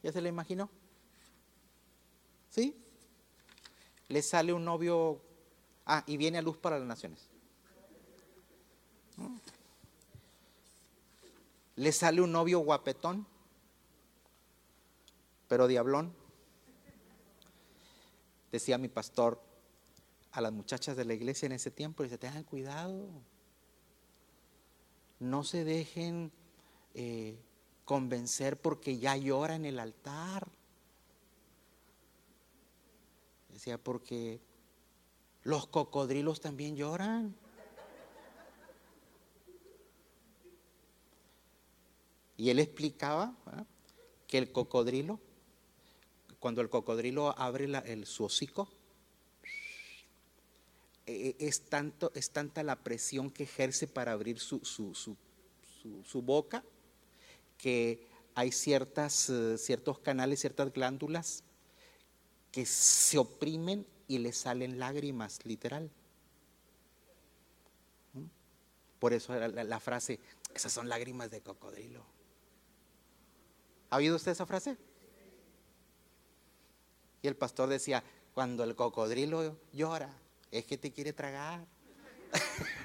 ¿Ya 0.05 0.11
se 0.11 0.21
la 0.21 0.29
imaginó? 0.29 0.69
¿Sí? 2.51 2.77
Le 4.07 4.21
sale 4.21 4.53
un 4.53 4.63
novio, 4.63 5.19
ah, 5.87 6.03
y 6.05 6.15
viene 6.17 6.37
a 6.37 6.43
luz 6.43 6.57
para 6.57 6.77
las 6.77 6.87
naciones. 6.87 7.27
Le 11.75 11.91
sale 11.91 12.21
un 12.21 12.31
novio 12.31 12.59
guapetón, 12.59 13.25
pero 15.47 15.65
diablón. 15.65 16.13
Decía 18.51 18.77
mi 18.77 18.89
pastor, 18.89 19.41
a 20.33 20.39
las 20.39 20.53
muchachas 20.53 20.95
de 20.95 21.05
la 21.05 21.15
iglesia 21.15 21.47
en 21.47 21.53
ese 21.53 21.71
tiempo 21.71 22.03
dice, 22.03 22.19
tengan 22.19 22.43
cuidado, 22.43 23.09
no 25.19 25.43
se 25.43 25.63
dejen 25.63 26.31
eh, 26.93 27.39
convencer 27.86 28.57
porque 28.57 28.97
ya 28.97 29.15
llora 29.15 29.55
en 29.55 29.65
el 29.65 29.79
altar. 29.79 30.47
Decía, 33.49 33.77
porque 33.77 34.41
los 35.43 35.67
cocodrilos 35.67 36.41
también 36.41 36.75
lloran. 36.75 37.36
Y 42.38 42.49
él 42.49 42.59
explicaba 42.59 43.33
que 44.27 44.38
el 44.38 44.51
cocodrilo, 44.51 45.19
cuando 46.39 46.61
el 46.61 46.69
cocodrilo 46.69 47.33
abre 47.38 47.65
el, 47.86 48.05
su 48.05 48.25
hocico, 48.25 48.67
e, 51.05 51.36
e, 51.39 51.47
es, 51.47 51.61
tanto, 51.61 52.11
es 52.13 52.31
tanta 52.31 52.63
la 52.63 52.83
presión 52.83 53.29
que 53.29 53.43
ejerce 53.43 53.88
para 53.88 54.11
abrir 54.11 54.39
su, 54.39 54.59
su, 54.65 56.21
boca 56.21 56.63
que 57.66 58.05
hay 58.36 58.51
ciertas, 58.51 59.28
eh, 59.32 59.57
ciertos 59.57 59.97
canales, 59.97 60.39
ciertas 60.39 60.72
glándulas 60.72 61.43
que 62.51 62.63
se 62.63 63.18
oprimen 63.18 63.88
y 64.07 64.20
le 64.20 64.34
salen 64.34 64.78
lágrimas, 64.78 65.43
literal. 65.45 65.89
¿Mm? 68.13 68.26
Por 68.99 69.13
eso 69.13 69.34
la, 69.34 69.47
la, 69.47 69.80
frase, 69.80 70.20
esas 70.53 70.72
son 70.72 70.88
lágrimas 70.89 71.32
de 71.32 71.41
cocodrilo. 71.41 72.05
¿Ha 73.89 73.97
oído 73.97 74.18
usted 74.18 74.34
esa 74.34 74.45
frase? 74.45 74.78
Y 77.24 77.28
el 77.28 77.36
pastor 77.36 77.68
decía, 77.68 78.03
cuando 78.36 78.63
el 78.63 78.76
cocodrilo 78.76 79.57
llora, 79.74 80.16
es 80.51 80.66
que 80.66 80.78
te 80.78 80.93
quiere 80.93 81.13
tragar. 81.13 81.66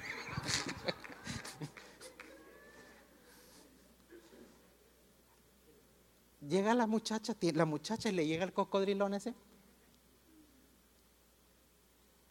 llega 6.51 6.75
la 6.75 6.85
muchacha, 6.85 7.33
la 7.53 7.65
muchacha 7.65 8.11
le 8.11 8.27
llega 8.27 8.43
el 8.43 8.51
cocodrilón 8.51 9.13
ese, 9.13 9.33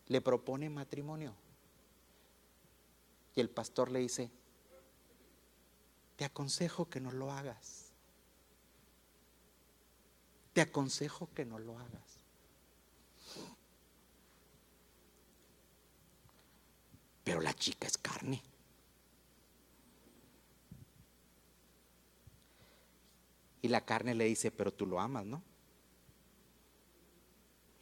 le 0.08 0.20
propone 0.20 0.68
matrimonio. 0.68 1.34
Y 3.34 3.40
el 3.40 3.48
pastor 3.48 3.90
le 3.90 4.00
dice, 4.00 4.30
te 6.16 6.26
aconsejo 6.26 6.90
que 6.90 7.00
no 7.00 7.10
lo 7.12 7.32
hagas. 7.32 7.92
Te 10.52 10.60
aconsejo 10.60 11.30
que 11.34 11.46
no 11.46 11.58
lo 11.58 11.78
hagas. 11.78 12.18
Pero 17.24 17.40
la 17.40 17.54
chica 17.54 17.86
es 17.86 17.96
carne. 17.96 18.42
Y 23.62 23.68
la 23.68 23.84
carne 23.84 24.14
le 24.14 24.24
dice, 24.24 24.50
pero 24.50 24.72
tú 24.72 24.86
lo 24.86 25.00
amas, 25.00 25.26
¿no? 25.26 25.42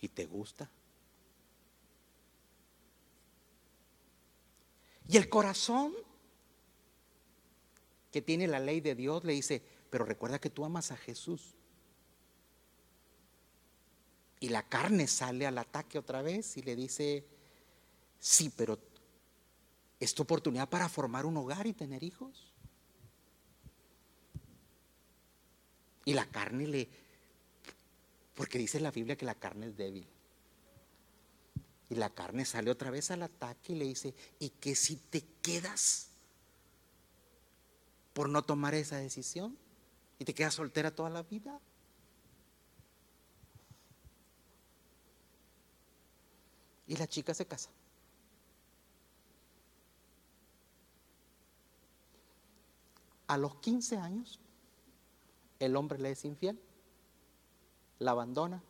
Y 0.00 0.08
te 0.08 0.26
gusta. 0.26 0.70
Y 5.08 5.16
el 5.16 5.28
corazón 5.28 5.94
que 8.10 8.22
tiene 8.22 8.46
la 8.46 8.60
ley 8.60 8.80
de 8.80 8.94
Dios 8.94 9.24
le 9.24 9.32
dice, 9.32 9.62
pero 9.90 10.04
recuerda 10.04 10.38
que 10.38 10.50
tú 10.50 10.64
amas 10.64 10.92
a 10.92 10.96
Jesús. 10.96 11.54
Y 14.40 14.50
la 14.50 14.62
carne 14.68 15.06
sale 15.06 15.46
al 15.46 15.58
ataque 15.58 15.98
otra 15.98 16.22
vez 16.22 16.56
y 16.56 16.62
le 16.62 16.76
dice, 16.76 17.24
sí, 18.18 18.52
pero 18.54 18.78
es 19.98 20.14
tu 20.14 20.22
oportunidad 20.22 20.68
para 20.68 20.88
formar 20.88 21.26
un 21.26 21.36
hogar 21.36 21.66
y 21.66 21.72
tener 21.72 22.02
hijos. 22.02 22.47
Y 26.08 26.14
la 26.14 26.24
carne 26.24 26.66
le... 26.66 26.88
Porque 28.34 28.56
dice 28.56 28.80
la 28.80 28.90
Biblia 28.90 29.14
que 29.14 29.26
la 29.26 29.34
carne 29.34 29.66
es 29.66 29.76
débil. 29.76 30.08
Y 31.90 31.96
la 31.96 32.08
carne 32.08 32.46
sale 32.46 32.70
otra 32.70 32.90
vez 32.90 33.10
al 33.10 33.22
ataque 33.24 33.74
y 33.74 33.76
le 33.76 33.84
dice, 33.84 34.14
¿y 34.38 34.48
que 34.48 34.74
si 34.74 34.96
te 34.96 35.22
quedas 35.42 36.08
por 38.14 38.30
no 38.30 38.40
tomar 38.40 38.74
esa 38.74 38.96
decisión? 38.96 39.58
¿Y 40.18 40.24
te 40.24 40.32
quedas 40.32 40.54
soltera 40.54 40.90
toda 40.90 41.10
la 41.10 41.24
vida? 41.24 41.60
Y 46.86 46.96
la 46.96 47.06
chica 47.06 47.34
se 47.34 47.44
casa. 47.44 47.68
A 53.26 53.36
los 53.36 53.56
15 53.56 53.98
años, 53.98 54.40
el 55.58 55.76
hombre 55.76 55.98
le 55.98 56.12
es 56.12 56.24
infiel, 56.24 56.58
la 57.98 58.12
abandona, 58.12 58.62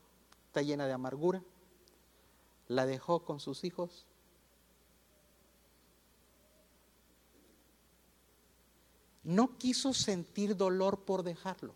está 0.46 0.62
llena 0.62 0.86
de 0.86 0.92
amargura, 0.92 1.42
la 2.68 2.86
dejó 2.86 3.24
con 3.24 3.40
sus 3.40 3.64
hijos. 3.64 4.06
No 9.24 9.58
quiso 9.58 9.92
sentir 9.92 10.56
dolor 10.56 11.00
por 11.00 11.22
dejarlo. 11.22 11.74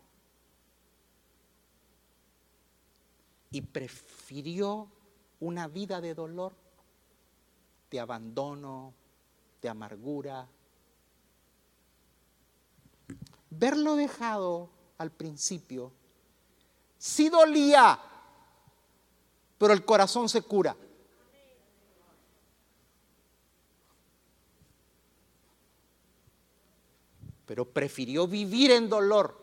Y 3.51 3.61
prefirió 3.61 4.87
una 5.39 5.67
vida 5.67 6.01
de 6.01 6.15
dolor, 6.15 6.53
de 7.91 7.99
abandono, 7.99 8.93
de 9.61 9.69
amargura. 9.69 10.47
Verlo 13.51 13.95
dejado 13.95 14.72
al 14.97 15.11
principio 15.11 15.91
sí 16.97 17.29
dolía, 17.29 17.99
pero 19.57 19.73
el 19.73 19.83
corazón 19.83 20.29
se 20.29 20.41
cura. 20.41 20.75
Pero 27.45 27.65
prefirió 27.65 28.25
vivir 28.25 28.71
en 28.71 28.87
dolor 28.87 29.37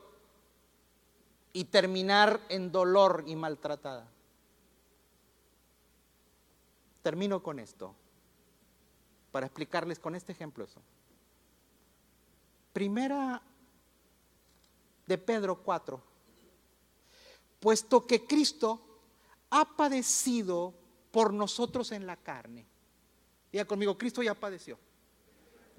y 1.53 1.65
terminar 1.65 2.41
en 2.49 2.73
dolor 2.73 3.25
y 3.27 3.37
maltratada. 3.37 4.09
Termino 7.03 7.43
con 7.43 7.59
esto, 7.59 7.95
para 9.33 9.47
explicarles 9.47 9.99
con 9.99 10.15
este 10.15 10.33
ejemplo 10.33 10.65
eso. 10.65 10.81
Primera 12.73 13.43
de 15.11 15.19
Pedro 15.19 15.61
4, 15.65 16.01
puesto 17.59 18.07
que 18.07 18.25
Cristo 18.29 18.81
ha 19.51 19.65
padecido 19.65 20.73
por 21.11 21.33
nosotros 21.33 21.91
en 21.91 22.07
la 22.07 22.17
carne. 22.17 22.65
Diga 23.51 23.65
conmigo, 23.65 23.99
Cristo 23.99 24.23
ya 24.23 24.35
padeció. 24.37 24.79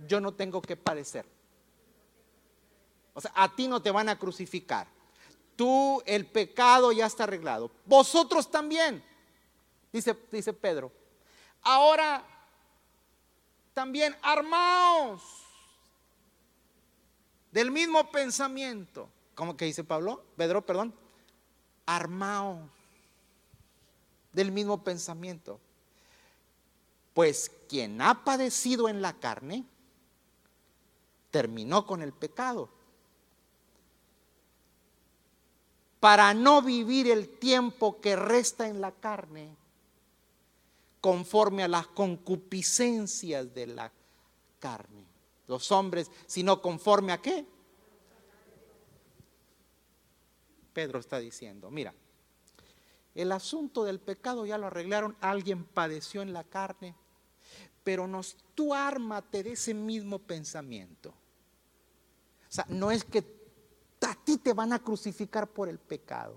Yo 0.05 0.19
no 0.19 0.33
tengo 0.33 0.61
que 0.61 0.75
padecer. 0.75 1.25
O 3.13 3.21
sea, 3.21 3.31
a 3.33 3.55
ti 3.55 3.69
no 3.69 3.81
te 3.81 3.89
van 3.89 4.09
a 4.09 4.19
crucificar. 4.19 4.87
Tú, 5.55 6.03
el 6.05 6.25
pecado 6.25 6.91
ya 6.91 7.05
está 7.05 7.23
arreglado. 7.23 7.71
Vosotros 7.85 8.51
también, 8.51 9.01
dice, 9.93 10.13
dice 10.29 10.51
Pedro. 10.51 10.91
Ahora 11.61 12.21
también 13.73 14.13
armaos 14.21 15.21
del 17.49 17.71
mismo 17.71 18.11
pensamiento. 18.11 19.09
¿Cómo 19.41 19.57
que 19.57 19.65
dice 19.65 19.83
Pablo? 19.83 20.23
Pedro, 20.37 20.63
perdón. 20.63 20.93
Armaos 21.87 22.59
del 24.33 24.51
mismo 24.51 24.83
pensamiento. 24.83 25.59
Pues 27.15 27.51
quien 27.67 28.03
ha 28.03 28.23
padecido 28.23 28.87
en 28.87 29.01
la 29.01 29.13
carne, 29.13 29.65
terminó 31.31 31.87
con 31.87 32.03
el 32.03 32.13
pecado. 32.13 32.69
Para 35.99 36.35
no 36.35 36.61
vivir 36.61 37.09
el 37.09 37.27
tiempo 37.39 37.99
que 37.99 38.15
resta 38.15 38.67
en 38.67 38.79
la 38.79 38.91
carne 38.91 39.55
conforme 41.01 41.63
a 41.63 41.67
las 41.67 41.87
concupiscencias 41.87 43.51
de 43.55 43.65
la 43.65 43.91
carne. 44.59 45.03
Los 45.47 45.71
hombres, 45.71 46.11
sino 46.27 46.61
conforme 46.61 47.11
a 47.11 47.23
qué? 47.23 47.47
Pedro 50.73 50.99
está 50.99 51.19
diciendo, 51.19 51.69
mira, 51.69 51.93
el 53.13 53.31
asunto 53.31 53.83
del 53.83 53.99
pecado 53.99 54.45
ya 54.45 54.57
lo 54.57 54.67
arreglaron, 54.67 55.17
alguien 55.19 55.65
padeció 55.65 56.21
en 56.21 56.33
la 56.33 56.43
carne, 56.43 56.95
pero 57.83 58.07
nos, 58.07 58.37
tú 58.55 58.73
ármate 58.73 59.43
de 59.43 59.53
ese 59.53 59.73
mismo 59.73 60.19
pensamiento. 60.19 61.09
O 61.09 62.53
sea, 62.53 62.65
no 62.69 62.91
es 62.91 63.03
que 63.03 63.23
a 64.01 64.15
ti 64.15 64.37
te 64.37 64.53
van 64.53 64.73
a 64.73 64.79
crucificar 64.79 65.47
por 65.47 65.67
el 65.69 65.79
pecado, 65.79 66.35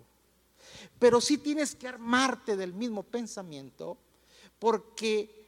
pero 0.98 1.20
sí 1.20 1.39
tienes 1.39 1.74
que 1.74 1.89
armarte 1.89 2.56
del 2.56 2.73
mismo 2.73 3.02
pensamiento 3.02 3.98
porque 4.59 5.44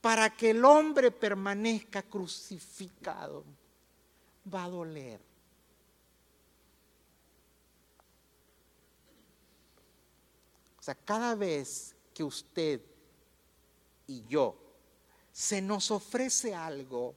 para 0.00 0.30
que 0.30 0.50
el 0.50 0.64
hombre 0.64 1.10
permanezca 1.10 2.02
crucificado 2.02 3.44
va 4.52 4.64
a 4.64 4.68
doler. 4.68 5.20
O 10.82 10.84
sea, 10.84 10.96
cada 10.96 11.36
vez 11.36 11.94
que 12.12 12.24
usted 12.24 12.80
y 14.08 14.24
yo 14.26 14.56
se 15.30 15.62
nos 15.62 15.92
ofrece 15.92 16.56
algo 16.56 17.14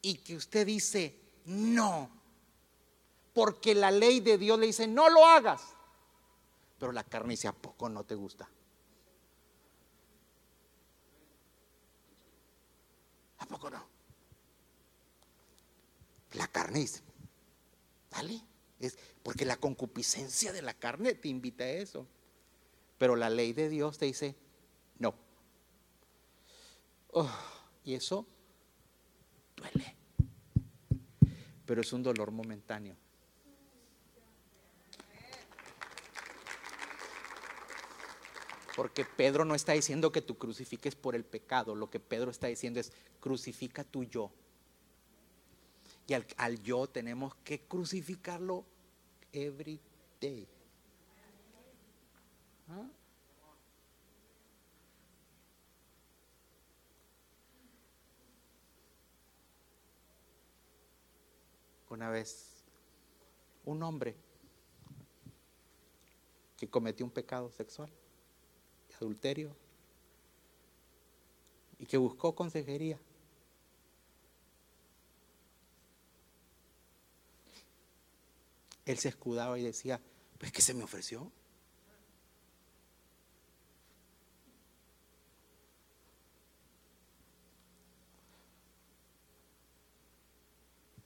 y 0.00 0.14
que 0.14 0.34
usted 0.34 0.66
dice 0.66 1.20
no, 1.44 2.08
porque 3.34 3.74
la 3.74 3.90
ley 3.90 4.20
de 4.20 4.38
Dios 4.38 4.58
le 4.58 4.68
dice, 4.68 4.86
no 4.86 5.10
lo 5.10 5.26
hagas. 5.26 5.60
Pero 6.78 6.92
la 6.92 7.04
carne 7.04 7.34
dice, 7.34 7.48
¿a 7.48 7.52
poco 7.52 7.90
no 7.90 8.04
te 8.04 8.14
gusta? 8.14 8.48
¿A 13.36 13.44
poco 13.44 13.68
no? 13.68 13.84
La 16.32 16.48
carne 16.48 16.78
dice, 16.78 17.02
dale, 18.10 18.42
es 18.86 18.98
porque 19.22 19.44
la 19.44 19.56
concupiscencia 19.56 20.52
de 20.52 20.62
la 20.62 20.74
carne 20.74 21.14
te 21.14 21.28
invita 21.28 21.64
a 21.64 21.70
eso. 21.70 22.06
Pero 22.98 23.16
la 23.16 23.30
ley 23.30 23.52
de 23.52 23.68
Dios 23.68 23.98
te 23.98 24.06
dice, 24.06 24.36
no. 24.98 25.14
Oh, 27.10 27.30
y 27.84 27.94
eso 27.94 28.26
duele. 29.56 29.96
Pero 31.66 31.80
es 31.80 31.92
un 31.92 32.02
dolor 32.02 32.30
momentáneo. 32.30 32.96
Porque 38.76 39.04
Pedro 39.04 39.44
no 39.44 39.54
está 39.54 39.72
diciendo 39.72 40.12
que 40.12 40.22
tú 40.22 40.38
crucifiques 40.38 40.94
por 40.94 41.14
el 41.14 41.24
pecado. 41.24 41.74
Lo 41.74 41.90
que 41.90 42.00
Pedro 42.00 42.30
está 42.30 42.46
diciendo 42.46 42.80
es, 42.80 42.92
crucifica 43.20 43.84
tu 43.84 44.04
yo. 44.04 44.32
Y 46.06 46.14
al, 46.14 46.26
al 46.36 46.62
yo 46.62 46.86
tenemos 46.86 47.34
que 47.44 47.60
crucificarlo 47.60 48.64
every 49.32 49.80
day. 50.20 50.46
Una 61.90 62.08
vez, 62.08 62.64
un 63.66 63.82
hombre 63.82 64.16
que 66.56 66.68
cometió 66.68 67.04
un 67.04 67.12
pecado 67.12 67.50
sexual, 67.50 67.90
adulterio, 68.96 69.54
y 71.78 71.86
que 71.86 71.98
buscó 71.98 72.34
consejería. 72.34 72.98
Él 78.84 78.98
se 78.98 79.08
escudaba 79.08 79.58
y 79.58 79.62
decía, 79.62 80.00
pues 80.38 80.52
que 80.52 80.62
se 80.62 80.74
me 80.74 80.82
ofreció. 80.82 81.30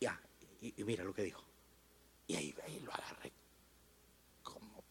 Ya, 0.00 0.20
y, 0.60 0.72
mira 0.84 1.04
lo 1.04 1.12
que 1.12 1.22
dijo. 1.22 1.44
Y 2.26 2.36
ahí, 2.36 2.54
ahí 2.64 2.80
lo 2.80 2.92
agarré 2.92 3.32
como 4.42 4.82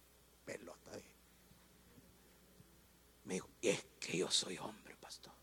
pelota 0.46 0.92
de... 0.92 1.04
Me 3.26 3.34
dijo, 3.36 3.50
es 3.62 3.84
que 4.00 4.18
yo 4.18 4.30
soy 4.30 4.58
hombre, 4.60 4.96
pastor. 4.96 5.34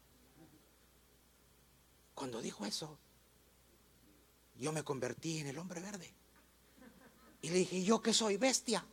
Cuando 2.15 2.41
dijo 2.41 2.65
eso, 2.65 2.99
yo 4.55 4.73
me 4.73 4.85
convertí 4.85 5.41
en 5.41 5.49
el 5.49 5.59
hombre 5.59 5.81
verde. 5.81 6.22
Y 7.43 7.51
le 7.51 7.59
dije, 7.59 7.83
yo 7.83 8.01
que 8.01 8.15
soy 8.15 8.37
bestia. 8.37 8.85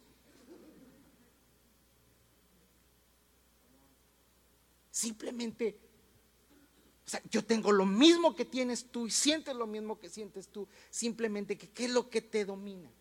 Simplemente, 4.90 5.80
o 7.06 7.10
sea, 7.10 7.22
yo 7.30 7.46
tengo 7.46 7.72
lo 7.72 7.86
mismo 7.86 8.36
que 8.36 8.46
tienes 8.46 8.92
tú 8.92 9.08
y 9.08 9.12
sientes 9.12 9.56
lo 9.56 9.68
mismo 9.68 10.00
que 10.00 10.10
sientes 10.10 10.50
tú. 10.50 10.68
Simplemente 10.90 11.58
que 11.58 11.70
qué 11.70 11.86
es 11.86 11.92
lo 11.92 12.10
que 12.10 12.22
te 12.22 12.44
domina. 12.44 12.92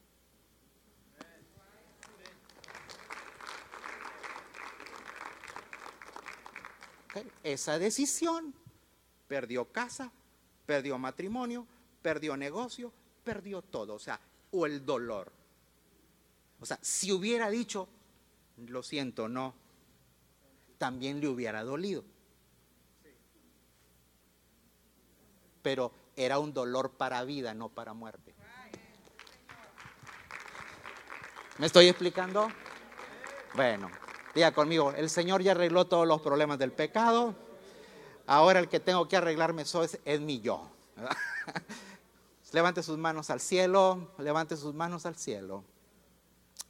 Esa 7.42 7.78
decisión 7.78 8.54
perdió 9.26 9.72
casa, 9.72 10.12
perdió 10.66 10.98
matrimonio, 10.98 11.66
perdió 12.02 12.36
negocio, 12.36 12.92
perdió 13.24 13.62
todo. 13.62 13.94
O 13.94 13.98
sea, 13.98 14.20
o 14.50 14.66
el 14.66 14.84
dolor. 14.84 15.37
O 16.60 16.66
sea, 16.66 16.78
si 16.82 17.12
hubiera 17.12 17.50
dicho, 17.50 17.88
lo 18.56 18.82
siento, 18.82 19.28
no, 19.28 19.54
también 20.78 21.20
le 21.20 21.28
hubiera 21.28 21.62
dolido. 21.62 22.04
Pero 25.62 25.92
era 26.16 26.38
un 26.38 26.52
dolor 26.52 26.92
para 26.92 27.24
vida, 27.24 27.54
no 27.54 27.68
para 27.68 27.92
muerte. 27.92 28.34
¿Me 31.58 31.66
estoy 31.66 31.88
explicando? 31.88 32.48
Bueno, 33.54 33.90
diga 34.34 34.52
conmigo, 34.52 34.92
el 34.92 35.10
Señor 35.10 35.42
ya 35.42 35.52
arregló 35.52 35.86
todos 35.86 36.06
los 36.06 36.20
problemas 36.20 36.58
del 36.58 36.72
pecado. 36.72 37.34
Ahora 38.26 38.60
el 38.60 38.68
que 38.68 38.78
tengo 38.78 39.08
que 39.08 39.16
arreglarme 39.16 39.64
soy 39.64 39.86
es, 39.86 39.98
es 40.04 40.20
mi 40.20 40.40
yo. 40.40 40.70
Levante 42.52 42.82
sus 42.82 42.96
manos 42.96 43.30
al 43.30 43.40
cielo, 43.40 44.12
levante 44.18 44.56
sus 44.56 44.74
manos 44.74 45.04
al 45.04 45.16
cielo, 45.16 45.64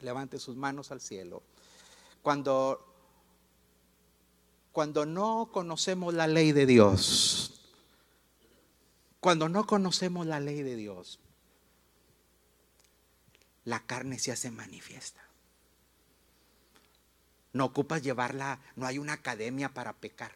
levante 0.01 0.39
sus 0.39 0.55
manos 0.55 0.91
al 0.91 1.01
cielo. 1.01 1.43
Cuando, 2.21 2.85
cuando 4.71 5.05
no 5.05 5.49
conocemos 5.51 6.13
la 6.13 6.27
ley 6.27 6.51
de 6.51 6.65
Dios, 6.65 7.61
cuando 9.19 9.49
no 9.49 9.65
conocemos 9.65 10.25
la 10.25 10.39
ley 10.39 10.63
de 10.63 10.75
Dios, 10.75 11.19
la 13.65 13.85
carne 13.85 14.19
se 14.19 14.31
hace 14.31 14.51
manifiesta. 14.51 15.21
No 17.51 17.65
ocupas 17.65 18.01
llevarla, 18.01 18.59
no 18.75 18.85
hay 18.85 18.99
una 18.99 19.13
academia 19.13 19.73
para 19.73 19.93
pecar 19.93 20.31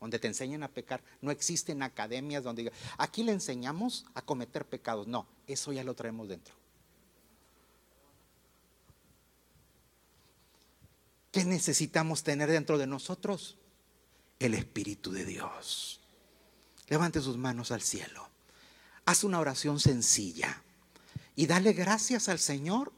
donde 0.00 0.18
te 0.18 0.28
enseñan 0.28 0.62
a 0.62 0.68
pecar. 0.68 1.02
No 1.20 1.30
existen 1.30 1.82
academias 1.82 2.44
donde 2.44 2.72
aquí 2.98 3.22
le 3.22 3.32
enseñamos 3.32 4.06
a 4.14 4.22
cometer 4.22 4.64
pecados. 4.66 5.06
No, 5.06 5.26
eso 5.46 5.72
ya 5.72 5.84
lo 5.84 5.94
traemos 5.94 6.28
dentro. 6.28 6.54
¿Qué 11.36 11.44
necesitamos 11.44 12.22
tener 12.22 12.50
dentro 12.50 12.78
de 12.78 12.86
nosotros? 12.86 13.58
El 14.38 14.54
Espíritu 14.54 15.12
de 15.12 15.26
Dios. 15.26 16.00
Levante 16.88 17.20
sus 17.20 17.36
manos 17.36 17.72
al 17.72 17.82
cielo. 17.82 18.26
Haz 19.04 19.22
una 19.22 19.38
oración 19.38 19.78
sencilla 19.78 20.62
y 21.34 21.46
dale 21.46 21.74
gracias 21.74 22.30
al 22.30 22.38
Señor 22.38 22.90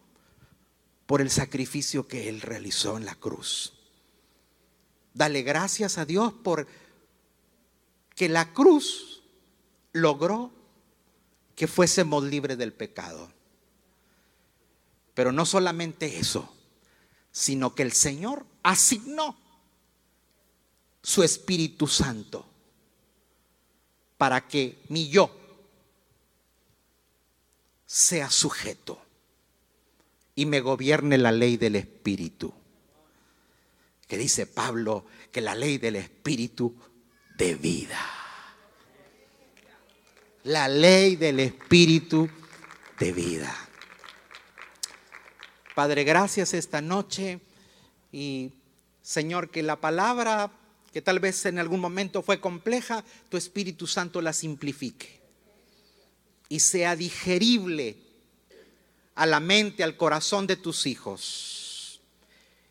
por 1.07 1.21
el 1.21 1.31
sacrificio 1.31 2.07
que 2.07 2.29
Él 2.29 2.41
realizó 2.41 2.97
en 2.97 3.07
la 3.07 3.17
cruz. 3.17 3.73
Dale 5.15 5.43
gracias 5.43 5.99
a 5.99 6.05
Dios 6.05 6.33
por 6.33 6.69
que 8.15 8.29
la 8.29 8.53
cruz 8.53 9.25
logró 9.91 10.53
que 11.57 11.67
fuésemos 11.67 12.23
libres 12.23 12.57
del 12.57 12.73
pecado. 12.73 13.33
Pero 15.15 15.33
no 15.33 15.45
solamente 15.45 16.21
eso, 16.21 16.55
sino 17.39 17.73
que 17.73 17.85
el 17.85 17.93
Señor 17.93 18.45
asignó 18.65 19.39
su 21.01 21.23
Espíritu 21.23 21.87
Santo 21.87 22.45
para 24.17 24.49
que 24.49 24.83
mi 24.89 25.09
yo 25.09 25.31
sea 27.87 28.29
sujeto 28.29 29.01
y 30.35 30.47
me 30.47 30.59
gobierne 30.59 31.17
la 31.17 31.31
ley 31.31 31.57
del 31.57 31.77
Espíritu. 31.77 32.53
Que 34.09 34.19
dice 34.19 34.49
Pablo 34.49 35.07
que 35.31 35.41
la 35.41 35.55
ley 35.55 35.79
del 35.79 35.95
Espíritu 35.95 36.75
de 37.37 37.55
vida. 37.55 38.01
La 40.43 40.67
ley 40.67 41.15
del 41.15 41.39
Espíritu 41.39 42.29
de 42.99 43.13
vida. 43.13 43.68
Padre, 45.79 46.03
gracias 46.03 46.55
esta 46.55 46.81
noche 46.81 47.39
y 48.11 48.51
Señor, 49.01 49.49
que 49.49 49.63
la 49.63 49.81
palabra 49.81 50.51
que 50.93 51.01
tal 51.01 51.21
vez 51.21 51.47
en 51.47 51.61
algún 51.61 51.79
momento 51.79 52.21
fue 52.21 52.41
compleja, 52.41 53.05
tu 53.29 53.37
Espíritu 53.37 53.87
Santo 53.87 54.21
la 54.21 54.33
simplifique 54.33 55.21
y 56.49 56.59
sea 56.59 56.97
digerible 56.97 57.97
a 59.15 59.25
la 59.25 59.39
mente, 59.39 59.85
al 59.85 59.97
corazón 59.97 60.49
de 60.49 60.57
tus 60.57 60.85
hijos. 60.85 62.01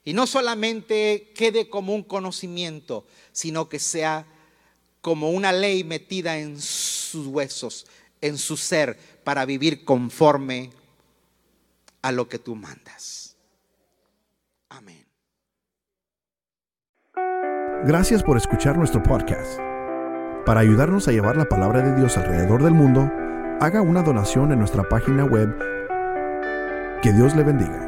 Y 0.04 0.12
no 0.12 0.28
solamente 0.28 1.32
quede 1.34 1.70
como 1.70 1.96
un 1.96 2.04
conocimiento, 2.04 3.08
sino 3.32 3.70
que 3.70 3.80
sea 3.80 4.26
como 5.00 5.32
una 5.32 5.54
ley 5.54 5.86
metida 5.86 6.40
en 6.40 6.60
sus 6.60 7.28
huesos, 7.28 7.88
en 8.20 8.38
su 8.38 8.58
ser, 8.58 9.00
para 9.24 9.46
vivir 9.46 9.86
conforme 9.86 10.72
a 12.08 12.12
lo 12.14 12.30
que 12.30 12.40
tú 12.40 12.56
mandas. 12.56 13.36
Amén. 14.70 15.06
Gracias 17.84 18.24
por 18.24 18.38
escuchar 18.38 18.78
nuestro 18.78 19.04
podcast. 19.04 19.60
Para 20.46 20.62
ayudarnos 20.62 21.10
a 21.10 21.12
llevar 21.12 21.36
la 21.36 21.50
palabra 21.50 21.82
de 21.82 22.00
Dios 22.00 22.18
alrededor 22.18 22.64
del 22.64 22.74
mundo, 22.74 23.12
haga 23.60 23.82
una 23.82 24.04
donación 24.04 24.54
en 24.54 24.60
nuestra 24.60 24.88
página 24.88 25.26
web 25.26 25.54
Que 27.02 27.12
Dios 27.12 27.36
le 27.36 27.44
bendiga. 27.44 27.87